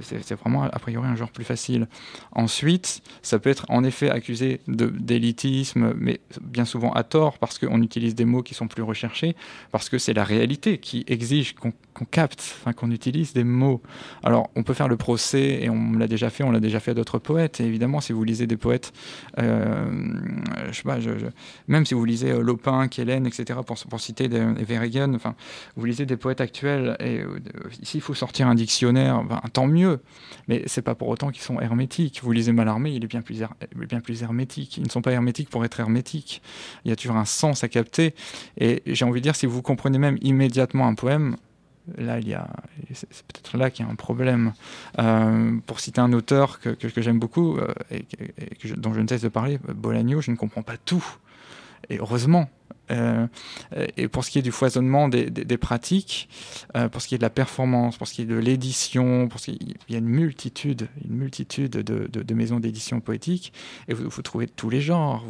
C'est 0.00 0.34
vraiment 0.34 0.64
a 0.64 0.78
priori 0.78 1.06
un 1.06 1.16
genre 1.16 1.30
plus 1.30 1.44
facile. 1.44 1.88
Ensuite, 2.32 3.02
ça 3.22 3.38
peut 3.38 3.50
être 3.50 3.66
en 3.68 3.84
effet 3.84 4.10
accusé 4.10 4.60
d'élitisme, 4.66 5.94
mais 5.96 6.20
bien 6.40 6.64
souvent 6.64 6.92
à 6.92 7.02
tort, 7.02 7.38
parce 7.38 7.58
qu'on 7.58 7.82
utilise 7.82 8.14
des 8.14 8.24
mots 8.24 8.42
qui 8.42 8.54
sont 8.54 8.68
plus 8.68 8.82
recherchés, 8.82 9.36
parce 9.72 9.88
que 9.88 9.98
c'est 9.98 10.14
la 10.14 10.24
réalité 10.24 10.78
qui 10.78 11.04
exige 11.06 11.54
qu'on 11.54 11.72
capte, 12.10 12.56
qu'on 12.76 12.90
utilise 12.90 13.32
des 13.32 13.44
mots. 13.44 13.82
Alors, 14.22 14.50
on 14.56 14.62
peut 14.62 14.74
faire 14.74 14.88
le 14.88 14.96
procès, 14.96 15.62
et 15.62 15.70
on 15.70 15.92
l'a 15.92 16.08
déjà 16.08 16.30
fait, 16.30 16.44
on 16.44 16.50
l'a 16.50 16.60
déjà 16.60 16.80
fait 16.80 16.92
à 16.92 16.94
d'autres 16.94 17.18
poètes, 17.18 17.60
évidemment, 17.60 18.00
si 18.00 18.12
vous 18.12 18.24
lisez 18.24 18.46
des 18.46 18.56
poètes, 18.56 18.92
euh, 19.38 19.86
je 20.70 20.76
sais 20.76 20.82
pas, 20.82 20.98
même 21.68 21.86
si 21.86 21.94
vous 21.94 22.04
lisez 22.04 22.30
euh, 22.30 22.40
Lopin, 22.40 22.88
Kellen, 22.88 23.26
etc., 23.26 23.60
pour, 23.64 24.00
citer 24.00 24.28
des, 24.28 24.40
des 24.40 24.78
vous 25.76 25.84
lisez 25.84 26.06
des 26.06 26.16
poètes 26.16 26.40
actuels, 26.40 26.96
et 27.00 27.20
euh, 27.20 27.38
ici, 27.82 28.00
faut 28.00 28.14
sortir 28.14 28.48
un 28.48 28.54
dictionnaire, 28.54 29.22
ben, 29.24 29.40
tant 29.52 29.66
mieux 29.66 29.73
mieux. 29.74 30.00
Mais 30.48 30.62
c'est 30.66 30.82
pas 30.82 30.94
pour 30.94 31.08
autant 31.08 31.30
qu'ils 31.30 31.42
sont 31.42 31.60
hermétiques. 31.60 32.20
Vous 32.22 32.32
lisez 32.32 32.52
Malarmé, 32.52 32.92
il 32.92 33.04
est 33.04 33.08
bien 33.08 33.22
plus, 33.22 33.42
bien 33.74 34.00
plus 34.00 34.22
hermétique. 34.22 34.78
Ils 34.78 34.84
ne 34.84 34.88
sont 34.88 35.02
pas 35.02 35.12
hermétiques 35.12 35.50
pour 35.50 35.64
être 35.64 35.80
hermétiques. 35.80 36.42
Il 36.84 36.88
y 36.88 36.92
a 36.92 36.96
toujours 36.96 37.16
un 37.16 37.24
sens 37.24 37.64
à 37.64 37.68
capter. 37.68 38.14
Et 38.58 38.82
j'ai 38.86 39.04
envie 39.04 39.20
de 39.20 39.24
dire, 39.24 39.36
si 39.36 39.46
vous 39.46 39.62
comprenez 39.62 39.98
même 39.98 40.18
immédiatement 40.22 40.86
un 40.86 40.94
poème, 40.94 41.36
là, 41.98 42.14
a, 42.14 42.48
c'est 42.92 43.08
peut-être 43.26 43.56
là 43.56 43.70
qu'il 43.70 43.84
y 43.84 43.88
a 43.88 43.92
un 43.92 43.96
problème. 43.96 44.52
Euh, 44.98 45.58
pour 45.66 45.80
citer 45.80 46.00
un 46.00 46.12
auteur 46.12 46.60
que, 46.60 46.70
que, 46.70 47.02
j'aime 47.02 47.18
beaucoup 47.18 47.56
euh, 47.58 47.72
et, 47.90 48.04
dont 48.76 48.94
je 48.94 49.00
ne 49.00 49.08
cesse 49.08 49.22
de 49.22 49.28
parler, 49.28 49.58
Bolagno, 49.74 50.20
je 50.20 50.30
ne 50.30 50.36
comprends 50.36 50.62
pas 50.62 50.76
tout. 50.76 51.04
Et 51.90 51.98
heureusement, 51.98 52.48
euh, 52.90 53.26
et 53.96 54.08
pour 54.08 54.24
ce 54.24 54.30
qui 54.30 54.38
est 54.38 54.42
du 54.42 54.52
foisonnement 54.52 55.08
des, 55.08 55.58
pratiques, 55.58 56.28
euh, 56.76 56.88
pour 56.88 57.00
ce 57.00 57.08
qui 57.08 57.14
est 57.14 57.18
de 57.18 57.22
la 57.22 57.30
performance, 57.30 57.96
pour 57.96 58.06
ce 58.06 58.14
qui 58.14 58.22
est 58.22 58.26
de 58.26 58.36
l'édition, 58.36 59.28
pour 59.28 59.40
ce 59.40 59.52
il 59.52 59.76
y 59.88 59.94
a 59.94 59.98
une 59.98 60.08
multitude, 60.08 60.88
une 61.04 61.16
multitude 61.16 61.70
de, 61.70 62.34
maisons 62.34 62.60
d'édition 62.60 63.00
poétique, 63.00 63.52
et 63.88 63.94
vous, 63.94 64.08
vous, 64.08 64.22
trouvez 64.22 64.46
tous 64.46 64.70
les 64.70 64.80
genres. 64.80 65.24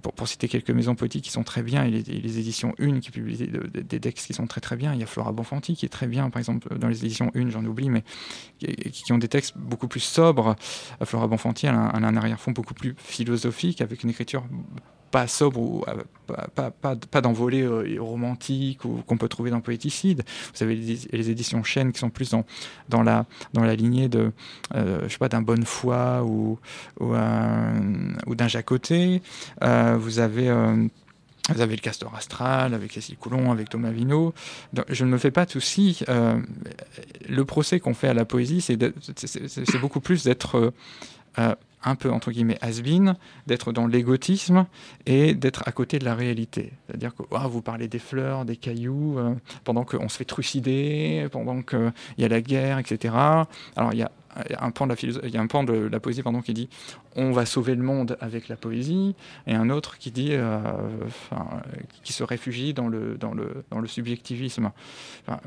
pour, 0.00 0.28
citer 0.28 0.48
quelques 0.48 0.70
maisons 0.70 0.94
poétiques 0.94 1.24
qui 1.24 1.30
sont 1.30 1.44
très 1.44 1.62
bien, 1.62 1.84
il 1.84 1.96
y 1.96 2.00
a 2.00 2.20
les 2.20 2.38
éditions 2.38 2.74
Une 2.78 3.00
qui 3.00 3.10
publient 3.10 3.50
des, 3.72 4.00
textes 4.00 4.26
qui 4.26 4.34
sont 4.34 4.46
très 4.46 4.60
très 4.60 4.76
bien. 4.76 4.94
Il 4.94 5.00
y 5.00 5.02
a 5.02 5.06
Flora 5.06 5.32
Bonfanti 5.32 5.76
qui 5.76 5.86
est 5.86 5.90
très 5.90 6.06
bien, 6.06 6.30
par 6.30 6.38
exemple, 6.38 6.76
dans 6.78 6.88
les 6.88 7.04
éditions 7.04 7.30
Une, 7.34 7.50
j'en 7.50 7.64
oublie, 7.64 7.90
mais 7.90 8.02
qui, 8.58 9.12
ont 9.12 9.18
des 9.18 9.28
textes 9.28 9.56
beaucoup 9.56 9.88
plus 9.88 10.00
sobres. 10.00 10.56
Flora 11.04 11.26
Bonfanti, 11.28 11.66
a 11.66 11.74
un 11.74 12.16
arrière-fond 12.16 12.52
beaucoup 12.52 12.74
plus 12.74 12.94
philosophique, 12.98 13.80
avec 13.80 14.02
une 14.02 14.10
écriture 14.10 14.44
pas 15.14 15.28
sobre 15.28 15.60
ou 15.60 15.84
euh, 15.86 15.94
pas, 16.26 16.72
pas, 16.72 16.96
pas, 16.96 17.20
d'envolée 17.20 17.62
euh, 17.62 17.98
romantique 18.00 18.84
ou 18.84 19.00
qu'on 19.06 19.16
peut 19.16 19.28
trouver 19.28 19.50
dans 19.52 19.60
Poéticide. 19.60 20.24
Vous 20.52 20.64
avez 20.64 20.74
les, 20.74 21.30
éditions 21.30 21.62
Chênes 21.62 21.92
qui 21.92 22.00
sont 22.00 22.10
plus 22.10 22.30
dans, 22.30 22.44
dans, 22.88 23.04
la, 23.04 23.24
dans 23.52 23.62
la 23.62 23.76
lignée 23.76 24.08
de, 24.08 24.32
euh, 24.74 25.02
je 25.04 25.12
sais 25.12 25.18
pas, 25.18 25.28
d'un 25.28 25.40
Bonne 25.40 25.64
Foi 25.64 26.24
ou, 26.24 26.58
ou, 26.98 27.14
d'un 28.34 28.48
Jacoté. 28.48 29.22
vous 29.60 30.18
avez 30.18 30.50
vous 31.54 31.60
avez 31.60 31.76
le 31.76 31.80
Castor 31.80 32.12
Astral 32.16 32.74
avec 32.74 32.92
Cécile 32.92 33.16
Coulon, 33.16 33.52
avec 33.52 33.68
Thomas 33.68 33.90
Vino. 33.90 34.34
je 34.88 35.04
ne 35.04 35.10
me 35.10 35.18
fais 35.18 35.30
pas 35.30 35.44
de 35.44 35.50
soucis. 35.52 36.02
le 37.28 37.44
procès 37.44 37.78
qu'on 37.78 37.94
fait 37.94 38.08
à 38.08 38.14
la 38.14 38.24
poésie, 38.24 38.60
c'est 38.60 39.78
beaucoup 39.80 40.00
plus 40.00 40.24
d'être 40.24 40.72
un 41.84 41.94
peu 41.94 42.10
entre 42.10 42.30
guillemets 42.30 42.58
has 42.60 42.82
d'être 43.46 43.72
dans 43.72 43.86
l'égotisme 43.86 44.66
et 45.06 45.34
d'être 45.34 45.62
à 45.66 45.72
côté 45.72 45.98
de 45.98 46.04
la 46.04 46.14
réalité. 46.14 46.72
C'est-à-dire 46.86 47.14
que 47.14 47.22
vous 47.48 47.62
parlez 47.62 47.88
des 47.88 47.98
fleurs, 47.98 48.44
des 48.44 48.56
cailloux, 48.56 49.18
euh, 49.18 49.34
pendant 49.64 49.84
qu'on 49.84 50.08
se 50.08 50.16
fait 50.16 50.24
trucider, 50.24 51.26
pendant 51.30 51.62
qu'il 51.62 51.92
y 52.18 52.24
a 52.24 52.28
la 52.28 52.40
guerre, 52.40 52.78
etc. 52.78 53.14
Alors 53.76 53.92
il 53.92 53.98
y 53.98 54.02
a 54.02 54.10
il 54.48 54.52
y 54.52 54.54
a 55.36 55.40
un 55.40 55.46
pan 55.46 55.64
de 55.64 55.88
la 55.90 56.00
poésie 56.00 56.22
pardon, 56.22 56.40
qui 56.40 56.54
dit 56.54 56.68
on 57.16 57.32
va 57.32 57.46
sauver 57.46 57.74
le 57.74 57.82
monde 57.82 58.16
avec 58.20 58.48
la 58.48 58.56
poésie, 58.56 59.14
et 59.46 59.54
un 59.54 59.70
autre 59.70 59.98
qui 59.98 60.10
dit 60.10 60.30
euh, 60.32 60.60
qui 62.02 62.12
se 62.12 62.22
réfugie 62.22 62.74
dans 62.74 62.88
le, 62.88 63.16
dans 63.16 63.34
le, 63.34 63.64
dans 63.70 63.80
le 63.80 63.86
subjectivisme. 63.88 64.70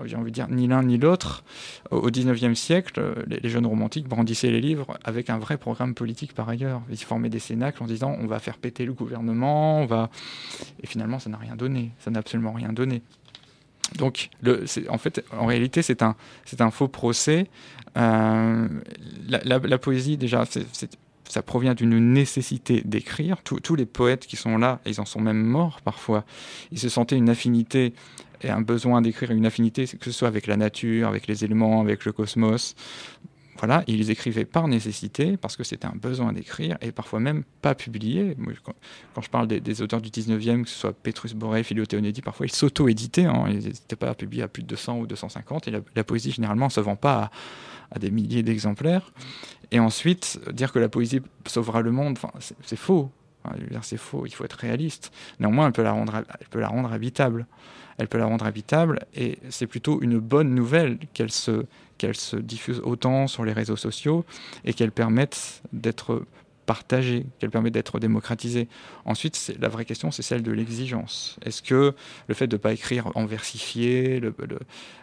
J'ai 0.06 0.16
envie 0.16 0.32
de 0.32 0.36
dire 0.36 0.48
ni 0.50 0.68
l'un 0.68 0.84
ni 0.84 0.98
l'autre. 0.98 1.44
Au 1.92 2.10
XIXe 2.10 2.58
siècle, 2.58 3.02
les, 3.28 3.50
jeunes 3.50 3.66
romantiques 3.66 4.08
brandissaient 4.08 4.52
les 4.52 4.62
livres 4.62 4.98
avec 5.04 5.30
un 5.30 5.38
vrai 5.38 5.58
programme 5.58 5.94
politique 5.94 6.34
par 6.34 6.50
ailleurs. 6.50 6.82
Ils 6.90 6.98
formaient 6.98 7.30
des 7.30 7.40
cénacles 7.40 7.84
en 7.84 7.88
disant 7.88 8.16
on 8.20 8.28
va 8.28 8.40
faire 8.40 8.58
péter 8.58 8.86
le 8.86 8.94
gouvernement, 8.94 9.82
on 9.82 9.86
va... 9.86 10.10
et 10.82 10.88
finalement 10.88 11.20
ça 11.20 11.30
n'a 11.30 11.38
rien 11.38 11.56
donné, 11.56 11.92
ça 12.00 12.12
n'a 12.12 12.20
absolument 12.20 12.54
rien 12.54 12.74
donné. 12.74 13.02
Donc, 13.96 14.30
en 14.90 14.98
fait, 14.98 15.24
en 15.32 15.46
réalité, 15.46 15.82
c'est 15.82 16.02
un, 16.02 16.16
c'est 16.46 16.62
un 16.62 16.72
faux 16.72 16.88
procès. 16.88 17.48
Euh, 17.98 18.68
la, 19.28 19.78
poésie, 19.78 20.18
déjà, 20.18 20.44
ça 21.30 21.42
provient 21.42 21.74
d'une 21.74 22.14
nécessité 22.14 22.82
d'écrire. 22.86 23.42
Tous 23.44 23.76
les 23.76 23.86
poètes 23.86 24.28
qui 24.28 24.36
sont 24.36 24.58
là, 24.58 24.80
ils 24.86 25.00
en 25.02 25.06
sont 25.06 25.22
même 25.22 25.42
morts 25.42 25.82
parfois, 25.82 26.26
ils 26.72 26.80
se 26.80 26.90
sentaient 26.90 27.18
une 27.18 27.30
affinité 27.30 27.94
et 28.42 28.50
un 28.50 28.62
besoin 28.62 29.02
d'écrire 29.02 29.32
une 29.32 29.46
affinité, 29.46 29.86
que 29.86 30.06
ce 30.06 30.12
soit 30.12 30.28
avec 30.28 30.48
la 30.48 30.58
nature, 30.58 31.08
avec 31.08 31.28
les 31.28 31.44
éléments, 31.44 31.82
avec 31.82 32.06
le 32.06 32.12
cosmos. 32.12 32.76
Voilà, 33.60 33.84
ils 33.88 34.12
écrivaient 34.12 34.46
par 34.46 34.68
nécessité, 34.68 35.36
parce 35.36 35.58
que 35.58 35.64
c'était 35.64 35.88
un 35.88 35.96
besoin 35.96 36.32
d'écrire, 36.32 36.78
et 36.82 36.92
parfois 36.92 37.20
même 37.20 37.44
pas 37.62 37.74
publié. 37.74 38.38
quand, 38.64 39.22
je 39.22 39.30
parle 39.30 39.48
des, 39.48 39.82
auteurs 39.82 40.02
du 40.02 40.10
19e, 40.10 40.64
que 40.64 40.70
ce 40.70 40.76
soit 40.76 40.94
Petrus 40.94 41.34
Boré, 41.34 41.64
Philothéonidi, 41.64 42.22
parfois 42.22 42.46
ils 42.46 42.52
s'auto-éditaient, 42.52 43.26
hein, 43.26 43.46
ils 43.50 43.66
n'étaient 43.66 43.96
pas 43.96 44.14
publiés 44.14 44.44
à 44.44 44.48
plus 44.48 44.64
de 44.64 44.68
200 44.68 45.00
ou 45.00 45.08
250, 45.08 45.68
et 45.68 45.72
la, 45.72 46.04
poésie 46.04 46.32
généralement 46.32 46.68
ne 46.68 46.72
se 46.72 46.80
vend 46.80 46.96
pas 46.96 47.32
à, 47.92 48.00
des 48.00 48.12
milliers 48.12 48.44
d'exemplaires. 48.44 49.12
Et 49.72 49.80
ensuite, 49.80 50.40
dire 50.54 50.72
que 50.72 50.80
la 50.80 50.90
poésie 50.90 51.22
sauvera 51.46 51.82
le 51.82 51.92
monde, 51.92 52.20
c'est 52.40 52.78
faux. 52.78 53.10
c'est 53.82 53.98
faux, 53.98 54.26
il 54.26 54.34
faut 54.34 54.46
être 54.46 54.54
réaliste. 54.54 55.12
Néanmoins, 55.40 55.68
elle 55.68 55.74
peut 55.74 55.84
la 55.84 55.92
rendre, 55.92 56.24
elle 56.40 56.48
peut 56.48 56.60
la 56.60 56.68
rendre 56.68 56.94
habitable. 56.94 57.48
Elle 57.98 58.08
peut 58.08 58.20
la 58.20 58.26
rendre 58.26 58.46
habitable, 58.46 59.00
et 59.16 59.40
c'est 59.50 59.66
plutôt 59.66 60.04
une 60.04 60.20
bonne 60.20 60.54
nouvelle 60.54 61.00
qu'elle 61.14 61.32
se, 61.32 61.66
qu'elles 61.98 62.16
se 62.16 62.36
diffusent 62.36 62.82
autant 62.84 63.28
sur 63.28 63.44
les 63.44 63.54
réseaux 63.54 63.76
sociaux 63.76 64.26
et 64.66 64.74
qu'elles 64.74 64.92
permettent 64.92 65.62
d'être 65.74 66.26
partagées, 66.68 67.26
qu'elles 67.40 67.50
permettent 67.50 67.74
d'être 67.74 67.98
démocratisées. 68.00 68.68
Ensuite, 69.06 69.56
la 69.60 69.70
vraie 69.70 69.86
question, 69.86 70.12
c'est 70.12 70.22
celle 70.22 70.44
de 70.44 70.52
l'exigence. 70.52 71.40
Est-ce 71.44 71.64
que 71.64 71.96
le 72.28 72.34
fait 72.36 72.46
de 72.46 72.58
ne 72.58 72.62
pas 72.62 72.74
écrire 72.74 73.10
en 73.16 73.26
versifié, 73.26 74.22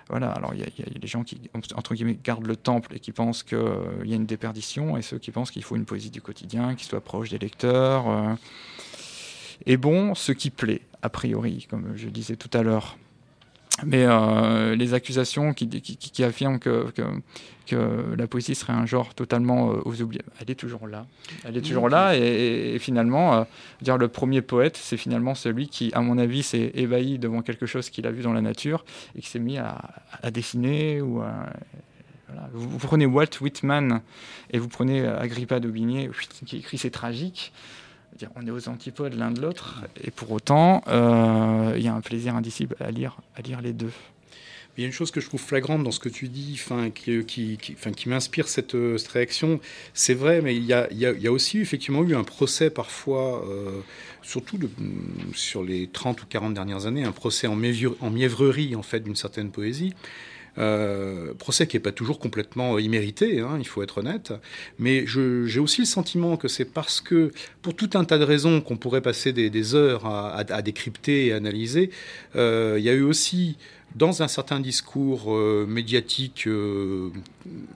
voilà, 0.08 0.30
alors 0.30 0.52
il 0.54 0.60
y, 0.60 0.62
a 0.62 0.98
des 0.98 1.08
gens 1.08 1.24
qui, 1.24 1.40
entre 1.74 1.94
guillemets, 1.94 2.18
gardent 2.22 2.46
le 2.46 2.56
temple 2.56 2.94
et 2.94 3.00
qui 3.00 3.10
pensent 3.10 3.42
qu'il 3.42 3.58
y 4.04 4.12
a 4.12 4.16
une 4.16 4.26
déperdition, 4.26 4.96
et 4.96 5.02
ceux 5.02 5.18
qui 5.18 5.30
pensent 5.30 5.50
qu'il 5.50 5.64
faut 5.64 5.74
une 5.74 5.86
poésie 5.86 6.10
du 6.10 6.20
quotidien, 6.20 6.74
qui 6.74 6.84
soit 6.84 7.00
proche 7.00 7.30
des 7.30 7.38
lecteurs. 7.38 8.08
Euh. 8.08 8.34
Et 9.64 9.78
bon, 9.78 10.14
ce 10.14 10.32
qui 10.32 10.50
plaît, 10.50 10.82
a 11.00 11.08
priori, 11.08 11.66
comme 11.70 11.96
je 11.96 12.08
disais 12.08 12.36
tout 12.36 12.50
à 12.52 12.62
l'heure. 12.62 12.98
Mais 13.82 14.04
euh, 14.04 14.76
les 14.76 14.94
accusations 14.94 15.52
qui, 15.52 15.68
qui, 15.68 16.24
affirment 16.24 16.60
que, 16.60 16.86
que, 17.66 18.14
la 18.16 18.26
poésie 18.28 18.54
serait 18.54 18.72
un 18.72 18.86
genre 18.86 19.14
totalement 19.14 19.72
euh, 19.72 19.80
aux 19.84 20.00
oubliés, 20.00 20.22
elle 20.40 20.50
est 20.50 20.54
toujours 20.54 20.86
là. 20.86 21.06
Elle 21.44 21.56
est 21.56 21.60
toujours 21.60 21.88
là 21.88 22.16
et, 22.16 22.78
finalement, 22.78 23.34
euh, 23.34 23.44
dire 23.82 23.98
le 23.98 24.06
premier 24.06 24.42
poète, 24.42 24.76
c'est 24.76 24.96
finalement 24.96 25.34
celui 25.34 25.68
qui, 25.68 25.90
à 25.92 26.00
mon 26.00 26.18
avis, 26.18 26.44
s'est 26.44 26.70
ébahi 26.74 27.18
devant 27.18 27.42
quelque 27.42 27.66
chose 27.66 27.90
qu'il 27.90 28.06
a 28.06 28.12
vu 28.12 28.22
dans 28.22 28.32
la 28.32 28.42
nature 28.42 28.84
et 29.16 29.20
qui 29.20 29.28
s'est 29.28 29.40
mis 29.40 29.58
à, 29.58 29.80
dessiner 30.30 31.02
ou 31.02 31.22
vous, 32.52 32.78
prenez 32.78 33.06
Walt 33.06 33.40
Whitman 33.40 34.00
et 34.50 34.58
vous 34.58 34.68
prenez 34.68 35.06
Agrippa 35.06 35.60
d'Aubigné 35.60 36.10
qui 36.46 36.58
écrit 36.58 36.78
C'est 36.78 36.90
tragique 36.90 37.52
on 38.36 38.46
est 38.46 38.50
aux 38.50 38.68
antipodes 38.68 39.14
l'un 39.14 39.30
de 39.30 39.40
l'autre, 39.40 39.82
et 40.02 40.10
pour 40.10 40.30
autant, 40.30 40.82
euh, 40.88 41.74
il 41.76 41.82
y 41.82 41.88
a 41.88 41.94
un 41.94 42.00
plaisir 42.00 42.34
indicible 42.34 42.76
à 42.80 42.90
lire, 42.90 43.16
à 43.36 43.42
lire 43.42 43.60
les 43.60 43.72
deux. 43.72 43.92
Il 44.76 44.80
y 44.80 44.84
a 44.84 44.88
une 44.88 44.92
chose 44.92 45.12
que 45.12 45.20
je 45.20 45.26
trouve 45.26 45.40
flagrante 45.40 45.84
dans 45.84 45.92
ce 45.92 46.00
que 46.00 46.08
tu 46.08 46.26
dis, 46.26 46.56
fin, 46.56 46.90
qui, 46.90 47.16
m'inspire 48.06 48.48
cette, 48.48 48.76
cette, 48.98 49.08
réaction. 49.08 49.60
C'est 49.92 50.14
vrai, 50.14 50.40
mais 50.42 50.56
il 50.56 50.64
y, 50.64 50.72
a, 50.74 51.32
aussi 51.32 51.60
effectivement 51.60 52.02
eu 52.02 52.16
un 52.16 52.24
procès 52.24 52.70
parfois, 52.70 53.46
euh, 53.48 53.80
surtout 54.22 54.58
sur 55.32 55.62
les 55.62 55.86
30 55.86 56.22
ou 56.22 56.26
40 56.26 56.54
dernières 56.54 56.86
années, 56.86 57.04
un 57.04 57.12
procès 57.12 57.46
en, 57.46 57.52
en 57.54 58.10
mièvrerie 58.10 58.74
en 58.74 58.82
fait 58.82 59.00
d'une 59.00 59.14
certaine 59.14 59.50
poésie. 59.50 59.94
Euh, 60.56 61.34
procès 61.34 61.66
qui 61.66 61.76
n'est 61.76 61.82
pas 61.82 61.92
toujours 61.92 62.18
complètement 62.18 62.78
immérité, 62.78 63.40
hein, 63.40 63.56
il 63.58 63.66
faut 63.66 63.82
être 63.82 63.98
honnête. 63.98 64.32
Mais 64.78 65.04
j'ai 65.06 65.58
aussi 65.58 65.80
le 65.80 65.86
sentiment 65.86 66.36
que 66.36 66.48
c'est 66.48 66.64
parce 66.64 67.00
que, 67.00 67.32
pour 67.62 67.74
tout 67.74 67.90
un 67.94 68.04
tas 68.04 68.18
de 68.18 68.24
raisons 68.24 68.60
qu'on 68.60 68.76
pourrait 68.76 69.00
passer 69.00 69.32
des, 69.32 69.74
heures 69.74 70.06
à, 70.06 70.62
décrypter 70.62 71.26
et 71.26 71.32
analyser, 71.32 71.90
euh, 72.36 72.76
il 72.78 72.84
y 72.84 72.88
a 72.88 72.92
eu 72.92 73.02
aussi 73.02 73.56
dans 73.96 74.22
un 74.22 74.28
certain 74.28 74.58
discours 74.58 75.34
euh, 75.34 75.66
médiatique 75.68 76.48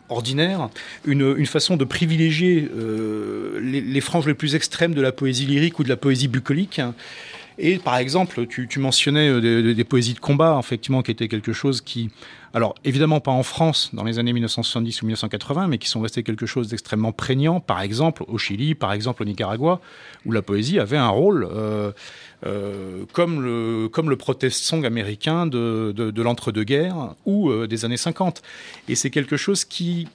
ordinaire, 0.09 0.69
une, 1.05 1.47
façon 1.47 1.77
de 1.77 1.85
privilégier 1.85 2.69
les, 3.61 4.01
franges 4.01 4.27
les 4.27 4.35
plus 4.35 4.55
extrêmes 4.55 4.95
de 4.95 5.01
la 5.01 5.13
poésie 5.13 5.47
lyrique 5.47 5.79
ou 5.79 5.85
de 5.85 5.89
la 5.89 5.97
poésie 5.97 6.29
bucolique. 6.29 6.81
Et 7.59 7.79
par 7.79 7.97
exemple, 7.97 8.47
tu, 8.47 8.69
mentionnais 8.79 9.41
des, 9.41 9.75
des, 9.75 9.85
poésies 9.85 10.15
de 10.15 10.21
combat, 10.21 10.57
effectivement, 10.61 11.03
qui 11.03 11.11
étaient 11.11 11.29
quelque 11.29 11.53
chose 11.53 11.81
qui 11.81 12.11
alors 12.55 12.75
évidemment 12.85 13.21
pas 13.21 13.31
en 13.31 13.43
France 13.43 13.91
dans 13.93 14.05
les 14.05 14.19
années 14.19 14.33
1970 14.33 15.03
ou 15.03 15.07
1980, 15.07 15.69
mais 15.69 15.79
qui 15.79 15.89
sont 15.89 16.01
restés 16.01 16.23
quelque 16.23 16.47
chose 16.47 16.69
d'extrêmement 16.69 17.13
prégnant, 17.13 17.61
par 17.61 17.83
exemple 17.83 18.25
au 18.27 18.39
Chili, 18.39 18.75
par 18.75 18.93
exemple 18.93 19.23
au 19.23 19.27
Nicaragua, 19.27 19.81
où 20.25 20.33
la 20.33 20.43
poésie 20.43 20.79
avait 20.79 20.97
un 20.97 21.09
rôle 21.09 21.49
euh, 21.51 21.93
euh, 22.47 23.05
comme, 23.13 23.43
le, 23.43 23.89
comme 23.89 24.09
le 24.09 24.17
protest 24.17 24.65
song 24.65 24.85
américain 24.85 25.47
de, 25.47 25.93
de, 25.93 26.23
l'entre-deux-guerres 26.23 27.15
ou 27.27 27.51
euh, 27.51 27.67
des 27.67 27.85
années 27.85 27.97
50. 27.97 28.43
Et 28.89 28.95
c'est 28.95 29.11
quelque 29.11 29.37
chose 29.37 29.65
qui, 29.65 30.09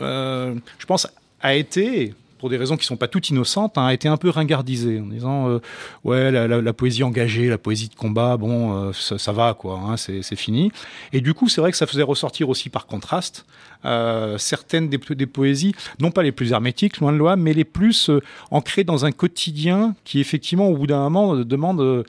je 0.00 0.86
pense, 0.86 1.06
a 1.40 1.54
été, 1.54 2.14
pour 2.38 2.50
des 2.50 2.56
raisons 2.56 2.76
qui 2.76 2.86
sont 2.86 2.96
pas 2.96 3.08
toutes 3.08 3.30
innocentes, 3.30 3.78
hein, 3.78 3.86
a 3.86 3.94
été 3.94 4.08
un 4.08 4.16
peu 4.16 4.30
ringardisé 4.30 5.00
en 5.00 5.06
disant 5.06 5.48
euh, 5.48 5.60
ouais 6.04 6.30
la, 6.30 6.72
poésie 6.72 7.02
engagée, 7.02 7.48
la 7.48 7.58
poésie 7.58 7.88
de 7.88 7.94
combat, 7.94 8.36
bon 8.36 8.88
euh, 8.88 8.92
ça, 8.92 9.32
va 9.32 9.54
quoi, 9.54 9.80
hein, 9.86 9.96
c'est 9.96 10.36
fini. 10.36 10.70
Et 11.12 11.20
du 11.20 11.34
coup 11.34 11.48
c'est 11.48 11.60
vrai 11.60 11.70
que 11.70 11.76
ça 11.76 11.86
faisait 11.86 12.02
ressortir 12.02 12.48
aussi 12.48 12.68
par 12.68 12.86
contraste 12.86 13.46
euh, 13.84 14.38
certaines 14.38 14.88
des, 14.88 15.26
poésies, 15.26 15.74
non 16.00 16.10
pas 16.10 16.22
les 16.22 16.32
plus 16.32 16.52
hermétiques 16.52 16.98
loin 16.98 17.12
de 17.12 17.18
loi, 17.18 17.36
mais 17.36 17.52
les 17.52 17.64
plus 17.64 18.10
ancrées 18.50 18.84
dans 18.84 19.04
un 19.04 19.12
quotidien 19.12 19.94
qui 20.04 20.20
effectivement 20.20 20.68
au 20.68 20.76
bout 20.76 20.86
d'un 20.86 21.08
moment 21.08 21.36
demande 21.36 22.04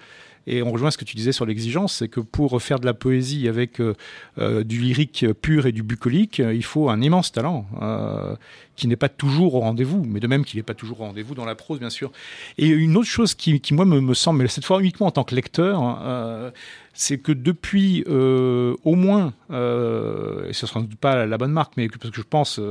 et 0.48 0.64
on 0.64 0.72
rejoint 0.72 0.92
ce 0.92 0.98
que 0.98 1.04
tu 1.04 1.18
disais 1.18 1.34
sur 1.34 1.46
l'exigence, 1.46 1.96
c'est 1.96 2.08
que 2.08 2.22
pour 2.22 2.60
faire 2.62 2.80
de 2.80 2.86
la 2.86 2.94
poésie 2.94 3.50
avec 3.50 3.82
euh, 3.82 3.96
euh, 4.40 4.64
du 4.64 4.80
lyrique 4.80 5.26
pur 5.42 5.66
et 5.66 5.74
du 5.74 5.84
bucolique, 5.84 6.40
euh, 6.40 6.54
il 6.54 6.64
faut 6.64 6.90
un 6.90 7.02
immense 7.02 7.34
talent 7.34 7.68
qui 8.78 8.88
n'est 8.88 8.96
pas 8.96 9.10
toujours 9.10 9.56
au 9.56 9.60
rendez-vous, 9.60 10.04
mais 10.06 10.20
de 10.20 10.28
même 10.28 10.46
qu'il 10.46 10.58
n'est 10.58 10.64
pas 10.64 10.76
toujours 10.76 11.02
au 11.02 11.06
rendez-vous 11.06 11.34
dans 11.36 11.46
la 11.46 11.56
prose, 11.56 11.80
bien 11.80 11.90
sûr. 11.90 12.12
Et 12.58 12.68
une 12.68 12.96
autre 12.96 13.10
chose 13.10 13.34
qui, 13.34 13.60
moi, 13.72 13.86
me, 13.86 14.14
semble, 14.14 14.44
mais 14.44 14.48
cette 14.48 14.66
fois 14.66 14.80
uniquement 14.80 15.08
en 15.08 15.12
tant 15.12 15.24
que 15.24 15.34
lecteur, 15.34 15.82
hein, 15.82 16.52
c'est 16.94 17.18
que 17.18 17.32
depuis 17.32 18.04
au 18.08 18.96
moins, 18.96 19.34
et 19.50 20.54
ce 20.54 20.66
ne 20.66 20.68
sera 20.68 20.84
pas 21.02 21.26
la 21.26 21.38
bonne 21.40 21.52
marque, 21.52 21.74
mais 21.76 21.90
parce 21.90 22.12
que 22.12 22.18
je 22.18 22.22
pense 22.22 22.62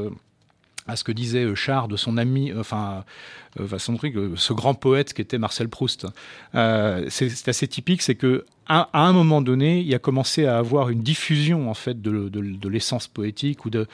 à 0.86 0.96
ce 0.96 1.04
que 1.04 1.12
disait 1.12 1.44
euh, 1.44 1.54
Char 1.54 1.88
de 1.88 1.96
son 1.96 2.16
ami, 2.16 2.50
euh, 2.50 2.60
enfin, 2.60 3.04
euh, 3.60 3.96
truc, 3.96 4.14
ce 4.36 4.52
grand 4.52 4.74
poète 4.74 5.12
qui 5.14 5.22
était 5.22 5.38
Marcel 5.38 5.68
Proust. 5.68 6.06
c'est 6.52 7.48
assez 7.48 7.68
typique, 7.68 8.02
c'est 8.02 8.14
que 8.14 8.44
à, 8.68 8.88
un 8.92 9.12
moment 9.12 9.42
donné, 9.42 9.80
il 9.80 9.94
a 9.94 9.98
commencé 9.98 10.46
à 10.46 10.58
avoir 10.58 10.90
une 10.90 11.02
diffusion 11.02 11.70
en 11.70 11.74
fait 11.74 12.00
de, 12.00 12.28
de, 12.28 12.68
l'essence 12.68 13.06
poétique 13.06 13.64
ou 13.64 13.70
de, 13.70 13.86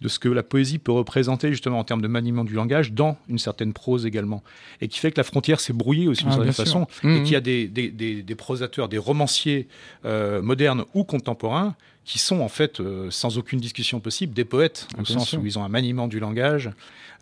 de 0.00 0.08
ce 0.08 0.18
que 0.18 0.28
la 0.28 0.42
poésie 0.42 0.78
peut 0.78 0.92
représenter 0.92 1.50
justement 1.50 1.78
en 1.78 1.84
termes 1.84 2.02
de 2.02 2.08
maniement 2.08 2.44
du 2.44 2.54
langage 2.54 2.92
dans 2.92 3.16
une 3.28 3.38
certaine 3.38 3.72
prose 3.72 4.06
également, 4.06 4.42
et 4.80 4.88
qui 4.88 4.98
fait 4.98 5.10
que 5.10 5.18
la 5.18 5.24
frontière 5.24 5.60
s'est 5.60 5.72
brouillée 5.72 6.08
aussi 6.08 6.24
d'une 6.24 6.32
ah, 6.32 6.36
certaine 6.36 6.52
façon, 6.52 6.86
et 7.02 7.06
mmh, 7.06 7.22
qu'il 7.24 7.32
y 7.32 7.36
a 7.36 7.40
des, 7.40 7.68
des, 7.68 7.90
des, 7.90 8.34
prosateurs, 8.34 8.88
des 8.88 8.98
romanciers 8.98 9.68
modernes 10.04 10.84
ou 10.94 11.04
contemporains 11.04 11.74
qui 12.04 12.18
sont 12.18 12.40
en 12.40 12.48
fait, 12.48 12.80
euh, 12.80 13.08
sans 13.10 13.38
aucune 13.38 13.60
discussion 13.60 14.00
possible, 14.00 14.32
des 14.32 14.44
poètes, 14.44 14.88
au 14.98 15.04
sens 15.04 15.34
où 15.34 15.46
ils 15.46 15.58
ont 15.58 15.64
un 15.64 15.68
maniement 15.68 16.08
du 16.08 16.18
langage 16.18 16.70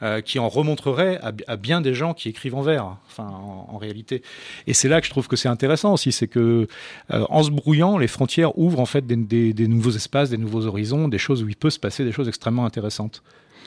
euh, 0.02 0.20
qui 0.20 0.38
en 0.38 0.48
remontrerait 0.48 1.20
à, 1.46 1.56
bien 1.56 1.80
des 1.80 1.92
gens 1.92 2.14
qui 2.14 2.28
écrivent 2.28 2.54
en 2.54 2.62
vers, 2.62 2.96
enfin, 3.08 3.24
en, 3.26 3.76
réalité. 3.76 4.22
Et 4.66 4.72
c'est 4.72 4.88
là 4.88 5.00
que 5.00 5.06
je 5.06 5.10
trouve 5.10 5.28
que 5.28 5.36
c'est 5.36 5.48
intéressant 5.48 5.92
aussi, 5.92 6.12
c'est 6.12 6.28
que 6.28 6.68
euh, 7.12 7.24
en 7.28 7.42
se 7.42 7.50
brouillant, 7.50 7.98
les 7.98 8.08
frontières 8.08 8.58
ouvrent 8.58 8.80
en 8.80 8.86
fait 8.86 9.06
des, 9.06 9.68
nouveaux 9.68 9.90
espaces, 9.90 10.30
des 10.30 10.38
nouveaux 10.38 10.66
horizons, 10.66 11.08
des 11.08 11.18
choses 11.18 11.42
où 11.42 11.48
il 11.48 11.56
peut 11.56 11.70
se 11.70 11.78
passer 11.78 12.04
des 12.04 12.12
choses 12.12 12.28
extrêmement 12.28 12.64
intéressantes. 12.64 13.22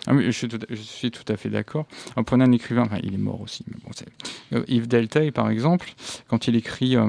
Ah 0.08 0.14
je 0.20 0.32
suis 0.32 1.12
tout, 1.12 1.26
à 1.28 1.38
fait 1.38 1.50
d'accord. 1.50 1.86
En 2.16 2.24
prenant 2.24 2.46
un 2.46 2.52
écrivain, 2.52 2.84
enfin, 2.84 2.98
il 3.04 3.14
est 3.14 3.20
mort 3.20 3.40
aussi, 3.40 3.64
mais 3.68 3.78
euh, 4.58 4.64
Yves 4.68 4.88
Delteil, 4.88 5.30
par 5.30 5.48
exemple, 5.52 5.94
quand 6.28 6.48
il 6.48 6.56
écrit 6.56 6.96
euh, 6.96 7.08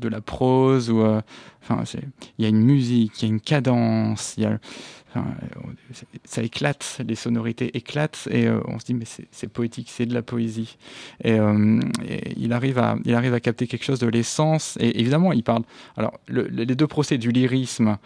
de 0.00 0.08
la 0.08 0.20
prose, 0.20 0.90
enfin, 1.62 1.84
il 2.38 2.42
y 2.42 2.46
a 2.46 2.48
une 2.48 2.62
musique, 2.62 3.22
il 3.22 3.28
y 3.28 3.30
a 3.30 3.32
une 3.32 3.40
cadence, 3.40 4.34
il 4.38 4.42
y 4.42 4.46
a, 4.46 4.58
euh, 5.16 6.02
ça 6.24 6.42
éclate, 6.42 7.00
les 7.06 7.14
sonorités 7.14 7.76
éclatent, 7.76 8.28
et 8.30 8.46
euh, 8.46 8.60
on 8.66 8.78
se 8.78 8.84
dit, 8.84 8.94
mais 8.94 9.04
c'est 9.30 9.48
poétique, 9.48 9.88
c'est 9.90 10.06
de 10.06 10.14
la 10.14 10.22
poésie. 10.22 10.76
Et, 11.24 11.38
euh, 11.38 11.80
et 12.08 12.32
il, 12.36 12.52
arrive 12.52 12.78
à, 12.78 12.96
il 13.04 13.14
arrive 13.14 13.34
à 13.34 13.40
capter 13.40 13.66
quelque 13.66 13.84
chose 13.84 14.00
de 14.00 14.08
l'essence, 14.08 14.76
et 14.80 15.00
évidemment, 15.00 15.32
il 15.32 15.42
parle. 15.42 15.62
Alors, 15.96 16.18
le- 16.26 16.46
les 16.48 16.66
deux 16.76 16.86
procès 16.86 17.18
du 17.18 17.30
lyrisme, 17.30 17.98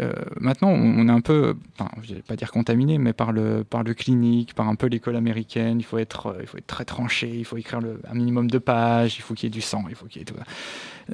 euh, 0.00 0.12
maintenant, 0.38 0.70
on 0.70 1.08
est 1.08 1.12
un 1.12 1.20
peu, 1.20 1.56
enfin, 1.78 1.90
je 2.02 2.14
vais 2.14 2.22
pas 2.22 2.36
dire 2.36 2.50
contaminé, 2.50 2.98
mais 2.98 3.12
par 3.12 3.32
le, 3.32 3.64
par 3.64 3.82
le 3.82 3.92
clinique, 3.94 4.54
par 4.54 4.68
un 4.68 4.74
peu 4.74 4.86
l'école 4.86 5.16
américaine. 5.16 5.78
Il 5.78 5.84
faut 5.84 5.98
être, 5.98 6.28
euh, 6.28 6.38
il 6.40 6.46
faut 6.46 6.58
être 6.58 6.66
très 6.66 6.84
tranché, 6.84 7.28
il 7.28 7.44
faut 7.44 7.56
écrire 7.56 7.80
le, 7.80 8.00
un 8.10 8.14
minimum 8.14 8.50
de 8.50 8.58
pages, 8.58 9.16
il 9.16 9.22
faut 9.22 9.34
qu'il 9.34 9.46
y 9.46 9.48
ait 9.48 9.50
du 9.50 9.60
sang, 9.60 9.84
il 9.88 9.94
faut 9.94 10.06
qu'il 10.06 10.20
y 10.20 10.22
ait 10.22 10.24
tout 10.24 10.36
ça. 10.36 10.44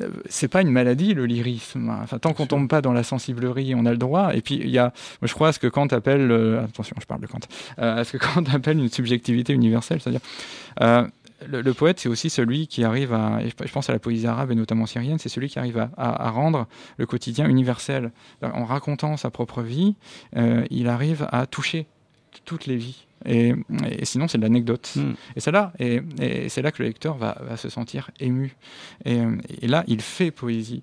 Euh, 0.03 0.11
c'est 0.28 0.49
pas 0.49 0.62
une 0.62 0.70
maladie, 0.70 1.14
le 1.14 1.26
lyrisme. 1.26 1.91
Enfin, 2.03 2.18
tant 2.18 2.32
qu'on 2.32 2.47
tombe 2.47 2.68
pas 2.68 2.80
dans 2.80 2.93
la 2.93 3.03
sensiblerie, 3.03 3.74
on 3.74 3.87
a 3.87 3.91
le 3.91 3.99
droit. 3.99 4.34
Et 4.34 4.41
puis, 4.41 4.57
il 4.57 4.70
y 4.70 4.78
a, 4.78 4.93
je 5.22 5.32
crois 5.32 5.49
à 5.49 5.53
ce 5.53 5.59
que 5.59 5.66
Kant 5.66 5.87
appelle, 5.87 6.30
euh, 6.30 6.64
attention, 6.64 6.97
je 7.01 7.07
parle 7.07 7.22
de 7.22 7.26
Kant, 7.26 7.41
à 7.78 8.05
ce 8.05 8.12
que 8.12 8.18
Kant 8.34 8.45
appelle 8.53 8.78
une 8.78 8.89
subjectivité 8.89 9.53
universelle, 9.53 10.01
c'est-à-dire, 10.01 10.20
le, 11.49 11.74
poète, 11.74 12.01
c'est 12.01 12.09
aussi 12.09 12.30
celui 12.30 12.66
qui 12.66 12.84
arrive 12.84 13.12
à, 13.12 13.40
je 13.47 13.72
pense 13.72 13.88
à 13.90 13.92
la 13.92 13.99
poésie 13.99 14.26
arabe 14.26 14.51
et 14.53 14.55
notamment 14.55 14.86
syrienne, 14.86 15.18
c'est 15.18 15.28
celui 15.28 15.49
qui 15.49 15.59
arrive 15.59 15.88
à, 15.97 16.30
rendre 16.30 16.66
le 16.97 17.07
quotidien 17.07 17.49
universel. 17.49 18.12
En 18.42 18.64
racontant 18.64 19.16
sa 19.16 19.30
propre 19.30 19.62
vie, 19.62 19.97
euh, 20.36 20.64
il 20.70 20.88
arrive 20.88 21.26
à 21.30 21.47
toucher 21.47 21.86
toutes 22.44 22.66
les 22.66 22.76
vies. 22.76 23.07
Et, 23.27 23.55
et 23.91 24.05
sinon, 24.05 24.29
c'est 24.29 24.39
de 24.39 24.43
l'anecdote. 24.43 24.93
Mm. 24.97 25.12
Et 25.37 25.41
c'est 25.41 25.51
là, 25.53 25.72
et, 25.79 26.01
et 26.20 26.49
c'est 26.49 26.62
là 26.62 26.70
que 26.70 26.83
le 26.83 26.89
lecteur 26.89 27.16
va, 27.16 27.37
va 27.49 27.57
se 27.57 27.68
sentir 27.68 28.11
ému. 28.20 28.55
Et, 29.05 29.18
et 29.62 29.66
là, 29.66 29.85
il 29.89 30.01
fait 30.01 30.31
poésie. 30.31 30.83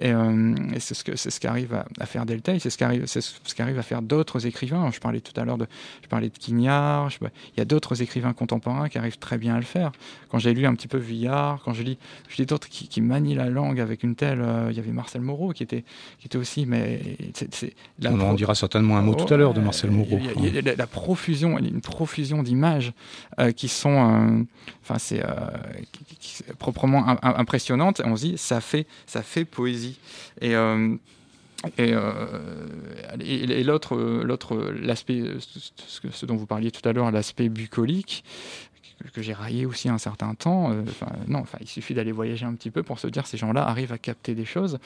Et, 0.00 0.12
euh, 0.12 0.54
et 0.74 0.80
c'est 0.80 0.94
ce 0.94 1.02
que 1.04 1.16
c'est 1.16 1.30
ce 1.30 1.40
qu'arrive 1.40 1.74
à, 1.74 1.86
à 1.98 2.06
faire 2.06 2.26
Delteil, 2.26 2.60
c'est 2.60 2.70
ce 2.70 2.78
qu'arrive 2.78 3.04
c'est 3.06 3.20
ce 3.22 3.54
qu'arrive 3.54 3.78
à 3.78 3.82
faire 3.82 4.02
d'autres 4.02 4.46
écrivains. 4.46 4.90
Je 4.92 5.00
parlais 5.00 5.20
tout 5.20 5.38
à 5.40 5.44
l'heure 5.44 5.58
de, 5.58 5.66
je 6.02 6.08
parlais 6.08 6.28
de 6.28 6.36
Quignard. 6.38 7.10
je- 7.10 7.18
il 7.22 7.58
y 7.58 7.60
a 7.60 7.64
d'autres 7.64 8.02
écrivains 8.02 8.32
contemporains 8.32 8.88
qui 8.88 8.98
arrivent 8.98 9.18
très 9.18 9.38
bien 9.38 9.54
à 9.54 9.58
le 9.58 9.64
faire. 9.64 9.92
Quand 10.28 10.38
j'ai 10.38 10.52
lu 10.54 10.66
un 10.66 10.74
petit 10.74 10.88
peu 10.88 10.98
Vuillard, 10.98 11.60
quand 11.64 11.72
je 11.72 11.82
lis, 11.82 11.98
je 12.28 12.36
lis 12.36 12.46
d'autres 12.46 12.68
qui, 12.68 12.86
qui 12.88 13.00
manient 13.00 13.34
la 13.34 13.48
langue 13.48 13.80
avec 13.80 14.02
une 14.02 14.14
telle. 14.14 14.40
euh, 14.42 14.68
il 14.70 14.76
y 14.76 14.80
avait 14.80 14.92
Marcel 14.92 15.22
Moreau 15.22 15.52
qui 15.52 15.62
était, 15.62 15.84
qui 16.20 16.26
était 16.26 16.38
aussi, 16.38 16.66
mais 16.66 17.00
c'est, 17.34 17.72
On 18.04 18.20
en 18.20 18.34
dira 18.34 18.54
certainement 18.54 18.96
un 18.98 19.02
mot 19.02 19.14
tout 19.14 19.32
à 19.32 19.36
l'heure 19.36 19.54
de 19.54 19.60
Marcel 19.60 19.90
Moreau. 19.90 20.18
y 20.18 20.28
a- 20.28 20.32
il 20.36 20.54
y 20.54 20.68
a 20.68 20.74
la, 20.76 20.86
profusion, 20.86 21.58
une 21.78 21.82
profusion 21.82 22.42
d'images 22.42 22.92
euh, 23.38 23.52
qui 23.52 23.68
sont, 23.68 23.96
euh, 23.96 24.42
enfin 24.82 24.98
c'est 24.98 25.22
euh, 25.24 25.28
proprement 26.58 27.08
im- 27.08 27.18
im- 27.22 27.34
impressionnantes. 27.38 28.00
Et 28.00 28.04
on 28.06 28.16
se 28.16 28.22
dit, 28.22 28.38
ça 28.38 28.60
fait, 28.60 28.86
ça 29.06 29.22
fait 29.22 29.44
poésie. 29.44 29.98
Et 30.40 30.54
et, 33.20 33.64
l'autre, 33.64 33.96
l'autre, 33.96 34.56
l'aspect, 34.80 35.24
ce 35.40 36.26
dont 36.26 36.36
vous 36.36 36.46
parliez 36.46 36.70
tout 36.70 36.86
à 36.88 36.92
l'heure, 36.92 37.10
l'aspect 37.10 37.48
bucolique, 37.48 38.22
que, 39.12 39.22
j'ai 39.22 39.32
raillé 39.32 39.66
aussi 39.66 39.88
un 39.88 39.98
certain 39.98 40.34
temps. 40.34 40.70
euh, 40.72 40.82
non, 41.26 41.40
enfin, 41.40 41.58
il 41.60 41.68
suffit 41.68 41.94
d'aller 41.94 42.12
voyager 42.12 42.46
un 42.46 42.54
petit 42.54 42.70
peu 42.70 42.82
pour 42.82 42.98
se 42.98 43.06
dire 43.06 43.26
ces 43.26 43.36
gens-là 43.36 43.66
arrivent 43.66 43.92
à 43.92 43.98
capter 43.98 44.34
des 44.34 44.44
choses 44.44 44.78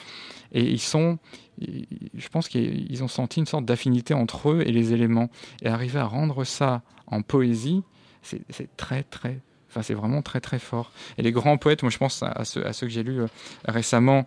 et 0.52 0.62
ils 0.62 0.80
sont, 0.80 1.18
je 1.58 2.28
pense 2.28 2.48
qu'ils 2.48 2.90
ils 2.90 3.02
ont 3.02 3.08
senti 3.08 3.40
une 3.40 3.46
sorte 3.46 3.64
d'affinité 3.64 4.14
entre 4.14 4.50
eux 4.50 4.62
et 4.66 4.72
les 4.72 4.92
éléments 4.92 5.30
et 5.62 5.68
arriver 5.68 5.98
à 5.98 6.06
rendre 6.06 6.44
ça 6.44 6.82
en 7.06 7.22
poésie, 7.22 7.82
c'est 8.22 8.76
très 8.76 9.02
très, 9.02 9.40
enfin 9.68 9.82
c'est 9.82 9.94
vraiment 9.94 10.22
très 10.22 10.40
très 10.40 10.58
fort. 10.58 10.92
Et 11.18 11.22
les 11.22 11.32
grands 11.32 11.58
poètes, 11.58 11.82
moi 11.82 11.90
je 11.90 11.98
pense 11.98 12.22
à, 12.22 12.28
à 12.28 12.44
ceux, 12.44 12.66
à 12.66 12.72
ceux 12.72 12.86
que 12.86 12.92
j'ai 12.92 13.02
lus 13.02 13.22
euh, 13.22 13.26
récemment. 13.66 14.26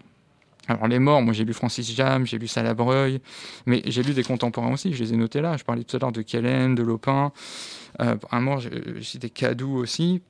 Alors 0.68 0.88
les 0.88 1.00
morts, 1.00 1.22
moi 1.22 1.34
j'ai 1.34 1.46
lu 1.46 1.54
Francis 1.54 1.94
Jam, 1.96 2.26
j'ai 2.26 2.38
lu 2.38 2.48
Salabreuil, 2.48 3.22
mais 3.66 3.82
j'ai 3.86 4.04
lu 4.04 4.14
des 4.14 4.24
contemporains 4.24 4.74
aussi, 4.74 4.94
je 4.94 5.04
les 5.04 5.14
ai 5.14 5.18
notés 5.18 5.42
là. 5.42 5.58
Je 5.58 5.64
parlais 5.64 5.84
tout 5.84 5.96
à 5.98 6.00
l'heure 6.00 6.12
de 6.12 6.22
Kellen, 6.22 6.76
de 6.76 6.84
Lopin. 6.84 7.32
Euh, 8.02 8.16
un 8.32 8.40
mort, 8.42 8.60
j'ai 8.60 8.72
cité 9.02 9.30
Cadou 9.30 9.76
aussi. 9.78 10.22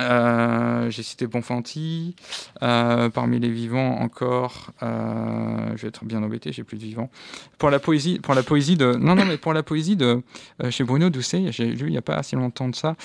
Euh, 0.00 0.88
j'ai 0.90 1.02
cité 1.02 1.26
Bonfanti. 1.26 2.14
Euh, 2.62 3.10
parmi 3.10 3.38
les 3.38 3.50
vivants 3.50 3.98
encore, 4.00 4.70
euh, 4.82 5.72
je 5.76 5.82
vais 5.82 5.88
être 5.88 6.04
bien 6.04 6.22
embêté, 6.22 6.52
j'ai 6.52 6.64
plus 6.64 6.76
de 6.76 6.82
vivants. 6.82 7.10
Pour 7.58 7.70
la 7.70 7.78
poésie, 7.78 8.18
pour 8.18 8.34
la 8.34 8.42
poésie 8.42 8.76
de, 8.76 8.94
non 8.94 9.14
non 9.14 9.26
mais 9.26 9.36
pour 9.36 9.52
la 9.52 9.62
poésie 9.62 9.96
de 9.96 10.22
chez 10.70 10.84
Bruno 10.84 11.10
Doucet, 11.10 11.52
j'ai 11.52 11.66
lu 11.66 11.88
il 11.88 11.90
n'y 11.90 11.98
a 11.98 12.02
pas 12.02 12.22
si 12.22 12.36
longtemps 12.36 12.68
de 12.68 12.76
ça, 12.76 12.96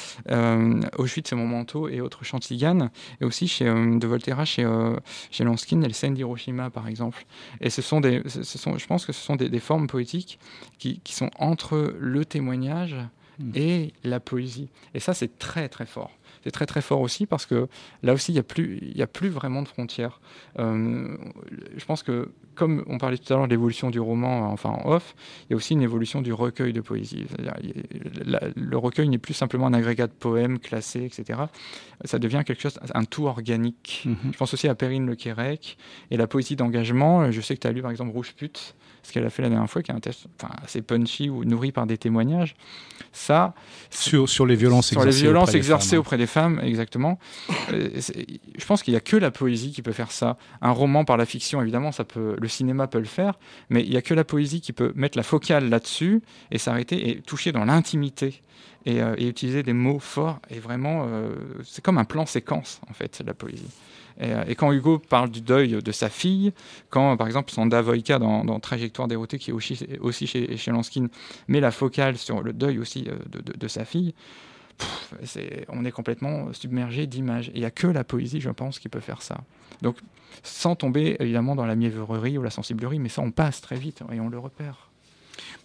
Auschwitz 0.97 1.29
c'est 1.29 1.35
mon 1.35 1.47
manteau 1.47 1.89
et 1.89 2.01
autres 2.01 2.23
Chantigan, 2.23 2.89
et 3.19 3.25
aussi 3.25 3.47
chez 3.47 3.65
de 3.65 4.07
Volterra 4.07 4.45
chez 4.45 4.65
chez 5.31 5.43
Lanskin 5.43 5.81
et 5.81 5.87
le 5.87 5.93
scène 5.93 6.13
d'Hiroshima 6.13 6.69
par 6.69 6.87
exemple. 6.87 7.25
Et 7.61 7.69
ce 7.69 7.81
sont 7.81 7.99
des, 7.99 8.21
ce 8.27 8.43
ce 8.43 8.57
sont, 8.57 8.77
je 8.77 8.87
pense 8.87 9.05
que 9.05 9.11
ce 9.11 9.21
sont 9.21 9.35
des, 9.35 9.49
des 9.49 9.59
formes 9.59 9.87
poétiques 9.87 10.39
qui, 10.77 10.99
qui 11.03 11.13
sont 11.13 11.31
entre 11.39 11.95
le 11.99 12.25
témoignage 12.25 12.95
et 13.53 13.91
la 14.03 14.19
poésie. 14.19 14.69
Et 14.93 14.99
ça 14.99 15.13
c'est 15.13 15.39
très 15.39 15.67
très 15.67 15.85
fort. 15.85 16.11
C'est 16.45 16.51
très 16.51 16.67
très 16.67 16.81
fort 16.81 17.01
aussi 17.01 17.25
parce 17.25 17.45
que 17.47 17.67
là 18.03 18.13
aussi 18.13 18.31
il 18.31 18.35
n'y 18.35 18.39
a, 18.39 18.43
plus- 18.43 18.79
y 18.95 19.01
a 19.01 19.07
plus 19.07 19.29
vraiment 19.29 19.63
de 19.63 19.67
frontières. 19.67 20.21
Euh, 20.59 21.17
je 21.75 21.83
pense 21.85 22.03
que 22.03 22.29
comme 22.53 22.83
on 22.87 22.97
parlait 22.99 23.17
tout 23.17 23.33
à 23.33 23.35
l'heure 23.35 23.47
de 23.47 23.49
l'évolution 23.49 23.89
du 23.89 23.99
roman, 23.99 24.51
enfin 24.51 24.69
en 24.69 24.89
off, 24.91 25.15
il 25.43 25.51
y 25.51 25.53
a 25.53 25.57
aussi 25.57 25.73
une 25.73 25.81
évolution 25.81 26.21
du 26.21 26.31
recueil 26.31 26.71
de 26.71 26.81
poésie. 26.81 27.25
La- 28.23 28.41
le 28.55 28.77
recueil 28.77 29.09
n'est 29.09 29.17
plus 29.17 29.33
simplement 29.33 29.65
un 29.67 29.73
agrégat 29.73 30.07
de 30.07 30.13
poèmes 30.13 30.59
classés, 30.59 31.03
etc. 31.03 31.39
Ça 32.05 32.19
devient 32.19 32.43
quelque 32.45 32.61
chose, 32.61 32.79
un 32.93 33.03
tout 33.05 33.25
organique. 33.25 34.03
Mhm. 34.05 34.15
Je 34.31 34.37
pense 34.37 34.53
aussi 34.53 34.67
à 34.67 34.75
Perrine 34.75 35.05
Le 35.05 35.15
Quérec 35.15 35.77
et 36.11 36.17
la 36.17 36.27
poésie 36.27 36.55
d'engagement. 36.55 37.31
Je 37.31 37.41
sais 37.41 37.55
que 37.55 37.61
tu 37.61 37.67
as 37.67 37.71
lu 37.71 37.81
par 37.81 37.91
exemple 37.91 38.11
Rouge 38.11 38.33
Pute, 38.37 38.75
ce 39.05 39.13
qu'elle 39.13 39.25
a 39.25 39.29
fait 39.29 39.43
la 39.43 39.49
dernière 39.49 39.69
fois, 39.69 39.83
qui 39.83 39.91
est 39.91 39.93
un 39.93 39.99
texte 39.99 40.25
enfin, 40.41 40.53
assez 40.63 40.81
punchy 40.81 41.29
ou 41.29 41.45
nourri 41.45 41.71
par 41.71 41.85
des 41.85 41.97
témoignages. 41.97 42.55
Ça, 43.13 43.53
Sur, 43.91 44.27
sur 44.27 44.45
les 44.45 44.55
violences 44.55 44.87
sur 44.87 45.01
les 45.01 45.07
exercées 45.07 45.23
violences 45.23 45.43
auprès 45.43 45.51
des 45.51 45.57
exercées 45.57 45.89
femmes, 45.89 45.97
hein. 45.97 45.99
auprès 45.99 46.17
des 46.17 46.27
femmes, 46.27 46.59
exactement. 46.63 47.19
Euh, 47.71 47.89
je 48.57 48.65
pense 48.65 48.81
qu'il 48.81 48.93
n'y 48.93 48.97
a 48.97 49.01
que 49.01 49.15
la 49.15 49.31
poésie 49.31 49.71
qui 49.71 49.81
peut 49.81 49.91
faire 49.91 50.11
ça. 50.11 50.37
Un 50.61 50.71
roman 50.71 51.05
par 51.05 51.17
la 51.17 51.25
fiction, 51.25 51.61
évidemment, 51.61 51.91
ça 51.91 52.03
peut, 52.03 52.35
le 52.39 52.47
cinéma 52.47 52.87
peut 52.87 52.99
le 52.99 53.05
faire, 53.05 53.37
mais 53.69 53.83
il 53.83 53.91
n'y 53.91 53.97
a 53.97 54.01
que 54.01 54.13
la 54.13 54.23
poésie 54.23 54.59
qui 54.59 54.73
peut 54.73 54.91
mettre 54.95 55.17
la 55.17 55.23
focale 55.23 55.69
là-dessus 55.69 56.21
et 56.51 56.57
s'arrêter 56.57 57.09
et 57.09 57.21
toucher 57.21 57.51
dans 57.51 57.65
l'intimité 57.65 58.41
et, 58.85 59.01
euh, 59.01 59.15
et 59.17 59.27
utiliser 59.27 59.61
des 59.61 59.73
mots 59.73 59.99
forts. 59.99 60.39
Et 60.49 60.59
vraiment, 60.59 61.05
euh, 61.07 61.35
c'est 61.63 61.83
comme 61.83 61.99
un 61.99 62.05
plan 62.05 62.25
séquence, 62.25 62.81
en 62.89 62.93
fait, 62.93 63.21
la 63.25 63.33
poésie. 63.33 63.69
Et, 64.19 64.31
euh, 64.31 64.43
et 64.47 64.55
quand 64.55 64.71
Hugo 64.71 64.99
parle 64.99 65.29
du 65.29 65.41
deuil 65.41 65.81
de 65.83 65.91
sa 65.91 66.09
fille, 66.09 66.53
quand 66.89 67.17
par 67.17 67.27
exemple 67.27 67.51
Sanda 67.51 67.81
Wojka 67.81 68.19
dans, 68.19 68.59
Trajectoire 68.59 69.07
dérotée, 69.07 69.37
qui 69.39 69.49
est 69.51 69.53
aussi, 69.53 69.85
aussi 69.99 70.27
chez, 70.27 70.57
chez 70.57 70.71
Lanskin, 70.71 71.07
met 71.47 71.59
la 71.59 71.71
focale 71.71 72.17
sur 72.17 72.41
le 72.41 72.53
deuil 72.53 72.79
aussi 72.79 73.05
euh, 73.07 73.17
de, 73.29 73.53
de- 73.57 73.67
sa 73.67 73.83
fille, 73.85 74.13
on 75.69 75.85
est 75.85 75.91
complètement 75.91 76.51
submergé 76.53 77.07
d'images. 77.07 77.51
Il 77.53 77.59
n'y 77.59 77.65
a 77.65 77.71
que 77.71 77.87
la 77.87 78.03
poésie, 78.03 78.41
je 78.41 78.49
pense, 78.49 78.79
qui 78.79 78.89
peut 78.89 78.99
faire 78.99 79.21
ça. 79.21 79.37
Donc, 79.81 79.97
sans 80.43 80.75
tomber 80.75 81.15
évidemment 81.19 81.55
dans 81.55 81.65
la 81.65 81.75
mièvrerie 81.75 82.37
ou 82.37 82.43
la 82.43 82.49
sensiblerie, 82.49 82.99
mais 82.99 83.09
ça, 83.09 83.21
on 83.21 83.31
passe 83.31 83.61
très 83.61 83.77
vite 83.77 84.01
et 84.11 84.19
on 84.19 84.29
le 84.29 84.39
repère. 84.39 84.89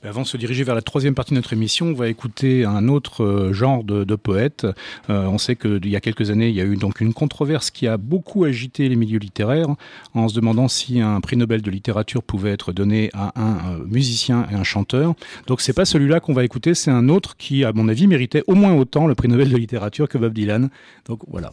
Avant 0.02 0.22
de 0.22 0.26
se 0.26 0.36
diriger 0.38 0.64
vers 0.64 0.74
la 0.74 0.80
troisième 0.80 1.14
partie 1.14 1.32
de 1.32 1.36
notre 1.36 1.52
émission, 1.52 1.88
on 1.88 1.94
va 1.94 2.08
écouter 2.08 2.64
un 2.64 2.88
autre 2.88 3.22
euh, 3.22 3.52
genre 3.52 3.84
de, 3.84 4.04
de 4.04 4.14
poète. 4.14 4.66
Euh, 5.10 5.26
on 5.26 5.36
sait 5.36 5.56
qu'il 5.56 5.86
y 5.88 5.96
a 5.96 6.00
quelques 6.00 6.30
années, 6.30 6.48
il 6.48 6.54
y 6.54 6.60
a 6.60 6.64
eu 6.64 6.76
donc 6.76 7.00
une 7.00 7.12
controverse 7.12 7.70
qui 7.70 7.86
a 7.86 7.98
beaucoup 7.98 8.44
agité 8.44 8.88
les 8.88 8.96
milieux 8.96 9.18
littéraires 9.18 9.68
en 10.14 10.28
se 10.28 10.34
demandant 10.34 10.68
si 10.68 11.00
un 11.00 11.20
prix 11.20 11.36
Nobel 11.36 11.60
de 11.60 11.70
littérature 11.70 12.22
pouvait 12.22 12.52
être 12.52 12.72
donné 12.72 13.10
à 13.12 13.32
un 13.38 13.72
euh, 13.72 13.84
musicien 13.86 14.46
et 14.50 14.54
un 14.54 14.64
chanteur. 14.64 15.14
Donc 15.46 15.60
c'est 15.60 15.74
pas 15.74 15.84
celui-là 15.84 16.20
qu'on 16.20 16.32
va 16.32 16.44
écouter, 16.44 16.74
c'est 16.74 16.90
un 16.90 17.08
autre 17.08 17.36
qui, 17.36 17.64
à 17.64 17.72
mon 17.72 17.88
avis, 17.88 18.06
méritait 18.06 18.42
au 18.46 18.54
moins 18.54 18.74
autant 18.74 19.06
le 19.06 19.14
prix 19.14 19.28
Nobel 19.28 19.50
de 19.50 19.56
littérature 19.56 20.08
que 20.08 20.16
Bob 20.16 20.32
Dylan. 20.32 20.70
Donc 21.06 21.20
voilà. 21.28 21.52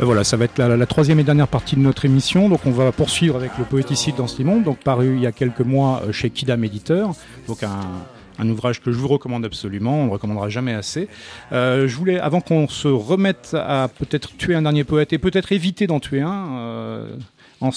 Voilà, 0.00 0.24
ça 0.24 0.36
va 0.36 0.44
être 0.44 0.58
la, 0.58 0.86
troisième 0.86 1.20
et 1.20 1.24
dernière 1.24 1.48
partie 1.48 1.76
de 1.76 1.80
notre 1.80 2.04
émission. 2.04 2.48
Donc, 2.48 2.66
on 2.66 2.72
va 2.72 2.90
poursuivre 2.90 3.36
avec 3.36 3.52
le 3.58 3.64
poéticide 3.64 4.16
dans 4.16 4.26
ce 4.26 4.42
monde, 4.42 4.64
donc 4.64 4.78
paru 4.78 5.14
il 5.14 5.22
y 5.22 5.26
a 5.26 5.32
quelques 5.32 5.60
mois 5.60 6.02
euh, 6.04 6.12
chez 6.12 6.30
Kidam 6.30 6.64
Éditeur. 6.64 7.12
Donc, 7.46 7.62
un, 7.62 8.48
ouvrage 8.48 8.80
que 8.80 8.90
je 8.90 8.98
vous 8.98 9.06
recommande 9.06 9.44
absolument, 9.44 10.02
on 10.02 10.06
ne 10.06 10.10
recommandera 10.10 10.48
jamais 10.48 10.74
assez. 10.74 11.08
Euh, 11.52 11.86
je 11.86 11.96
voulais, 11.96 12.18
avant 12.18 12.40
qu'on 12.40 12.68
se 12.68 12.88
remette 12.88 13.56
à 13.58 13.88
peut-être 13.88 14.36
tuer 14.36 14.56
un 14.56 14.62
dernier 14.62 14.82
poète 14.82 15.12
et 15.12 15.18
peut-être 15.18 15.52
éviter 15.52 15.86
d'en 15.86 16.00
tuer 16.00 16.22
un, 16.22 16.56
euh, 16.56 17.16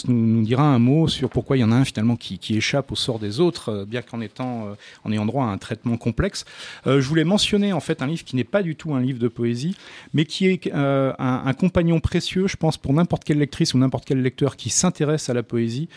Nous, 0.07 0.43
dira 0.43 0.63
un 0.63 0.79
mot 0.79 1.07
sur 1.07 1.29
pourquoi 1.29 1.57
il 1.57 1.61
y 1.61 1.63
en 1.63 1.71
a 1.71 1.75
un 1.75 1.85
finalement 1.85 2.15
qui, 2.15 2.39
échappe 2.49 2.91
au 2.91 2.95
sort 2.95 3.19
des 3.19 3.39
autres, 3.39 3.69
euh, 3.69 3.85
bien 3.85 4.01
qu'en 4.01 4.21
étant, 4.21 4.67
euh, 4.67 4.73
en 5.03 5.11
ayant 5.11 5.25
droit 5.25 5.45
à 5.45 5.47
un 5.47 5.57
traitement 5.57 5.97
complexe. 5.97 6.45
Euh, 6.87 7.01
je 7.01 7.07
voulais 7.07 7.23
mentionner 7.23 7.73
en 7.73 7.79
fait 7.79 8.01
un 8.01 8.07
livre 8.07 8.23
qui 8.23 8.35
n'est 8.35 8.43
pas 8.43 8.63
du 8.63 8.75
tout 8.75 8.93
un 8.93 9.01
livre 9.01 9.19
de 9.19 9.27
poésie, 9.27 9.75
mais 10.13 10.25
qui 10.25 10.47
est 10.47 10.71
un, 10.73 11.53
compagnon 11.57 11.99
précieux, 11.99 12.47
je 12.47 12.55
pense, 12.55 12.77
pour 12.77 12.93
n'importe 12.93 13.23
quelle 13.23 13.39
lectrice 13.39 13.73
ou 13.73 13.77
n'importe 13.77 14.05
quel 14.05 14.21
lecteur 14.21 14.55
qui 14.55 14.69
s'intéresse 14.69 15.29
à 15.29 15.33
la 15.33 15.43
poésie. 15.43 15.89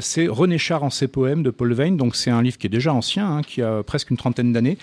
C'est 0.00 0.28
René 0.28 0.58
Char 0.58 0.82
en 0.84 0.90
ses 0.90 1.08
poèmes 1.08 1.42
de 1.42 1.50
Paul 1.50 1.72
Veyne. 1.72 1.96
Donc 1.96 2.14
c'est 2.14 2.30
un 2.30 2.42
livre 2.42 2.58
qui 2.58 2.66
est 2.66 2.70
déjà 2.70 2.92
ancien, 2.92 3.38
hein, 3.38 3.42
qui 3.42 3.62
a 3.62 3.82
presque 3.82 4.10
une 4.10 4.16
trentaine 4.16 4.52
d'années, 4.52 4.78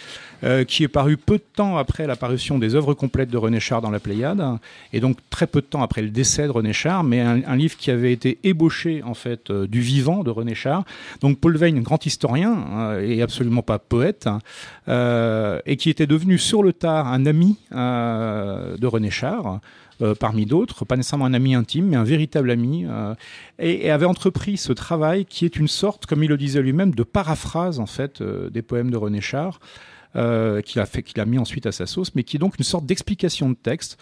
qui 0.67 0.83
est 0.83 0.89
paru 0.89 1.17
peu 1.17 1.37
de 1.37 1.43
temps 1.53 1.77
après 1.77 2.07
la 2.07 2.15
parution 2.15 2.59
des 2.59 2.75
œuvres 2.75 2.93
complètes 2.93 3.29
de 3.29 3.37
René 3.37 3.59
Char 3.59 3.81
dans 3.81 3.91
la 3.91 3.99
Pléiade, 3.99 4.43
et 4.93 4.99
donc 4.99 5.17
très 5.29 5.47
peu 5.47 5.61
de 5.61 5.67
temps 5.67 5.83
après 5.83 6.01
le 6.01 6.09
décès 6.09 6.45
de 6.45 6.51
René 6.51 6.73
Char, 6.73 7.03
mais 7.03 7.21
un, 7.21 7.41
un 7.45 7.55
livre 7.55 7.77
qui 7.77 7.91
avait 7.91 8.13
été 8.13 8.38
ébauché 8.43 9.03
en 9.03 9.13
fait 9.13 9.49
euh, 9.49 9.67
du 9.67 9.81
vivant 9.81 10.23
de 10.23 10.29
René 10.29 10.55
Char. 10.55 10.83
Donc 11.21 11.39
Paul 11.39 11.57
Veyne, 11.57 11.81
grand 11.81 12.05
historien 12.05 12.65
euh, 12.73 13.07
et 13.07 13.21
absolument 13.21 13.61
pas 13.61 13.79
poète, 13.79 14.27
hein, 14.27 14.39
euh, 14.87 15.59
et 15.65 15.77
qui 15.77 15.89
était 15.89 16.07
devenu 16.07 16.37
sur 16.37 16.63
le 16.63 16.73
tard 16.73 17.07
un 17.07 17.25
ami 17.25 17.57
de 17.71 18.87
René 18.87 19.09
Char. 19.09 19.59
parmi 20.19 20.45
d'autres, 20.45 20.85
pas 20.85 20.95
nécessairement 20.95 21.25
un 21.25 21.33
ami 21.33 21.55
intime, 21.55 21.87
mais 21.87 21.97
un 21.97 22.03
véritable 22.03 22.51
ami, 22.51 22.85
et, 23.59 23.91
avait 23.91 24.05
entrepris 24.05 24.57
ce 24.57 24.71
travail 24.71 25.25
qui 25.25 25.45
est 25.45 25.57
une 25.57 25.67
sorte, 25.67 26.05
comme 26.05 26.23
il 26.23 26.29
le 26.29 26.37
disait 26.37 26.61
lui-même, 26.61 26.95
de 26.95 27.03
paraphrase 27.03 27.79
en 27.79 27.85
fait 27.85 28.23
des 28.23 28.61
poèmes 28.61 28.91
de 28.91 28.97
René 28.97 29.21
Char. 29.21 29.59
Qu'il 30.13 30.81
a 30.81 30.85
fait, 30.85 31.03
qu'il 31.03 31.19
a 31.19 31.25
mis 31.25 31.37
ensuite 31.37 31.65
à 31.65 31.71
sa 31.71 31.85
sauce, 31.85 32.15
mais 32.15 32.23
qui 32.23 32.37
est 32.37 32.39
donc 32.39 32.57
une 32.57 32.65
sorte 32.65 32.85
d'explication 32.85 33.49
de 33.49 33.55
texte 33.55 33.97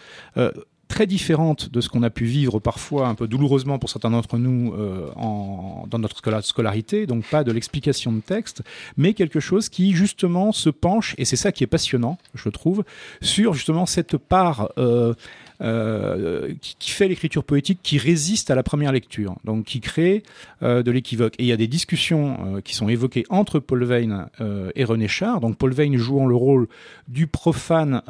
très 0.88 1.06
différente 1.06 1.70
de 1.70 1.80
ce 1.80 1.88
qu'on 1.88 2.02
a 2.02 2.10
pu 2.10 2.24
vivre 2.24 2.58
parfois 2.58 3.08
un 3.08 3.14
peu 3.14 3.28
douloureusement 3.28 3.78
pour 3.78 3.90
certains 3.90 4.10
d'entre 4.10 4.38
nous 4.38 4.72
euh, 4.74 5.10
en, 5.16 5.86
dans 5.88 5.98
notre 5.98 6.20
scola- 6.20 6.42
scolarité, 6.42 7.06
donc 7.06 7.24
pas 7.24 7.44
de 7.44 7.52
l'explication 7.52 8.12
de 8.12 8.20
texte, 8.20 8.62
mais 8.96 9.12
quelque 9.12 9.38
chose 9.38 9.68
qui 9.68 9.92
justement 9.92 10.52
se 10.52 10.70
penche, 10.70 11.14
et 11.18 11.24
c'est 11.24 11.36
ça 11.36 11.52
qui 11.52 11.62
est 11.62 11.68
passionnant, 11.68 12.18
je 12.34 12.48
trouve, 12.48 12.84
sur 13.20 13.54
justement 13.54 13.86
cette 13.86 14.16
part 14.16 14.70
euh, 14.78 15.14
euh, 15.60 16.52
qui, 16.60 16.90
fait 16.90 17.08
l'écriture 17.08 17.42
poétique, 17.44 17.80
qui 17.82 17.98
résiste 17.98 18.50
à 18.50 18.54
la 18.54 18.62
première 18.62 18.92
lecture, 18.92 19.36
donc 19.44 19.64
qui 19.64 19.80
crée 19.80 20.22
euh, 20.62 20.82
de 20.82 20.90
l'équivoque. 20.90 21.34
Et 21.38 21.44
il 21.44 21.46
y 21.48 21.52
a 21.52 21.56
des 21.56 21.66
discussions 21.66 22.56
euh, 22.56 22.60
qui 22.60 22.74
sont 22.74 22.88
évoquées 22.88 23.24
entre 23.28 23.58
Paul 23.58 23.84
Veyne 23.84 24.26
et 24.74 24.84
René 24.84 25.08
Char, 25.08 25.40
donc 25.40 25.56
Paul 25.56 25.72
Veyne 25.72 25.96
jouant 25.96 26.26
le 26.26 26.34
rôle 26.34 26.68
du 27.08 27.26
profane 27.26 28.02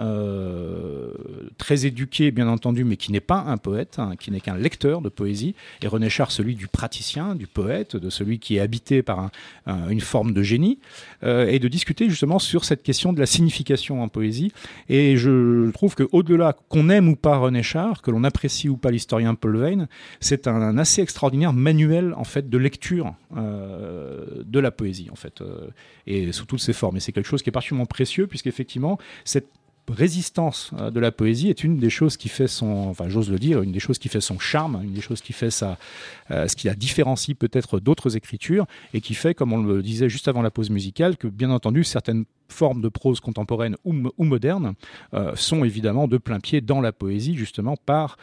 très 1.58 1.86
éduqué, 1.86 2.30
bien 2.30 2.48
entendu, 2.48 2.84
mais 2.84 2.96
qui 2.96 3.12
n'est 3.12 3.20
pas 3.20 3.44
un 3.46 3.56
poète, 3.56 3.96
hein, 3.98 4.12
qui 4.18 4.30
n'est 4.30 4.40
qu'un 4.40 4.56
lecteur 4.56 5.00
de 5.00 5.08
poésie, 5.08 5.54
et 5.82 5.88
René 5.88 6.08
Char 6.10 6.30
celui 6.30 6.54
du 6.54 6.68
praticien, 6.68 7.34
du 7.34 7.46
poète, 7.46 7.96
de 7.96 8.10
celui 8.10 8.38
qui 8.38 8.56
est 8.56 8.60
habité 8.60 9.02
par 9.02 9.20
un- 9.20 9.30
un- 9.66 9.88
une 9.88 10.00
forme 10.00 10.32
de 10.32 10.42
génie, 10.42 10.78
et 11.24 11.58
de 11.58 11.68
discuter 11.68 12.08
justement 12.08 12.38
sur 12.38 12.64
cette 12.64 12.82
question 12.82 13.12
de 13.12 13.20
la 13.20 13.26
signification 13.26 14.02
en 14.02 14.08
poésie. 14.08 14.52
Et 14.88 15.16
je 15.16 15.70
trouve 15.70 15.94
que 15.94 16.04
au-delà 16.12 16.56
qu'on 16.68 16.88
aime 16.90 17.08
ou 17.08 17.16
pas 17.16 17.37
René 17.38 17.62
Char, 17.62 18.02
que 18.02 18.10
l'on 18.10 18.24
apprécie 18.24 18.68
ou 18.68 18.76
pas 18.76 18.90
l'historien 18.90 19.34
Paul 19.34 19.56
Veyne, 19.56 19.88
c'est 20.20 20.46
un, 20.46 20.56
un 20.56 20.78
assez 20.78 21.02
extraordinaire 21.02 21.52
manuel 21.52 22.14
en 22.16 22.24
fait 22.24 22.48
de 22.48 22.58
lecture 22.58 23.14
euh, 23.36 24.42
de 24.44 24.58
la 24.58 24.70
poésie 24.70 25.08
en 25.10 25.16
fait, 25.16 25.40
euh, 25.40 25.68
et 26.06 26.32
sous 26.32 26.46
toutes 26.46 26.60
ses 26.60 26.72
formes. 26.72 26.96
Et 26.96 27.00
c'est 27.00 27.12
quelque 27.12 27.26
chose 27.28 27.42
qui 27.42 27.50
est 27.50 27.52
particulièrement 27.52 27.86
précieux 27.86 28.26
puisqu'effectivement 28.26 28.98
cette 29.24 29.48
résistance 29.88 30.70
euh, 30.78 30.90
de 30.90 31.00
la 31.00 31.12
poésie 31.12 31.48
est 31.48 31.64
une 31.64 31.78
des 31.78 31.90
choses 31.90 32.16
qui 32.16 32.28
fait 32.28 32.48
son, 32.48 32.88
enfin 32.88 33.08
j'ose 33.08 33.30
le 33.30 33.38
dire, 33.38 33.62
une 33.62 33.72
des 33.72 33.80
choses 33.80 33.98
qui 33.98 34.08
fait 34.08 34.20
son 34.20 34.38
charme, 34.38 34.80
une 34.82 34.92
des 34.92 35.00
choses 35.00 35.20
qui 35.20 35.32
fait 35.32 35.50
sa, 35.50 35.78
euh, 36.30 36.46
ce 36.48 36.56
qui 36.56 36.66
la 36.66 36.74
différencie 36.74 37.36
peut-être 37.36 37.80
d'autres 37.80 38.16
écritures 38.16 38.66
et 38.94 39.00
qui 39.00 39.14
fait, 39.14 39.34
comme 39.34 39.52
on 39.52 39.62
le 39.62 39.82
disait 39.82 40.08
juste 40.08 40.28
avant 40.28 40.42
la 40.42 40.50
pause 40.50 40.70
musicale, 40.70 41.16
que 41.16 41.26
bien 41.26 41.50
entendu 41.50 41.84
certaines 41.84 42.24
formes 42.48 42.80
de 42.80 42.88
prose 42.88 43.20
contemporaine 43.20 43.76
ou, 43.84 43.92
mo- 43.92 44.14
ou 44.18 44.24
moderne 44.24 44.74
euh, 45.14 45.36
sont 45.36 45.64
évidemment 45.64 46.08
de 46.08 46.18
plein 46.18 46.40
pied 46.40 46.60
dans 46.60 46.80
la 46.80 46.92
poésie 46.92 47.36
justement 47.36 47.76
par 47.76 48.16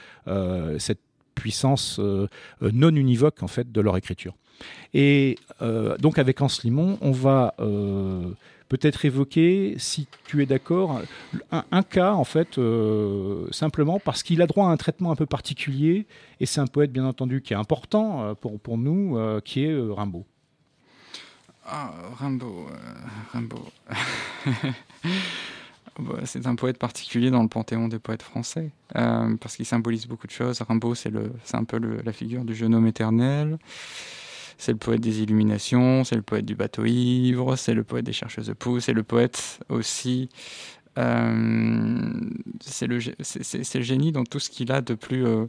cette 0.77 0.99
puissance 1.35 1.99
non 2.61 2.95
univoque 2.95 3.43
en 3.43 3.47
fait 3.47 3.71
de 3.71 3.81
leur 3.81 3.97
écriture. 3.97 4.33
Et 4.93 5.37
donc 5.99 6.17
avec 6.17 6.39
Limon, 6.63 6.97
on 7.01 7.11
va 7.11 7.53
peut-être 8.69 9.05
évoquer, 9.05 9.75
si 9.77 10.07
tu 10.25 10.41
es 10.41 10.45
d'accord, 10.45 11.01
un, 11.51 11.83
cas, 11.83 12.13
en 12.13 12.23
fait, 12.23 12.57
euh, 12.57 13.47
simplement 13.51 13.99
parce 13.99 14.23
qu'il 14.23 14.41
a 14.41 14.47
droit 14.47 14.67
à 14.67 14.69
un 14.69 14.77
traitement 14.77 15.11
un 15.11 15.15
peu 15.15 15.25
particulier, 15.25 16.07
et 16.39 16.45
c'est 16.45 16.61
un 16.61 16.67
poète, 16.67 16.91
bien 16.91 17.05
entendu, 17.05 17.41
qui 17.41 17.53
est 17.53 17.57
important 17.57 18.23
euh, 18.23 18.33
pour, 18.33 18.59
pour 18.59 18.77
nous, 18.77 19.17
euh, 19.17 19.39
qui 19.41 19.63
est 19.63 19.75
Rimbaud. 19.75 20.25
Ah, 21.65 21.91
Rimbaud, 22.19 22.67
Rimbaud. 23.33 23.65
Bah, 25.97 26.19
c'est 26.25 26.45
un 26.45 26.55
poète 26.55 26.77
particulier 26.77 27.31
dans 27.31 27.41
le 27.41 27.47
panthéon 27.47 27.87
des 27.87 27.99
poètes 27.99 28.21
français, 28.21 28.71
parce 28.93 29.55
qu'il 29.55 29.65
symbolise 29.65 30.07
beaucoup 30.07 30.27
de 30.27 30.31
choses. 30.33 30.61
Rimbaud, 30.61 30.93
c'est 30.93 31.09
un 31.53 31.63
peu 31.63 31.77
la 31.77 32.11
figure 32.11 32.43
du 32.43 32.53
jeune 32.53 32.75
homme 32.75 32.85
éternel. 32.85 33.57
C'est 34.57 34.71
le 34.71 34.77
poète 34.77 35.01
des 35.01 35.21
illuminations, 35.21 36.03
c'est 36.03 36.15
le 36.15 36.21
poète 36.21 36.45
du 36.45 36.55
bateau 36.55 36.85
ivre, 36.85 37.55
c'est 37.55 37.73
le 37.73 37.83
poète 37.83 38.05
des 38.05 38.13
chercheuses 38.13 38.47
de 38.47 38.53
poux, 38.53 38.79
c'est 38.79 38.93
le 38.93 39.03
poète 39.03 39.59
aussi. 39.69 40.29
Euh, 40.97 42.29
c'est 42.61 42.87
le, 42.87 42.99
génie 42.99 44.11
dans 44.11 44.23
tout 44.23 44.39
ce 44.39 44.49
qu'il 44.49 44.71
a 44.71 44.81
de 44.81 44.93
plus 44.93 45.25
euh, 45.25 45.45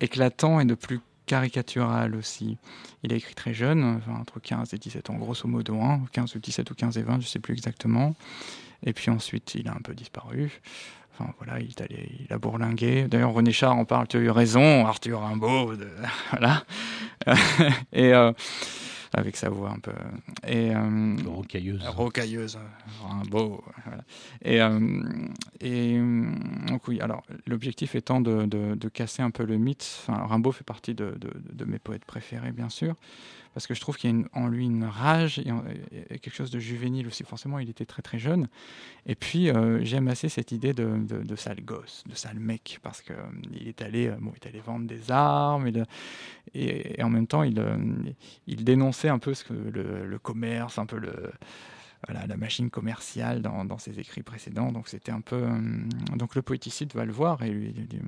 éclatant 0.00 0.58
et 0.60 0.64
de 0.64 0.74
plus 0.74 1.00
caricatural 1.26 2.14
aussi. 2.16 2.56
Il 3.02 3.12
a 3.12 3.16
écrit 3.16 3.34
très 3.34 3.54
jeune, 3.54 4.00
entre 4.08 4.40
15 4.40 4.74
et 4.74 4.78
17 4.78 5.10
ans, 5.10 5.14
grosso 5.14 5.46
modo, 5.48 5.78
15 6.12 6.30
hein, 6.30 6.32
ou 6.36 6.38
17 6.38 6.70
ou 6.70 6.74
15 6.74 6.98
et 6.98 7.02
20, 7.02 7.12
je 7.14 7.18
ne 7.18 7.22
sais 7.22 7.38
plus 7.38 7.52
exactement. 7.52 8.14
Et 8.84 8.92
puis 8.92 9.10
ensuite, 9.10 9.54
il 9.54 9.68
a 9.68 9.72
un 9.72 9.80
peu 9.80 9.94
disparu. 9.94 10.60
Enfin 11.16 11.32
voilà, 11.38 11.60
il, 11.60 11.72
allé, 11.82 12.08
il 12.26 12.32
a 12.32 12.38
bourlingué. 12.38 13.06
D'ailleurs, 13.06 13.32
René 13.32 13.52
Char 13.52 13.76
en 13.76 13.84
parle, 13.84 14.08
tu 14.08 14.16
as 14.16 14.20
eu 14.20 14.30
raison, 14.30 14.86
Arthur 14.86 15.20
Rimbaud, 15.20 15.76
de, 15.76 15.88
voilà. 16.30 16.64
et 17.92 18.12
euh, 18.12 18.32
avec 19.12 19.36
sa 19.36 19.48
voix 19.48 19.70
un 19.70 19.78
peu. 19.78 19.92
Et, 20.46 20.74
euh, 20.74 21.16
rocailleuse. 21.26 21.86
Rocailleuse, 21.86 22.58
Rimbaud. 23.02 23.62
Voilà. 23.84 24.02
Et, 24.42 24.60
euh, 24.60 25.02
et 25.60 25.98
donc 26.66 26.88
oui, 26.88 27.00
alors 27.00 27.22
l'objectif 27.46 27.94
étant 27.94 28.20
de, 28.20 28.46
de, 28.46 28.74
de, 28.74 28.88
casser 28.88 29.22
un 29.22 29.30
peu 29.30 29.44
le 29.44 29.56
mythe. 29.56 30.00
Enfin, 30.02 30.26
Rimbaud 30.26 30.52
fait 30.52 30.64
partie 30.64 30.94
de, 30.94 31.16
de 31.18 31.64
mes 31.64 31.78
poètes 31.78 32.04
préférés, 32.04 32.50
bien 32.50 32.68
sûr 32.68 32.96
parce 33.54 33.68
que 33.68 33.74
je 33.74 33.80
trouve 33.80 33.96
qu'il 33.96 34.10
y 34.10 34.22
a 34.22 34.26
en 34.38 34.48
lui 34.48 34.66
une 34.66 34.84
rage 34.84 35.38
et, 35.38 35.44
quelque 36.18 36.34
chose 36.34 36.50
de 36.50 36.58
juvénile 36.58 37.06
aussi. 37.06 37.22
Forcément, 37.22 37.60
il 37.60 37.70
était 37.70 37.86
très 37.86 38.02
très 38.02 38.18
jeune. 38.18 38.48
Et 39.06 39.14
puis, 39.14 39.48
euh, 39.48 39.82
j'aime 39.84 40.08
assez 40.08 40.28
cette 40.28 40.50
idée 40.50 40.74
de, 40.74 41.36
sale 41.36 41.64
gosse, 41.64 42.02
de 42.06 42.14
sale 42.16 42.40
mec, 42.40 42.80
parce 42.82 43.00
qu'il 43.00 43.14
euh, 43.14 43.66
est, 43.66 43.80
allé, 43.80 44.08
euh, 44.08 44.16
bon, 44.20 44.32
est 44.34 44.46
allé 44.46 44.58
vendre 44.58 44.86
des 44.86 45.10
armes 45.10 45.70
et, 46.52 47.02
en 47.02 47.08
même 47.08 47.28
temps, 47.28 47.44
il, 47.44 48.64
dénonçait 48.64 49.08
un 49.08 49.20
peu 49.20 49.32
le, 49.50 50.18
commerce, 50.18 50.78
un 50.78 50.86
peu 50.86 51.00
la 52.08 52.36
machine 52.36 52.70
commerciale 52.70 53.40
dans, 53.40 53.78
ses 53.78 54.00
écrits 54.00 54.24
précédents. 54.24 54.72
Donc 54.72 54.88
c'était 54.88 55.12
un 55.12 55.20
peu. 55.20 55.46
donc 56.16 56.34
le 56.34 56.42
poéticide 56.42 56.92
va 56.94 57.04
le 57.04 57.12
voir 57.12 57.42
et 57.42 57.50
lui 57.50 57.72
dit 57.72 58.00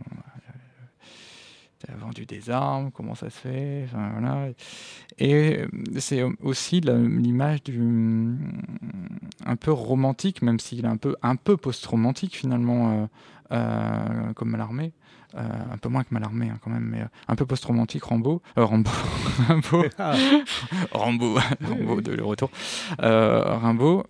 tu 1.78 1.92
as 1.92 1.96
vendu 1.96 2.26
des 2.26 2.50
armes, 2.50 2.90
comment 2.90 3.14
ça 3.14 3.30
se 3.30 3.38
fait 3.38 3.86
voilà. 3.92 4.48
Et 5.18 5.34
euh, 5.34 5.66
c'est 5.98 6.22
aussi 6.40 6.80
l'image 6.80 7.62
du 7.62 7.80
un 9.44 9.56
peu 9.56 9.72
romantique, 9.72 10.42
même 10.42 10.58
s'il 10.58 10.84
est 10.84 10.88
un 10.88 10.96
peu, 10.96 11.16
un 11.22 11.36
peu 11.36 11.56
post-romantique 11.56 12.36
finalement, 12.36 12.90
euh, 12.90 13.06
euh, 13.52 14.32
comme 14.34 14.50
Malarmé. 14.50 14.92
Euh, 15.36 15.42
un 15.72 15.76
peu 15.76 15.88
moins 15.88 16.02
que 16.02 16.14
Malarmé 16.14 16.48
hein, 16.48 16.58
quand 16.62 16.70
même, 16.70 16.84
mais 16.84 17.04
un 17.28 17.36
peu 17.36 17.44
post-romantique, 17.44 18.04
Rambo, 18.04 18.40
Rambo, 18.56 18.90
Rambo, 19.48 19.84
ah. 19.98 20.14
Rambo, 20.92 21.38
Rambo 21.62 22.00
de 22.00 22.12
le 22.12 22.24
retour, 22.24 22.50
Rambo, 22.98 24.04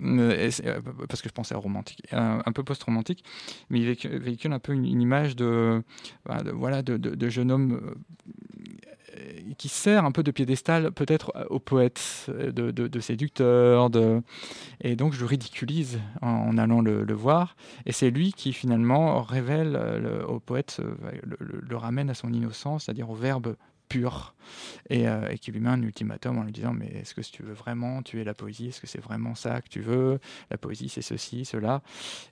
parce 1.08 1.22
que 1.22 1.28
je 1.28 1.34
pensais 1.34 1.54
à 1.54 1.58
romantique, 1.58 2.02
un 2.12 2.52
peu 2.52 2.62
post-romantique, 2.62 3.24
mais 3.70 3.80
il 3.80 4.18
véhicule 4.18 4.52
un 4.52 4.60
peu 4.60 4.72
une, 4.72 4.86
image 4.86 5.34
de, 5.34 5.82
bah, 6.24 6.42
de 6.42 6.50
voilà, 6.50 6.82
de, 6.82 6.96
de, 6.96 7.14
de, 7.14 7.28
jeune 7.28 7.50
homme 7.50 7.96
qui 9.58 9.68
sert 9.68 10.04
un 10.04 10.12
peu 10.12 10.22
de 10.22 10.30
piédestal 10.30 10.92
peut-être 10.92 11.32
euh, 11.36 11.44
aux 11.50 11.58
poètes, 11.58 12.26
euh, 12.28 12.52
de. 12.52 12.70
De... 12.70 14.22
Et 14.80 14.96
donc 14.96 15.12
je 15.12 15.20
le 15.20 15.26
ridiculise 15.26 16.00
en, 16.22 16.58
allant 16.58 16.80
le, 16.80 17.14
voir. 17.14 17.56
Et 17.84 17.92
c'est 17.92 18.10
lui 18.10 18.32
qui 18.32 18.52
finalement 18.52 19.22
révèle 19.22 19.76
euh, 19.76 20.24
au 20.26 20.40
poète, 20.40 20.80
le, 21.22 21.36
le, 21.40 21.76
ramène 21.76 22.10
à 22.10 22.14
son 22.14 22.32
innocence, 22.32 22.84
c'est-à-dire 22.84 23.10
au 23.10 23.14
verbe 23.14 23.56
pur 23.88 24.34
euh, 24.92 25.28
et, 25.30 25.38
qui 25.38 25.52
lui 25.52 25.60
met 25.60 25.70
un 25.70 25.82
ultimatum 25.82 26.38
en 26.38 26.42
lui 26.42 26.52
disant 26.52 26.72
mais 26.72 26.86
est-ce 26.86 27.14
que 27.14 27.20
tu 27.20 27.42
veux 27.42 27.52
vraiment 27.52 28.02
tuer 28.02 28.24
la 28.24 28.34
poésie 28.34 28.68
Est-ce 28.68 28.80
que 28.80 28.86
c'est 28.86 29.00
vraiment 29.00 29.34
ça 29.34 29.60
que 29.60 29.68
tu 29.68 29.80
veux? 29.80 30.18
La 30.50 30.58
poésie 30.58 30.88
c'est 30.88 31.02
ceci, 31.02 31.44
cela. 31.44 31.82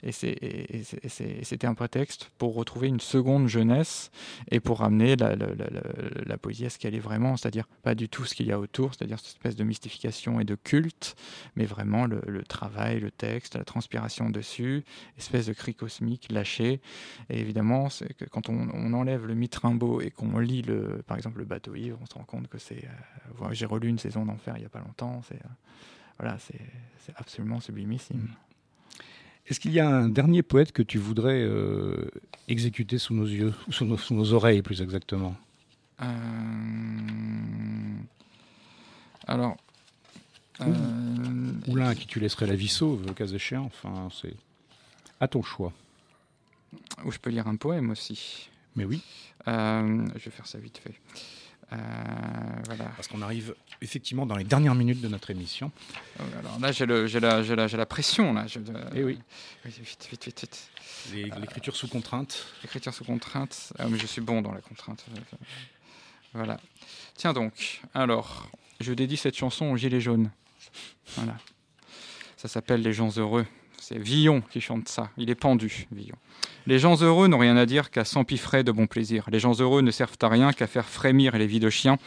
Et 0.03 0.13
c'était 0.13 1.67
un 1.67 1.75
prétexte 1.75 2.31
pour 2.39 2.55
retrouver 2.55 2.89
une 2.89 3.01
seconde 3.01 3.49
jeunesse 3.49 4.11
et 4.51 4.61
pour 4.61 4.79
ramener 4.81 5.17
la, 5.17 6.39
poésie 6.39 6.67
à 6.67 6.71
ce 6.71 6.79
qu'elle 6.79 6.95
est 6.95 7.01
vraiment, 7.01 7.37
c'est-à-dire 7.37 7.67
pas 7.83 7.95
du 7.95 8.09
tout 8.09 8.25
ce 8.25 8.35
qu'il 8.35 8.47
y 8.47 8.53
a 8.53 8.59
autour, 8.59 8.95
c'est-à-dire 8.95 9.19
cette 9.19 9.29
espèce 9.29 9.57
de 9.57 9.65
mystification 9.65 10.41
et 10.41 10.45
de 10.45 10.55
culte, 10.55 11.17
mais 11.57 11.65
vraiment 11.65 12.07
le, 12.07 12.43
travail, 12.45 13.01
le 13.01 13.11
texte, 13.11 13.57
la 13.57 13.65
transpiration 13.65 14.31
dessus, 14.31 14.85
espèce 15.19 15.47
de 15.47 15.53
cri 15.53 15.75
cosmique 15.75 16.31
lâché. 16.31 16.81
Et 17.31 17.41
évidemment, 17.41 17.89
que 18.19 18.25
quand 18.25 18.49
on, 18.49 18.93
enlève 18.95 19.27
le 19.27 19.35
mythe 19.35 19.57
Rimbaud 19.57 20.01
et 20.01 20.11
qu'on 20.11 20.39
lit 20.39 20.63
le, 20.63 21.03
par 21.07 21.17
exemple 21.17 21.39
le 21.39 21.45
bateau 21.45 21.75
ivre, 21.75 21.99
on 22.05 22.07
se 22.07 22.15
rend 22.15 22.25
compte 22.25 22.49
que 22.49 22.59
c'est. 22.59 22.85
Euh, 22.85 23.49
j'ai 23.53 23.67
relu 23.67 23.89
une 23.89 23.99
saison 23.99 24.27
d'enfer 24.27 24.55
il 24.57 24.61
n'y 24.61 24.67
a 24.67 24.71
pas 24.71 24.81
longtemps. 24.81 25.23
C'est 25.27 25.37
euh, 25.37 25.49
voilà, 26.19 26.37
c'est 26.39 26.61
absolument 27.17 27.61
sublimissime. 27.61 28.19
Mm. 28.19 28.99
Est-ce 29.47 29.61
qu'il 29.61 29.73
y 29.73 29.81
a 29.81 29.89
un 29.89 30.09
dernier 30.09 30.43
poète 30.43 30.73
que 30.73 30.83
tu 30.83 30.99
voudrais 30.99 31.43
euh, 31.43 32.11
exécuter 32.49 32.99
sous 32.99 33.15
nos 33.15 33.27
yeux, 33.27 33.55
sous 33.71 33.85
nos, 33.85 33.97
sous 33.97 34.15
nos 34.15 34.33
oreilles 34.33 34.63
plus 34.63 34.83
exactement? 34.83 35.37
Alors. 39.27 39.57
Ou, 40.61 41.75
l'un 41.75 41.89
à 41.89 41.95
qui 41.95 42.07
tu 42.07 42.21
laisserais 42.21 42.47
la 42.47 42.55
vie 42.55 42.69
sauve, 42.69 43.07
le 43.07 43.13
cas 43.13 43.27
échéant. 43.27 43.65
Enfin, 43.65 44.09
c'est 44.13 44.37
à 45.21 45.27
ton 45.27 45.43
choix. 45.43 45.73
Ou 47.05 47.11
je 47.11 47.19
peux 47.19 47.31
lire 47.31 47.49
un 47.49 47.57
poème 47.57 47.91
aussi. 47.91 48.51
Mais 48.77 48.85
oui. 48.85 49.03
je 49.47 50.25
vais 50.25 50.31
faire 50.31 50.47
ça 50.47 50.59
vite 50.59 50.79
fait. 50.79 50.95
Euh, 51.73 51.77
voilà. 52.67 52.85
Parce 52.97 53.09
qu'on 53.09 53.23
arrive 53.23 53.55
effectivement 53.81 54.27
dans 54.27 54.37
les 54.37 54.45
dernières 54.45 54.75
minutes 54.75 55.01
de 55.01 55.09
notre 55.09 55.31
émission. 55.31 55.73
Oh, 56.19 56.23
alors 56.39 56.59
là, 56.61 56.73
j'ai 56.73 56.87
la, 56.87 57.43
la, 57.43 57.67
la, 57.67 57.87
pression. 57.87 58.33
Là. 58.33 58.47
Eh 58.95 59.05
oui. 59.05 59.19
Vite, 59.65 60.09
vite, 60.11 60.25
vite, 60.25 60.41
vite. 60.41 60.71
L'écriture 61.41 61.77
sous 61.77 61.89
contrainte. 61.89 62.47
L'écriture 62.63 62.93
sous 62.93 63.05
contrainte. 63.05 63.73
Ah, 63.79 63.87
mais 63.89 63.99
je 63.99 64.07
suis 64.07 64.21
bon 64.21 64.43
dans 64.43 64.53
la 64.53 64.61
contrainte. 64.61 65.05
Voilà. 66.33 66.59
Tiens 67.17 67.33
donc, 67.33 67.81
alors, 67.95 68.51
je 68.81 68.93
dédie 68.93 69.17
cette 69.17 69.37
chanson 69.37 69.67
aux 69.67 69.77
Gilets 69.77 70.01
jaunes. 70.01 70.31
Voilà. 71.17 71.37
Ça 72.37 72.49
s'appelle 72.49 72.83
Les 72.83 72.93
gens 72.93 73.17
heureux. 73.17 73.47
C'est 73.87 73.99
Villon 73.99 74.41
qui 74.41 74.63
chante 74.63 74.89
ça. 74.89 75.11
Il 75.19 75.29
est 75.29 75.35
pendu, 75.35 75.87
Villon. 75.93 76.17
Les 76.67 76.79
gens 76.79 77.03
heureux 77.03 77.29
n'ont 77.29 77.37
rien 77.37 77.59
à 77.59 77.67
dire 77.67 77.91
qu'à 77.91 78.07
s'empiffrer 78.07 78.65
de 78.65 78.73
bon 78.73 78.87
plaisir. 78.87 79.27
Les 79.31 79.39
gens 79.39 79.61
heureux 79.61 79.83
ne 79.83 79.91
servent 79.91 80.17
à 80.23 80.29
rien 80.29 80.55
qu'à 80.55 80.67
faire 80.67 80.87
frémir 80.87 81.37
les 81.37 81.47
vies 81.47 81.61
de 81.61 81.69
chiens. 81.69 81.99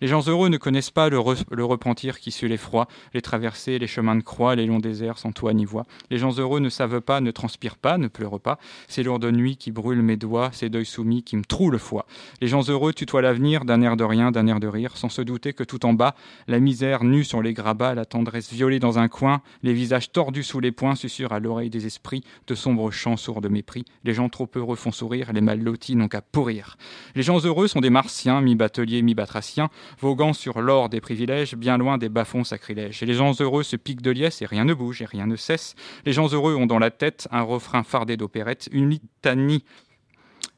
Les 0.00 0.08
gens 0.08 0.26
heureux 0.26 0.48
ne 0.48 0.56
connaissent 0.56 0.90
pas 0.90 1.08
le, 1.08 1.18
repentir 1.18 2.18
qui 2.18 2.30
suit 2.30 2.48
l'effroi, 2.48 2.88
les 3.12 3.22
traversées, 3.22 3.78
les 3.78 3.86
chemins 3.86 4.16
de 4.16 4.22
croix, 4.22 4.54
les 4.54 4.66
longs 4.66 4.78
déserts 4.78 5.18
sans 5.18 5.32
toit 5.32 5.52
ni 5.52 5.64
voix. 5.64 5.86
Les 6.10 6.18
gens 6.18 6.36
heureux 6.38 6.60
ne 6.60 6.68
savent 6.68 7.00
pas, 7.00 7.20
ne 7.20 7.30
transpirent 7.30 7.76
pas, 7.76 7.98
ne 7.98 8.08
pleurent 8.08 8.40
pas. 8.40 8.58
Ces 8.88 9.02
lourdes 9.02 9.24
nuits 9.24 9.56
qui 9.56 9.70
brûlent 9.70 10.02
mes 10.02 10.16
doigts, 10.16 10.50
ces 10.52 10.68
deuils 10.68 10.86
soumis 10.86 11.22
qui 11.22 11.36
me 11.36 11.44
trouent 11.44 11.70
le 11.70 11.78
foie. 11.78 12.06
Les 12.40 12.48
gens 12.48 12.68
heureux 12.68 12.92
tutoient 12.92 13.22
l'avenir 13.22 13.64
d'un 13.64 13.82
air 13.82 13.96
de 13.96 14.04
rien, 14.04 14.30
d'un 14.30 14.46
air 14.46 14.60
de 14.60 14.66
rire, 14.66 14.96
sans 14.96 15.08
se 15.08 15.22
douter 15.22 15.52
que 15.52 15.64
tout 15.64 15.86
en 15.86 15.92
bas, 15.92 16.14
la 16.48 16.60
misère 16.60 17.04
nue 17.04 17.24
sur 17.24 17.42
les 17.42 17.52
grabats, 17.52 17.94
la 17.94 18.04
tendresse 18.04 18.52
violée 18.52 18.80
dans 18.80 18.98
un 18.98 19.08
coin, 19.08 19.42
les 19.62 19.72
visages 19.72 20.12
tordus 20.12 20.42
sous 20.42 20.60
les 20.60 20.72
poings 20.72 20.94
susurrent 20.94 21.32
à 21.32 21.40
l'oreille 21.40 21.70
des 21.70 21.86
esprits 21.86 22.24
de 22.46 22.54
sombres 22.54 22.90
chants 22.90 23.16
sourds 23.16 23.40
de 23.40 23.48
mépris. 23.48 23.84
Les 24.04 24.14
gens 24.14 24.28
trop 24.28 24.48
heureux 24.56 24.76
font 24.76 24.92
sourire, 24.92 25.32
les 25.32 25.40
mal 25.40 25.62
lotis 25.62 25.96
n'ont 25.96 26.08
qu'à 26.08 26.22
pourrir. 26.22 26.76
Les 27.14 27.22
gens 27.22 27.40
heureux 27.44 27.68
sont 27.68 27.80
des 27.80 27.90
martiens, 27.90 28.40
mi-bateliers, 28.40 29.02
mi-batraciens, 29.02 29.70
voguant 30.00 30.32
sur 30.32 30.60
l'or 30.60 30.88
des 30.88 31.00
privilèges, 31.00 31.54
bien 31.54 31.78
loin 31.78 31.98
des 31.98 32.08
bas-fonds 32.08 32.44
sacrilèges. 32.44 33.02
Et 33.02 33.06
les 33.06 33.14
gens 33.14 33.32
heureux 33.40 33.62
se 33.62 33.76
piquent 33.76 34.02
de 34.02 34.10
liesse 34.10 34.42
et 34.42 34.46
rien 34.46 34.64
ne 34.64 34.74
bouge 34.74 35.02
et 35.02 35.06
rien 35.06 35.26
ne 35.26 35.36
cesse. 35.36 35.74
Les 36.04 36.12
gens 36.12 36.28
heureux 36.32 36.54
ont 36.54 36.66
dans 36.66 36.78
la 36.78 36.90
tête 36.90 37.28
un 37.30 37.42
refrain 37.42 37.82
fardé 37.82 38.16
d'opérette, 38.16 38.68
une 38.72 38.90
litanie 38.90 39.64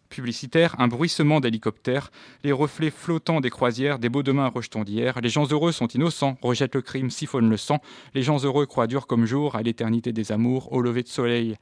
publicitaire, 0.08 0.74
un 0.78 0.88
bruissement 0.88 1.40
d'hélicoptères, 1.40 2.10
les 2.44 2.52
reflets 2.52 2.90
flottants 2.90 3.40
des 3.40 3.50
croisières, 3.50 3.98
des 3.98 4.08
beaux 4.08 4.22
demain 4.22 4.48
rejetons 4.48 4.84
d'hier. 4.84 5.20
Les 5.20 5.28
gens 5.28 5.46
heureux 5.50 5.72
sont 5.72 5.88
innocents, 5.88 6.38
rejettent 6.42 6.74
le 6.74 6.82
crime, 6.82 7.10
siphonnent 7.10 7.50
le 7.50 7.56
sang. 7.56 7.80
Les 8.14 8.22
gens 8.22 8.38
heureux 8.42 8.66
croient 8.66 8.86
dur 8.86 9.06
comme 9.06 9.26
jour 9.26 9.56
à 9.56 9.62
l'éternité 9.62 10.12
des 10.12 10.32
amours, 10.32 10.72
au 10.72 10.80
lever 10.80 11.02
de 11.02 11.08
soleil 11.08 11.56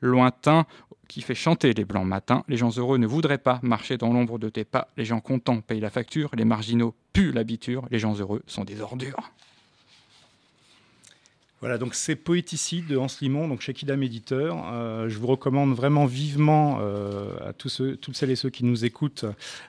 lointain, 0.00 0.66
qui 1.08 1.22
fait 1.22 1.34
chanter 1.34 1.72
les 1.74 1.84
blancs 1.84 2.06
matins. 2.06 2.44
Les 2.48 2.56
gens 2.56 2.70
heureux 2.76 2.98
ne 2.98 3.06
voudraient 3.06 3.38
pas 3.38 3.58
marcher 3.62 3.96
dans 3.96 4.12
l'ombre 4.12 4.38
de 4.38 4.48
tes 4.48 4.64
pas. 4.64 4.88
Les 4.96 5.04
gens 5.04 5.20
contents 5.20 5.60
payent 5.60 5.80
la 5.80 5.90
facture. 5.90 6.30
Les 6.36 6.44
marginaux 6.44 6.94
puent 7.12 7.32
l'habiture. 7.32 7.86
Les 7.90 7.98
gens 7.98 8.14
heureux 8.18 8.42
sont 8.46 8.64
des 8.64 8.80
ordures. 8.80 9.30
Voilà, 11.60 11.76
donc 11.76 11.94
c'est 11.94 12.16
Poéticide 12.16 12.86
de 12.86 12.96
Hans 12.96 13.06
Limon, 13.20 13.46
donc 13.46 13.60
chez 13.60 13.74
Kidam 13.74 14.02
Éditeur. 14.02 14.56
Euh, 14.72 15.10
je 15.10 15.18
vous 15.18 15.26
recommande 15.26 15.74
vraiment 15.74 16.06
vivement 16.06 16.78
euh, 16.80 17.32
à 17.46 17.52
tous 17.52 17.68
ceux, 17.68 17.96
toutes 17.96 18.16
celles 18.16 18.30
et 18.30 18.36
ceux 18.36 18.48
qui 18.48 18.64
nous 18.64 18.86
écoutent 18.86 19.26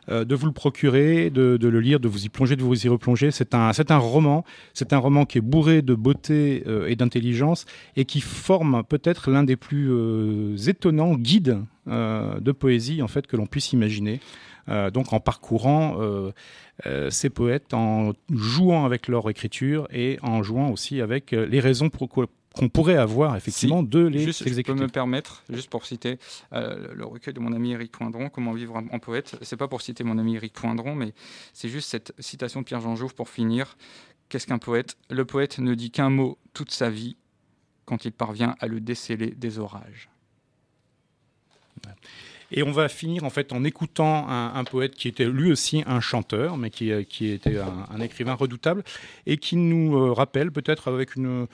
euh, 0.08 0.24
de 0.24 0.34
vous 0.34 0.46
le 0.46 0.54
procurer, 0.54 1.30
de, 1.30 1.58
le 1.62 1.80
lire, 1.82 2.00
de 2.00 2.08
vous 2.08 2.24
y 2.24 2.30
plonger, 2.30 2.56
de 2.56 2.64
vous 2.64 2.86
y 2.86 2.88
replonger. 2.88 3.30
C'est 3.32 3.54
un, 3.54 3.74
c'est 3.74 3.92
un 3.92 3.98
roman, 3.98 4.46
c'est 4.74 4.94
un 4.94 5.00
roman 5.00 5.26
qui 5.26 5.40
est 5.40 5.42
bourré 5.42 5.82
de 5.82 5.94
beauté 5.94 6.64
et 6.88 6.96
d'intelligence 6.96 7.66
et 7.98 8.06
qui 8.06 8.22
forme 8.22 8.84
peut-être 8.88 9.30
l'un 9.30 9.44
des 9.44 9.58
plus 9.58 10.70
étonnants 10.70 11.16
guides 11.16 11.60
de 11.88 12.52
poésie 12.54 13.02
en 13.02 13.10
fait 13.10 13.28
que 13.28 13.36
l'on 13.36 13.48
puisse 13.48 13.74
imaginer. 13.74 14.22
Donc 14.68 15.14
en 15.14 15.20
parcourant 15.20 15.98
euh, 16.88 17.12
ces 17.12 17.30
poètes 17.30 17.74
en 17.76 18.14
jouant 18.32 18.86
avec 18.86 19.08
leur 19.08 19.30
écriture 19.30 19.88
et 19.92 20.18
en 20.24 20.42
jouant 20.42 20.72
aussi 20.72 21.00
avec 21.00 21.32
euh, 21.32 21.46
les 21.46 21.60
raisons 21.60 21.90
pour 21.90 22.10
qu'on 22.10 22.70
pourrait 22.70 22.98
avoir 22.98 23.36
effectivement 23.36 23.82
si, 23.82 23.88
de 23.88 24.00
les 24.00 24.24
juste, 24.24 24.42
exécuter. 24.42 24.72
Je 24.72 24.78
peux 24.78 24.84
me 24.86 24.90
permettre, 24.90 25.44
juste 25.50 25.70
pour 25.70 25.86
citer 25.86 26.18
euh, 26.54 26.92
le 26.96 27.06
recueil 27.06 27.36
de 27.36 27.40
mon 27.40 27.54
ami 27.54 27.74
Éric 27.74 27.92
Poindron, 27.92 28.30
Comment 28.30 28.54
vivre 28.54 28.76
en 28.76 29.00
poète. 29.00 29.38
C'est 29.42 29.58
pas 29.58 29.68
pour 29.68 29.82
citer 29.84 30.04
mon 30.04 30.18
ami 30.18 30.38
Éric 30.38 30.54
Poindron, 30.54 30.96
mais 30.96 31.14
c'est 31.54 31.70
juste 31.70 31.90
cette 31.90 32.14
citation 32.18 32.62
de 32.62 32.66
Pierre-Jean 32.66 32.96
Jouve 32.96 33.14
pour 33.14 33.30
finir. 33.30 33.78
Qu'est-ce 34.30 34.48
qu'un 34.48 34.58
poète? 34.58 34.98
Le 35.12 35.26
poète 35.26 35.60
ne 35.60 35.76
dit 35.76 35.92
qu'un 35.92 36.10
mot 36.10 36.40
toute 36.54 36.72
sa 36.72 36.90
vie 36.90 37.16
quand 37.86 38.06
il 38.06 38.12
parvient 38.12 38.56
à 38.60 38.66
le 38.66 38.80
déceler 38.80 39.32
des 39.32 39.60
orages. 39.60 40.10
Ouais. 41.86 41.94
Et 42.54 42.64
on 42.64 42.72
va 42.72 42.90
finir 42.90 43.24
en 43.24 43.30
fait 43.30 43.54
en 43.54 43.64
écoutant 43.64 44.28
un, 44.30 44.64
poète 44.66 44.96
qui 44.96 45.08
était 45.08 45.26
lui 45.26 45.52
aussi 45.52 45.84
un 45.88 46.02
chanteur, 46.02 46.58
mais 46.58 46.70
qui, 46.70 46.92
qui 47.06 47.30
était 47.30 47.58
un, 47.58 48.02
écrivain 48.02 48.34
redoutable 48.34 48.84
et 49.26 49.38
qui 49.38 49.56
nous 49.56 49.96
euh, 49.96 50.12
rappelle 50.12 50.52
peut-être 50.52 50.90
avec 50.90 51.16
une, 51.16 51.48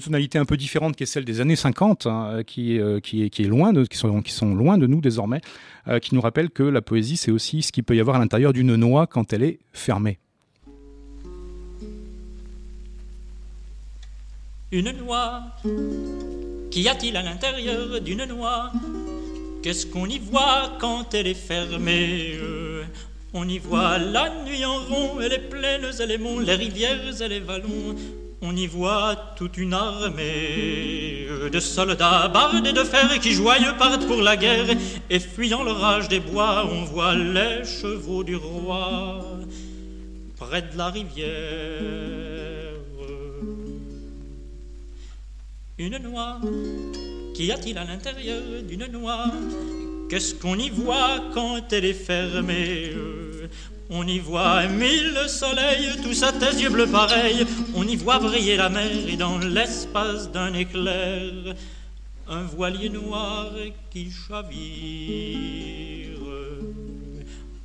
tonalité 0.00 0.38
un 0.38 0.44
peu 0.44 0.56
différente 0.56 0.94
qui 0.94 1.02
est 1.02 1.06
celle 1.06 1.24
des 1.24 1.40
années 1.40 1.56
50, 1.56 2.06
hein, 2.06 2.42
qui, 2.46 2.78
euh, 2.78 3.00
qui, 3.00 3.24
est, 3.24 3.40
loin 3.40 3.72
qui 3.84 3.98
sont, 3.98 4.54
loin 4.54 4.78
de 4.78 4.86
nous 4.86 5.00
désormais, 5.00 5.40
euh, 5.88 5.98
qui 5.98 6.14
nous 6.14 6.20
rappelle 6.20 6.50
que 6.50 6.62
la 6.62 6.80
poésie 6.80 7.16
c'est 7.16 7.32
aussi 7.32 7.62
ce 7.62 7.72
qu'il 7.72 7.82
peut 7.82 7.96
y 7.96 8.00
avoir 8.00 8.16
à 8.16 8.18
l'intérieur 8.20 8.52
d'une 8.52 8.76
noix 8.76 9.06
quand 9.06 9.32
elle 9.32 9.42
est 9.42 9.58
fermée. 9.72 10.18
Une 14.72 14.90
noix, 14.92 15.42
qu'y 16.70 16.88
a-t-il 16.88 17.16
à 17.16 17.22
l'intérieur 17.22 18.00
d'une 18.00 18.24
noix? 18.24 18.72
Qu'est-ce 19.66 19.84
qu'on 19.84 20.06
y 20.06 20.20
voit 20.20 20.74
quand 20.78 21.12
elle 21.12 21.26
est 21.26 21.34
fermée? 21.34 22.38
On 23.34 23.48
y 23.48 23.58
voit 23.58 23.98
la 23.98 24.30
nuit 24.44 24.64
en 24.64 24.78
rond 24.78 25.20
et 25.20 25.28
les 25.28 25.40
plaines 25.40 25.90
et 25.98 26.06
les 26.06 26.18
monts, 26.18 26.38
les 26.38 26.54
rivières 26.54 27.20
et 27.20 27.26
les 27.26 27.40
vallons. 27.40 27.96
On 28.42 28.54
y 28.54 28.68
voit 28.68 29.34
toute 29.36 29.56
une 29.56 29.74
armée 29.74 31.26
de 31.52 31.58
soldats 31.58 32.28
bardés 32.28 32.72
de 32.72 32.84
fer 32.84 33.18
qui 33.18 33.32
joyeux 33.32 33.74
partent 33.76 34.06
pour 34.06 34.22
la 34.22 34.36
guerre 34.36 34.66
et 35.10 35.18
fuyant 35.18 35.64
l'orage 35.64 36.06
des 36.06 36.20
bois, 36.20 36.64
on 36.70 36.84
voit 36.84 37.16
les 37.16 37.64
chevaux 37.64 38.22
du 38.22 38.36
roi 38.36 39.20
près 40.36 40.62
de 40.62 40.78
la 40.78 40.90
rivière. 40.90 41.26
Une 45.76 45.98
noix 45.98 46.40
Qu'y 47.36 47.52
a-t-il 47.52 47.76
à 47.76 47.84
l'intérieur 47.84 48.40
d'une 48.66 48.86
noix? 48.86 49.26
Qu'est-ce 50.08 50.34
qu'on 50.34 50.58
y 50.58 50.70
voit 50.70 51.20
quand 51.34 51.70
elle 51.70 51.84
est 51.84 51.92
fermée? 51.92 52.92
On 53.90 54.06
y 54.06 54.18
voit 54.18 54.66
mille 54.68 55.18
soleils, 55.28 56.00
tous 56.02 56.22
à 56.22 56.32
tes 56.32 56.56
yeux 56.56 56.70
bleus 56.70 56.86
pareils. 56.86 57.44
On 57.74 57.86
y 57.86 57.94
voit 57.94 58.20
briller 58.20 58.56
la 58.56 58.70
mer 58.70 58.90
et 59.06 59.18
dans 59.18 59.36
l'espace 59.36 60.32
d'un 60.32 60.54
éclair, 60.54 61.30
un 62.26 62.44
voilier 62.44 62.88
noir 62.88 63.52
qui 63.90 64.10
chavire. 64.10 66.16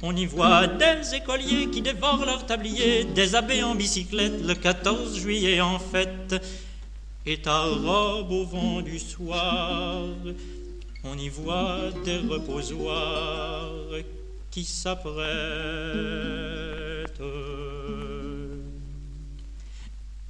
On 0.02 0.14
y 0.14 0.26
voit 0.26 0.68
des 0.68 1.16
écoliers 1.16 1.68
qui 1.68 1.82
dévorent 1.82 2.26
leur 2.26 2.46
tablier, 2.46 3.06
des 3.06 3.36
abbés 3.36 3.64
en 3.64 3.76
bicyclette 3.76 4.46
le 4.46 4.54
14 4.54 5.18
juillet 5.18 5.62
en 5.62 5.80
fête 5.80 6.36
et 7.26 7.42
ta 7.42 7.64
robe 7.64 8.32
au 8.32 8.46
vent 8.46 8.82
du 8.82 9.00
soir. 9.00 10.08
On 11.04 11.18
y 11.18 11.30
voit 11.30 11.90
des 12.06 12.18
reposoirs 12.18 13.72
qui 14.50 14.64
s'apprêtent. 14.64 15.22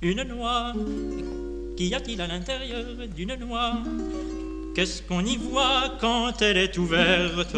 Une 0.01 0.23
noix, 0.23 0.73
qu'y 1.77 1.93
a-t-il 1.93 2.19
à 2.21 2.27
l'intérieur 2.27 2.85
d'une 3.15 3.35
noix? 3.35 3.73
Qu'est-ce 4.73 5.03
qu'on 5.03 5.25
y 5.25 5.37
voit 5.37 5.97
quand 5.99 6.41
elle 6.41 6.57
est 6.57 6.77
ouverte? 6.77 7.55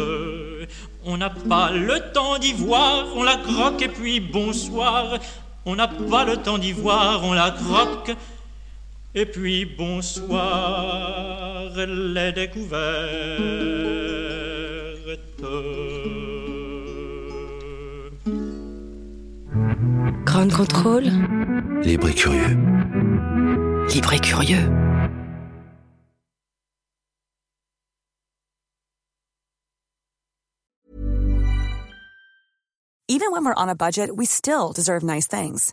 On 1.04 1.16
n'a 1.16 1.30
pas 1.30 1.70
le 1.70 2.12
temps 2.12 2.38
d'y 2.38 2.52
voir, 2.52 3.06
on 3.14 3.22
la 3.22 3.36
croque 3.36 3.80
et 3.82 3.88
puis 3.88 4.20
bonsoir. 4.20 5.18
On 5.64 5.76
n'a 5.76 5.88
pas 5.88 6.24
le 6.24 6.36
temps 6.36 6.58
d'y 6.58 6.72
voir, 6.72 7.24
on 7.24 7.32
la 7.32 7.50
croque 7.50 8.14
et 9.14 9.26
puis 9.26 9.64
bonsoir, 9.64 11.70
les 11.76 12.32
découvertes. 12.32 13.84
Grand 20.24 20.52
contrôle. 20.52 21.04
Libre 21.82 22.08
et 22.08 22.14
curieux. 22.14 22.56
Libre 23.92 24.14
et 24.14 24.18
curieux. 24.18 24.68
Even 33.06 33.30
when 33.30 33.44
we're 33.44 33.54
on 33.56 33.68
a 33.68 33.76
budget, 33.76 34.16
we 34.16 34.26
still 34.26 34.72
deserve 34.72 35.04
nice 35.04 35.28
things. 35.28 35.72